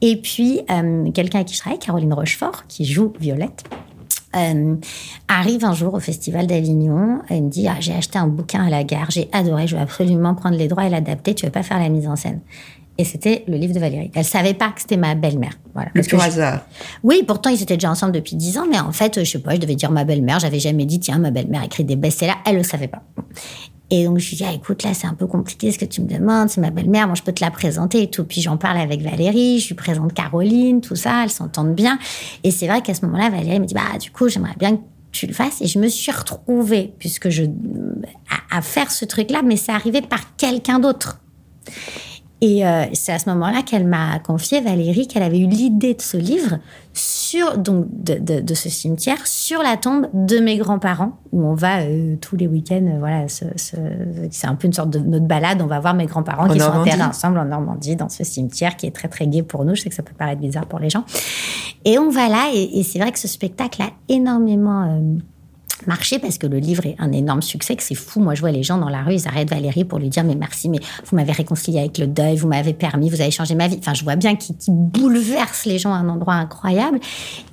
Et 0.03 0.17
puis 0.17 0.61
euh, 0.71 1.11
quelqu'un 1.13 1.41
à 1.41 1.45
qui 1.45 1.55
je 1.55 1.61
travaille, 1.61 1.79
Caroline 1.79 2.13
Rochefort, 2.13 2.67
qui 2.69 2.85
joue 2.85 3.15
Violette 3.19 3.65
euh, 4.37 4.77
arrive 5.29 5.65
un 5.65 5.75
jour 5.75 5.95
au 5.95 6.01
Festival 6.01 6.47
d'Avignon 6.47 7.21
et 7.31 7.41
me 7.41 7.49
dit 7.49 7.69
ah, 7.69 7.77
J'ai 7.81 7.95
acheté 7.95 8.19
un 8.19 8.27
bouquin 8.27 8.67
à 8.67 8.71
la 8.71 8.85
gare, 8.85 9.11
j'ai 9.11 9.29
adoré, 9.33 9.67
je 9.67 9.77
veux 9.77 9.83
absolument 9.83 10.35
prendre 10.35 10.57
les 10.57 10.69
droits 10.69 10.87
et 10.87 10.91
l'adapter, 10.91 11.35
tu 11.35 11.47
veux 11.47 11.53
pas 11.53 11.63
faire 11.63 11.79
la 11.79 11.89
mise 11.89 12.09
en 12.09 12.17
scène 12.17 12.41
et 12.97 13.05
c'était 13.05 13.45
le 13.49 13.57
livre 13.57 13.75
de 13.75 13.81
Valérie. 13.81 14.11
Elle 14.15 14.25
savait 14.25 14.55
pas 14.55 14.71
que 14.71 14.81
c'était 14.81 14.97
ma 14.97 15.15
belle-mère. 15.15 15.59
Voilà. 15.75 15.91
Le 15.95 16.03
pur 16.03 16.21
hasard. 16.21 16.65
Oui, 17.03 17.25
pourtant 17.27 17.51
ils 17.51 17.61
étaient 17.61 17.77
déjà 17.77 17.91
ensemble 17.91 18.13
depuis 18.13 18.37
dix 18.37 18.57
ans, 18.57 18.67
mais 18.71 18.79
en 18.79 18.93
fait, 18.93 19.25
je 19.25 19.29
sais 19.29 19.39
pas, 19.41 19.55
je 19.55 19.61
devais 19.61 19.75
dire 19.75 19.91
ma 19.91 20.05
belle-mère. 20.05 20.39
J'avais 20.39 20.61
jamais 20.61 20.85
dit 20.85 21.01
tiens 21.01 21.19
ma 21.19 21.31
belle-mère 21.31 21.65
écrit 21.65 21.85
des 21.85 21.97
best-sellers. 21.97 22.35
Elle 22.47 22.57
le 22.57 22.63
savait 22.63 22.89
pas. 22.89 23.03
Et 23.91 24.05
donc 24.05 24.19
je 24.19 24.29
lui 24.31 24.37
dis 24.37 24.45
ah, 24.47 24.53
écoute 24.53 24.83
là 24.83 24.95
c'est 24.95 25.07
un 25.07 25.15
peu 25.15 25.27
compliqué 25.27 25.71
ce 25.71 25.79
que 25.79 25.85
tu 25.85 26.01
me 26.01 26.09
demandes, 26.09 26.49
c'est 26.49 26.61
ma 26.61 26.71
belle-mère, 26.71 27.07
moi 27.07 27.15
je 27.15 27.23
peux 27.23 27.33
te 27.33 27.45
la 27.45 27.51
présenter 27.51 28.03
et 28.03 28.11
tout. 28.11 28.25
Puis 28.25 28.41
j'en 28.41 28.57
parle 28.57 28.79
avec 28.79 29.03
Valérie, 29.03 29.61
je 29.61 29.69
lui 29.69 29.75
présente 29.75 30.15
Caroline, 30.15 30.81
tout 30.81 30.97
ça, 30.97 31.23
elles 31.25 31.31
s'entendent 31.31 31.75
bien. 31.75 31.99
Et 32.43 32.51
c'est 32.51 32.67
vrai 32.67 32.81
qu'à 32.83 32.95
ce 32.95 33.05
moment-là 33.07 33.31
Valérie 33.31 33.61
me 33.61 33.67
dit 33.67 33.75
bah 33.75 33.99
du 34.01 34.11
coup 34.11 34.29
j'aimerais 34.29 34.57
bien 34.59 34.77
que 34.77 34.83
tu 35.13 35.27
le 35.27 35.33
fasses. 35.33 35.61
Et 35.61 35.67
je 35.67 35.79
me 35.79 35.89
suis 35.89 36.13
retrouvée 36.13 36.95
puisque 36.99 37.29
je 37.29 37.45
à, 37.45 38.59
à 38.59 38.63
faire 38.63 38.91
ce 38.91 39.05
truc 39.05 39.31
là, 39.31 39.43
mais 39.45 39.57
c'est 39.57 39.73
arrivé 39.73 40.03
par 40.03 40.37
quelqu'un 40.37 40.79
d'autre. 40.79 41.21
Et 42.45 42.67
euh, 42.67 42.85
c'est 42.93 43.11
à 43.11 43.19
ce 43.19 43.27
moment-là 43.31 43.63
qu'elle 43.63 43.87
m'a 43.87 44.19
confié, 44.19 44.61
Valérie, 44.61 45.09
qu'elle 45.09 45.23
avait 45.23 45.39
eu 45.39 45.47
l'idée 45.47 45.95
de 45.95 46.03
ce 46.03 46.19
livre 46.19 46.59
sur 46.93 47.57
donc 47.57 47.87
de, 47.89 48.55
ce 48.55 48.69
cimetière 48.69 49.27
sur 49.27 49.63
la 49.63 49.79
tombe 49.79 50.09
de 50.13 50.41
mes 50.41 50.59
grands-parents 50.59 51.13
où 51.33 51.43
on 51.43 51.55
va 51.55 51.81
euh, 51.81 52.17
tous 52.21 52.37
les 52.37 52.47
week-ends 52.47 52.87
euh, 52.87 52.99
voilà 53.01 53.27
c'est 53.29 54.47
un 54.47 54.55
peu 54.57 54.67
une 54.67 54.75
sorte 54.75 54.91
de 54.91 54.99
notre 54.99 55.25
balade. 55.25 55.63
On 55.63 55.67
va 55.67 55.81
voir 55.81 55.95
mes 55.95 56.05
grands-parents 56.05 56.47
qui 56.49 56.61
sont 56.61 56.67
enterrés 56.67 57.03
ensemble 57.03 57.39
en 57.39 57.47
Normandie 57.47 57.97
dans 57.97 58.11
ce 58.11 58.25
cimetière 58.25 58.77
qui 58.77 58.85
est 58.85 58.95
très 58.95 59.09
très 59.09 59.27
gai 59.27 59.43
pour 59.43 59.65
nous. 59.65 59.75
Je 59.75 59.81
sais 59.81 59.89
que 59.89 59.95
ça 59.95 60.03
peut 60.03 60.15
paraître 60.15 60.43
bizarre 60.43 60.67
pour 60.67 60.81
les 60.81 60.91
gens. 60.91 61.07
Et 61.87 61.99
on 61.99 62.11
va 62.11 62.29
là 62.29 62.51
et, 62.53 62.83
c'est 62.83 62.99
vrai 62.99 63.11
que 63.11 63.19
ce 63.19 63.29
spectacle 63.29 63.81
a 63.81 63.89
énormément 64.11 65.01
marché 65.87 66.19
parce 66.19 66.39
que 66.39 66.47
le 66.47 66.59
livre 66.59 66.87
est 66.87 66.97
un 66.99 67.13
énorme 67.13 67.43
succès, 67.43 67.77
que 67.77 67.83
c'est 67.83 67.95
fou. 67.95 68.21
Moi, 68.21 68.35
je 68.35 68.41
vois 68.41 68.51
les 68.51 68.63
gens 68.63 68.79
dans 68.79 68.89
la 68.89 69.03
rue, 69.03 69.15
ils 69.15 69.29
arrêtent 69.29 69.51
Valérie 69.51 69.85
pour 69.85 69.99
lui 69.99 70.09
dire 70.09 70.25
mais 70.25 70.35
merci, 70.35 70.69
mais 70.69 70.79
vous 71.05 71.17
m'avez 71.17 71.33
réconcilié 71.33 71.81
avec 71.81 71.99
le 71.99 72.07
deuil, 72.07 72.37
vous 72.37 72.49
m'avez 72.49 72.73
permis, 72.73 73.11
vous 73.11 73.21
avez 73.21 73.31
changé 73.31 73.55
ma 73.55 73.69
vie. 73.69 73.77
Enfin, 73.79 73.95
je 73.95 74.05
vois 74.05 74.17
bien 74.17 74.37
qu'il 74.37 74.57
bouleverse 74.69 75.65
les 75.67 75.79
gens 75.79 75.93
à 75.93 75.97
un 75.97 76.09
endroit 76.09 76.35
incroyable. 76.35 77.01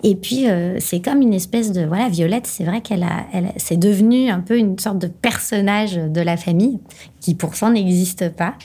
Et 0.04 0.16
puis, 0.16 0.50
euh, 0.50 0.78
c'est 0.80 1.02
comme 1.02 1.22
une 1.22 1.34
espèce 1.34 1.72
de 1.72 1.86
voilà, 1.86 2.10
Violette. 2.10 2.48
C'est 2.48 2.64
vrai 2.64 2.82
qu'elle 2.82 3.04
a, 3.04 3.26
elle, 3.34 3.52
c'est 3.58 3.78
devenu 3.78 4.30
un 4.30 4.40
peu 4.40 4.58
une 4.58 4.78
sorte 4.80 5.00
de 5.00 5.08
personnage 5.08 5.96
de 5.96 6.22
la 6.22 6.38
famille 6.38 6.80
qui 7.20 7.36
pourtant 7.36 7.72
n'existe 7.72 8.30
pas. 8.30 8.56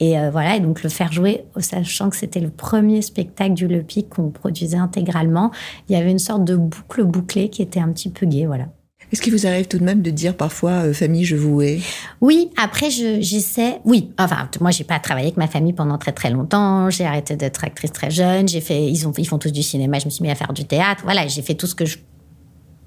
Et 0.00 0.18
euh, 0.18 0.30
voilà, 0.30 0.56
et 0.56 0.60
donc 0.60 0.82
le 0.82 0.88
faire 0.88 1.12
jouer, 1.12 1.44
sachant 1.58 2.10
que 2.10 2.16
c'était 2.16 2.40
le 2.40 2.50
premier 2.50 3.02
spectacle 3.02 3.54
du 3.54 3.66
Le 3.66 3.82
Pic 3.82 4.10
qu'on 4.10 4.30
produisait 4.30 4.76
intégralement, 4.76 5.50
il 5.88 5.96
y 5.96 5.96
avait 5.96 6.10
une 6.10 6.18
sorte 6.18 6.44
de 6.44 6.56
boucle 6.56 7.04
bouclée 7.04 7.48
qui 7.48 7.62
était 7.62 7.80
un 7.80 7.90
petit 7.92 8.10
peu 8.10 8.26
gay, 8.26 8.46
voilà. 8.46 8.66
Est-ce 9.12 9.22
qu'il 9.22 9.32
vous 9.32 9.46
arrive 9.46 9.68
tout 9.68 9.78
de 9.78 9.84
même 9.84 10.02
de 10.02 10.10
dire 10.10 10.36
parfois 10.36 10.86
euh, 10.86 10.92
famille, 10.92 11.24
je 11.24 11.36
vous 11.36 11.62
hais? 11.62 11.80
Oui, 12.20 12.50
après 12.56 12.90
j'essaie. 12.90 13.80
oui, 13.84 14.10
enfin 14.18 14.48
moi 14.60 14.70
j'ai 14.72 14.84
pas 14.84 14.98
travaillé 14.98 15.28
avec 15.28 15.36
ma 15.36 15.46
famille 15.46 15.72
pendant 15.72 15.96
très 15.98 16.12
très 16.12 16.30
longtemps. 16.30 16.90
J'ai 16.90 17.04
arrêté 17.04 17.36
d'être 17.36 17.64
actrice 17.64 17.92
très 17.92 18.10
jeune. 18.10 18.48
J'ai 18.48 18.60
fait, 18.60 18.84
ils 18.84 19.06
ont, 19.06 19.12
ils 19.16 19.26
font 19.26 19.38
tous 19.38 19.52
du 19.52 19.62
cinéma. 19.62 19.98
Je 19.98 20.06
me 20.06 20.10
suis 20.10 20.22
mis 20.22 20.30
à 20.30 20.34
faire 20.34 20.52
du 20.52 20.64
théâtre. 20.64 21.02
Voilà, 21.04 21.26
j'ai 21.28 21.42
fait 21.42 21.54
tout 21.54 21.66
ce 21.66 21.74
que 21.74 21.84
je 21.84 21.98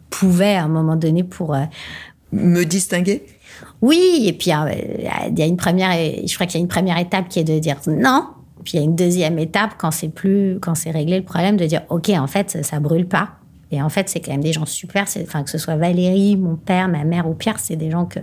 pouvais 0.09 0.55
à 0.55 0.63
un 0.63 0.67
moment 0.67 0.95
donné 0.95 1.23
pour 1.23 1.55
euh, 1.55 1.63
me 2.31 2.63
distinguer? 2.63 3.25
Oui, 3.81 4.25
et 4.25 4.33
puis 4.33 4.51
euh, 4.51 4.71
il 5.29 5.39
y 5.39 5.41
a 5.41 5.45
une 5.45 5.57
première, 5.57 5.91
je 5.91 6.33
crois 6.33 6.45
qu'il 6.45 6.59
y 6.59 6.61
a 6.61 6.63
une 6.63 6.67
première 6.67 6.97
étape 6.97 7.29
qui 7.29 7.39
est 7.39 7.43
de 7.43 7.59
dire 7.59 7.77
non. 7.87 8.27
Puis 8.63 8.73
il 8.73 8.77
y 8.77 8.79
a 8.81 8.83
une 8.83 8.95
deuxième 8.95 9.39
étape 9.39 9.71
quand 9.77 9.91
c'est 9.91 10.09
plus, 10.09 10.59
quand 10.61 10.75
c'est 10.75 10.91
réglé 10.91 11.17
le 11.17 11.23
problème, 11.23 11.55
de 11.55 11.65
dire 11.65 11.83
ok 11.89 12.09
en 12.09 12.27
fait 12.27 12.51
ça, 12.51 12.63
ça 12.63 12.79
brûle 12.79 13.07
pas 13.07 13.38
et 13.71 13.81
en 13.81 13.89
fait, 13.89 14.09
c'est 14.09 14.19
quand 14.19 14.31
même 14.31 14.43
des 14.43 14.53
gens 14.53 14.65
super. 14.65 15.05
Enfin, 15.21 15.43
que 15.43 15.49
ce 15.49 15.57
soit 15.57 15.75
Valérie, 15.75 16.35
mon 16.37 16.55
père, 16.55 16.87
ma 16.87 17.03
mère 17.03 17.29
ou 17.29 17.33
Pierre, 17.33 17.59
c'est 17.59 17.75
des 17.75 17.91
gens 17.91 18.05
que, 18.05 18.19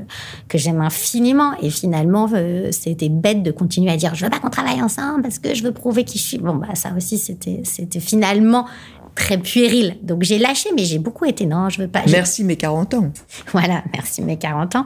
que 0.49 0.59
j'aime 0.59 0.81
infiniment. 0.81 1.53
Et 1.63 1.71
finalement, 1.71 2.29
euh, 2.35 2.71
c'était 2.73 3.09
bête 3.09 3.43
de 3.43 3.53
continuer 3.53 3.93
à 3.93 3.97
dire 3.97 4.15
je 4.15 4.25
veux 4.25 4.31
pas 4.31 4.41
qu'on 4.41 4.51
travaille 4.51 4.83
ensemble 4.83 5.23
parce 5.23 5.39
que 5.39 5.55
je 5.55 5.63
veux 5.63 5.73
prouver 5.73 6.05
qui 6.05 6.19
je 6.19 6.25
suis. 6.25 6.39
Bon, 6.39 6.57
bah, 6.57 6.75
ça 6.75 6.93
aussi, 6.97 7.19
c'était, 7.19 7.61
c'était 7.65 8.01
finalement 8.01 8.67
très 9.15 9.39
puéril. 9.39 9.97
Donc 10.03 10.23
j'ai 10.23 10.39
lâché, 10.39 10.69
mais 10.77 10.85
j'ai 10.85 10.99
beaucoup 10.99 11.25
été 11.25 11.47
non, 11.47 11.69
je 11.71 11.83
veux 11.83 11.89
pas. 11.89 12.03
Merci 12.11 12.45
mes 12.45 12.57
40 12.57 12.95
ans. 12.95 13.13
Voilà, 13.53 13.83
merci 13.95 14.23
mes 14.23 14.37
40 14.37 14.77
ans. 14.77 14.85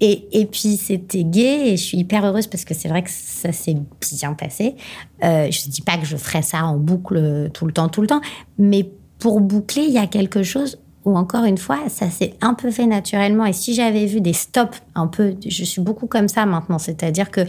Et, 0.00 0.26
et 0.32 0.46
puis 0.46 0.76
c'était 0.76 1.24
gay 1.24 1.68
et 1.68 1.76
je 1.76 1.82
suis 1.82 1.98
hyper 1.98 2.24
heureuse 2.24 2.46
parce 2.46 2.64
que 2.64 2.74
c'est 2.74 2.88
vrai 2.88 3.02
que 3.02 3.10
ça 3.10 3.52
s'est 3.52 3.76
bien 4.12 4.32
passé. 4.32 4.74
Euh, 5.22 5.50
je 5.50 5.66
ne 5.66 5.72
dis 5.72 5.82
pas 5.82 5.98
que 5.98 6.06
je 6.06 6.16
ferais 6.16 6.42
ça 6.42 6.64
en 6.64 6.78
boucle 6.78 7.50
tout 7.52 7.66
le 7.66 7.72
temps, 7.72 7.88
tout 7.88 8.00
le 8.00 8.06
temps, 8.06 8.22
mais 8.58 8.90
pour 9.20 9.40
boucler, 9.40 9.82
il 9.82 9.92
y 9.92 9.98
a 9.98 10.06
quelque 10.06 10.42
chose 10.42 10.78
où, 11.04 11.16
encore 11.16 11.44
une 11.44 11.56
fois, 11.56 11.78
ça 11.88 12.10
s'est 12.10 12.34
un 12.40 12.54
peu 12.54 12.70
fait 12.70 12.86
naturellement. 12.86 13.46
Et 13.46 13.52
si 13.52 13.74
j'avais 13.74 14.06
vu 14.06 14.20
des 14.20 14.32
stops 14.32 14.82
un 14.94 15.06
peu, 15.06 15.34
je 15.46 15.64
suis 15.64 15.80
beaucoup 15.80 16.06
comme 16.06 16.28
ça 16.28 16.44
maintenant, 16.44 16.78
c'est-à-dire 16.78 17.30
que 17.30 17.42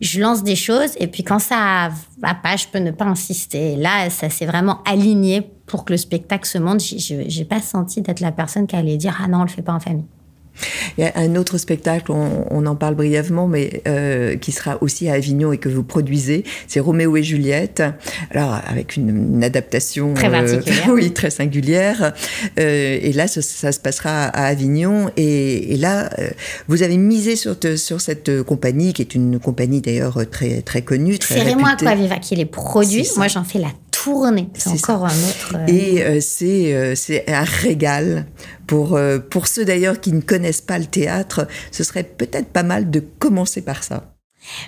je 0.00 0.20
lance 0.20 0.42
des 0.42 0.56
choses 0.56 0.90
et 0.98 1.06
puis 1.06 1.22
quand 1.22 1.38
ça 1.38 1.90
va 2.20 2.34
pas, 2.34 2.56
je 2.56 2.66
peux 2.66 2.78
ne 2.78 2.90
pas 2.90 3.06
insister. 3.06 3.76
là, 3.76 4.10
ça 4.10 4.28
s'est 4.28 4.46
vraiment 4.46 4.80
aligné 4.84 5.42
pour 5.66 5.84
que 5.84 5.92
le 5.92 5.96
spectacle 5.96 6.46
se 6.46 6.58
monte. 6.58 6.80
Je 6.80 7.38
n'ai 7.38 7.44
pas 7.44 7.60
senti 7.60 8.02
d'être 8.02 8.20
la 8.20 8.32
personne 8.32 8.66
qui 8.66 8.76
allait 8.76 8.96
dire 8.96 9.18
Ah 9.22 9.28
non, 9.28 9.40
on 9.40 9.42
le 9.42 9.48
fait 9.48 9.62
pas 9.62 9.74
en 9.74 9.80
famille. 9.80 10.06
Il 10.96 11.04
y 11.04 11.06
a 11.06 11.12
un 11.16 11.36
autre 11.36 11.58
spectacle, 11.58 12.10
on, 12.12 12.66
en 12.66 12.74
parle 12.74 12.94
brièvement, 12.94 13.46
mais 13.46 13.82
euh, 13.86 14.36
qui 14.36 14.52
sera 14.52 14.78
aussi 14.82 15.08
à 15.08 15.14
Avignon 15.14 15.52
et 15.52 15.58
que 15.58 15.68
vous 15.68 15.82
produisez, 15.82 16.44
c'est 16.66 16.80
Roméo 16.80 17.16
et 17.16 17.22
Juliette. 17.22 17.82
Alors 18.30 18.60
avec 18.66 18.96
une, 18.96 19.42
adaptation 19.42 20.14
très 20.14 20.28
euh, 20.28 20.60
oui, 20.92 21.12
très 21.12 21.30
singulière. 21.30 22.12
Euh, 22.58 22.98
et 23.00 23.12
là, 23.12 23.28
ça, 23.28 23.72
se 23.72 23.80
passera 23.80 24.24
à 24.24 24.46
Avignon. 24.46 25.10
Et, 25.16 25.76
là, 25.76 26.10
vous 26.66 26.82
avez 26.82 26.96
misé 26.96 27.36
sur, 27.36 27.56
sur 27.76 28.00
cette 28.00 28.42
compagnie, 28.42 28.92
qui 28.92 29.02
est 29.02 29.14
une 29.14 29.38
compagnie 29.38 29.80
d'ailleurs 29.80 30.28
très 30.30 30.62
très 30.62 30.82
connue, 30.82 31.18
très 31.18 31.36
C'est 31.36 31.42
Raymond 31.42 31.66
Aquaviva 31.66 32.16
qui 32.16 32.34
les 32.34 32.46
produit. 32.46 33.06
Moi, 33.16 33.28
j'en 33.28 33.44
fais 33.44 33.58
la 33.58 33.68
C'est 34.54 34.70
encore 34.70 35.04
un 35.04 35.08
autre. 35.08 35.56
Et 35.68 36.20
c'est 36.20 36.94
c'est 36.94 37.28
un 37.30 37.44
régal 37.44 38.26
pour, 38.68 38.94
euh, 38.94 39.18
pour 39.18 39.48
ceux 39.48 39.64
d'ailleurs 39.64 40.00
qui 40.00 40.12
ne 40.12 40.20
connaissent 40.20 40.60
pas 40.60 40.78
le 40.78 40.84
théâtre, 40.84 41.48
ce 41.72 41.82
serait 41.82 42.04
peut-être 42.04 42.48
pas 42.48 42.62
mal 42.62 42.90
de 42.90 43.00
commencer 43.00 43.62
par 43.62 43.82
ça. 43.82 44.14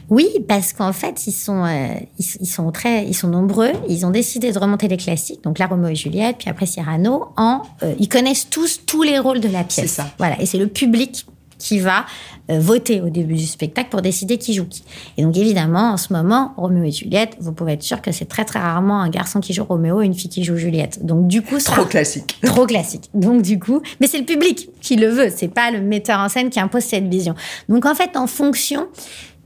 Oui, 0.08 0.28
parce 0.48 0.72
qu'en 0.72 0.92
fait, 0.92 1.26
ils 1.26 1.32
sont, 1.32 1.64
euh, 1.64 1.94
ils, 2.18 2.46
sont 2.46 2.70
très, 2.72 3.06
ils 3.06 3.14
sont 3.14 3.28
nombreux. 3.28 3.70
Ils 3.88 4.04
ont 4.04 4.10
décidé 4.10 4.52
de 4.52 4.58
remonter 4.58 4.88
les 4.88 4.96
classiques, 4.96 5.42
donc 5.44 5.58
la 5.58 5.66
Roméo 5.66 5.90
et 5.90 5.94
Juliette, 5.94 6.36
puis 6.38 6.50
après 6.50 6.66
Cyrano. 6.66 7.28
En, 7.36 7.62
euh, 7.82 7.94
ils 7.98 8.08
connaissent 8.08 8.50
tous 8.50 8.84
tous 8.84 9.02
les 9.02 9.18
rôles 9.18 9.40
de 9.40 9.48
la 9.48 9.64
pièce. 9.64 9.86
C'est 9.86 10.02
ça. 10.02 10.10
Voilà, 10.18 10.40
et 10.40 10.46
c'est 10.46 10.58
le 10.58 10.66
public 10.66 11.26
qui 11.60 11.78
va 11.78 12.00
euh, 12.00 12.39
voter 12.58 13.00
au 13.00 13.10
début 13.10 13.34
du 13.34 13.46
spectacle 13.46 13.88
pour 13.90 14.02
décider 14.02 14.38
qui 14.38 14.54
joue 14.54 14.66
qui. 14.66 14.82
Et 15.16 15.22
donc 15.22 15.36
évidemment, 15.36 15.92
en 15.92 15.96
ce 15.96 16.12
moment, 16.12 16.52
Roméo 16.56 16.84
et 16.84 16.90
Juliette, 16.90 17.36
vous 17.40 17.52
pouvez 17.52 17.74
être 17.74 17.82
sûr 17.82 18.02
que 18.02 18.12
c'est 18.12 18.24
très 18.24 18.44
très 18.44 18.58
rarement 18.58 19.00
un 19.00 19.08
garçon 19.08 19.40
qui 19.40 19.52
joue 19.52 19.64
Roméo 19.64 20.02
et 20.02 20.06
une 20.06 20.14
fille 20.14 20.30
qui 20.30 20.44
joue 20.44 20.56
Juliette. 20.56 21.04
Donc 21.04 21.28
du 21.28 21.42
coup, 21.42 21.58
trop 21.58 21.84
classique. 21.84 22.38
Trop 22.42 22.66
classique. 22.66 23.10
Donc 23.14 23.42
du 23.42 23.58
coup, 23.58 23.80
mais 24.00 24.06
c'est 24.06 24.18
le 24.18 24.24
public 24.24 24.70
qui 24.80 24.96
le 24.96 25.08
veut, 25.08 25.28
c'est 25.34 25.48
pas 25.48 25.70
le 25.70 25.80
metteur 25.80 26.18
en 26.18 26.28
scène 26.28 26.50
qui 26.50 26.58
impose 26.58 26.82
cette 26.82 27.08
vision. 27.08 27.34
Donc 27.68 27.86
en 27.86 27.94
fait, 27.94 28.16
en 28.16 28.26
fonction, 28.26 28.88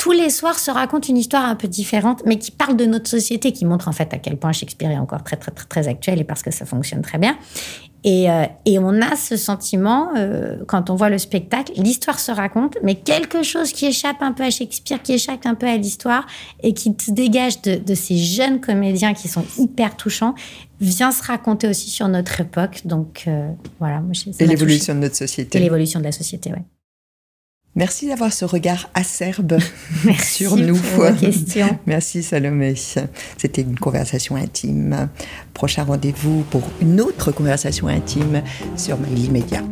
tous 0.05 0.13
les 0.13 0.29
soirs 0.29 0.59
se 0.59 0.71
raconte 0.71 1.09
une 1.09 1.17
histoire 1.17 1.47
un 1.47 1.55
peu 1.55 1.67
différente, 1.67 2.25
mais 2.27 2.39
qui 2.39 2.51
parle 2.51 2.77
de 2.77 2.85
notre 2.85 3.09
société, 3.09 3.53
qui 3.53 3.65
montre 3.65 3.89
en 3.89 3.93
fait 3.93 4.13
à 4.13 4.19
quel 4.19 4.37
point 4.37 4.53
Shakespeare 4.53 4.91
est 4.91 4.99
encore 4.99 5.25
très 5.25 5.37
très 5.39 5.51
très 5.51 5.65
très 5.65 5.89
actuel 5.89 6.21
et 6.21 6.25
parce 6.25 6.43
que 6.43 6.51
ça 6.51 6.67
fonctionne 6.67 7.01
très 7.01 7.17
bien. 7.17 7.39
Et, 8.05 8.31
euh, 8.31 8.45
et 8.67 8.79
on 8.79 9.01
a 9.01 9.17
ce 9.17 9.39
sentiment 9.39 10.11
euh, 10.15 10.59
quand 10.69 10.91
on 10.91 10.95
voit 10.95 11.09
le 11.09 11.17
spectacle, 11.17 11.73
l'histoire 11.77 12.21
se 12.21 12.31
raconte, 12.31 12.77
mais 12.83 12.97
quelque 12.97 13.43
chose 13.43 13.73
qui 13.73 13.87
échappe 13.87 14.21
un 14.21 14.33
peu 14.33 14.43
à 14.43 14.51
Shakespeare, 14.51 15.01
qui 15.01 15.15
échappe 15.15 15.47
un 15.47 15.55
peu 15.55 15.67
à 15.67 15.79
l'histoire 15.79 16.27
et 16.63 16.75
qui 16.75 16.95
se 17.01 17.11
dégage 17.11 17.63
de, 17.63 17.77
de, 17.77 17.95
ces 17.95 18.19
jeunes 18.19 18.61
comédiens 18.61 19.15
qui 19.15 19.29
sont 19.29 19.47
hyper 19.57 19.97
touchants, 19.97 20.35
vient 20.83 21.13
se 21.13 21.23
raconter 21.23 21.67
aussi 21.67 21.89
sur 21.89 22.09
notre 22.09 22.43
époque. 22.43 22.83
Donc 22.85 23.25
euh, 23.27 23.49
voilà, 23.79 24.01
moi, 24.01 24.13
et 24.39 24.47
l'évolution 24.47 24.95
de 24.95 25.01
notre 25.01 25.17
société. 25.17 25.57
Et 25.57 25.63
l'évolution 25.63 25.99
de 25.99 26.05
la 26.05 26.13
société, 26.13 26.53
oui. 26.55 26.63
Merci 27.77 28.07
d'avoir 28.07 28.33
ce 28.33 28.45
regard 28.45 28.89
acerbe 28.95 29.59
sur 30.23 30.57
nous. 30.57 30.77
Pour 30.77 31.17
questions. 31.17 31.79
Merci 31.87 32.23
Salomé. 32.23 32.75
C'était 32.77 33.63
une 33.63 33.79
conversation 33.79 34.37
intime. 34.37 35.09
Prochain 35.55 35.85
rendez-vous 35.85 36.45
pour 36.51 36.63
une 36.81 37.01
autre 37.01 37.33
conversation 37.33 37.89
intime 37.89 38.43
sur 38.77 38.99
Mail 38.99 39.31
Media. 39.33 39.63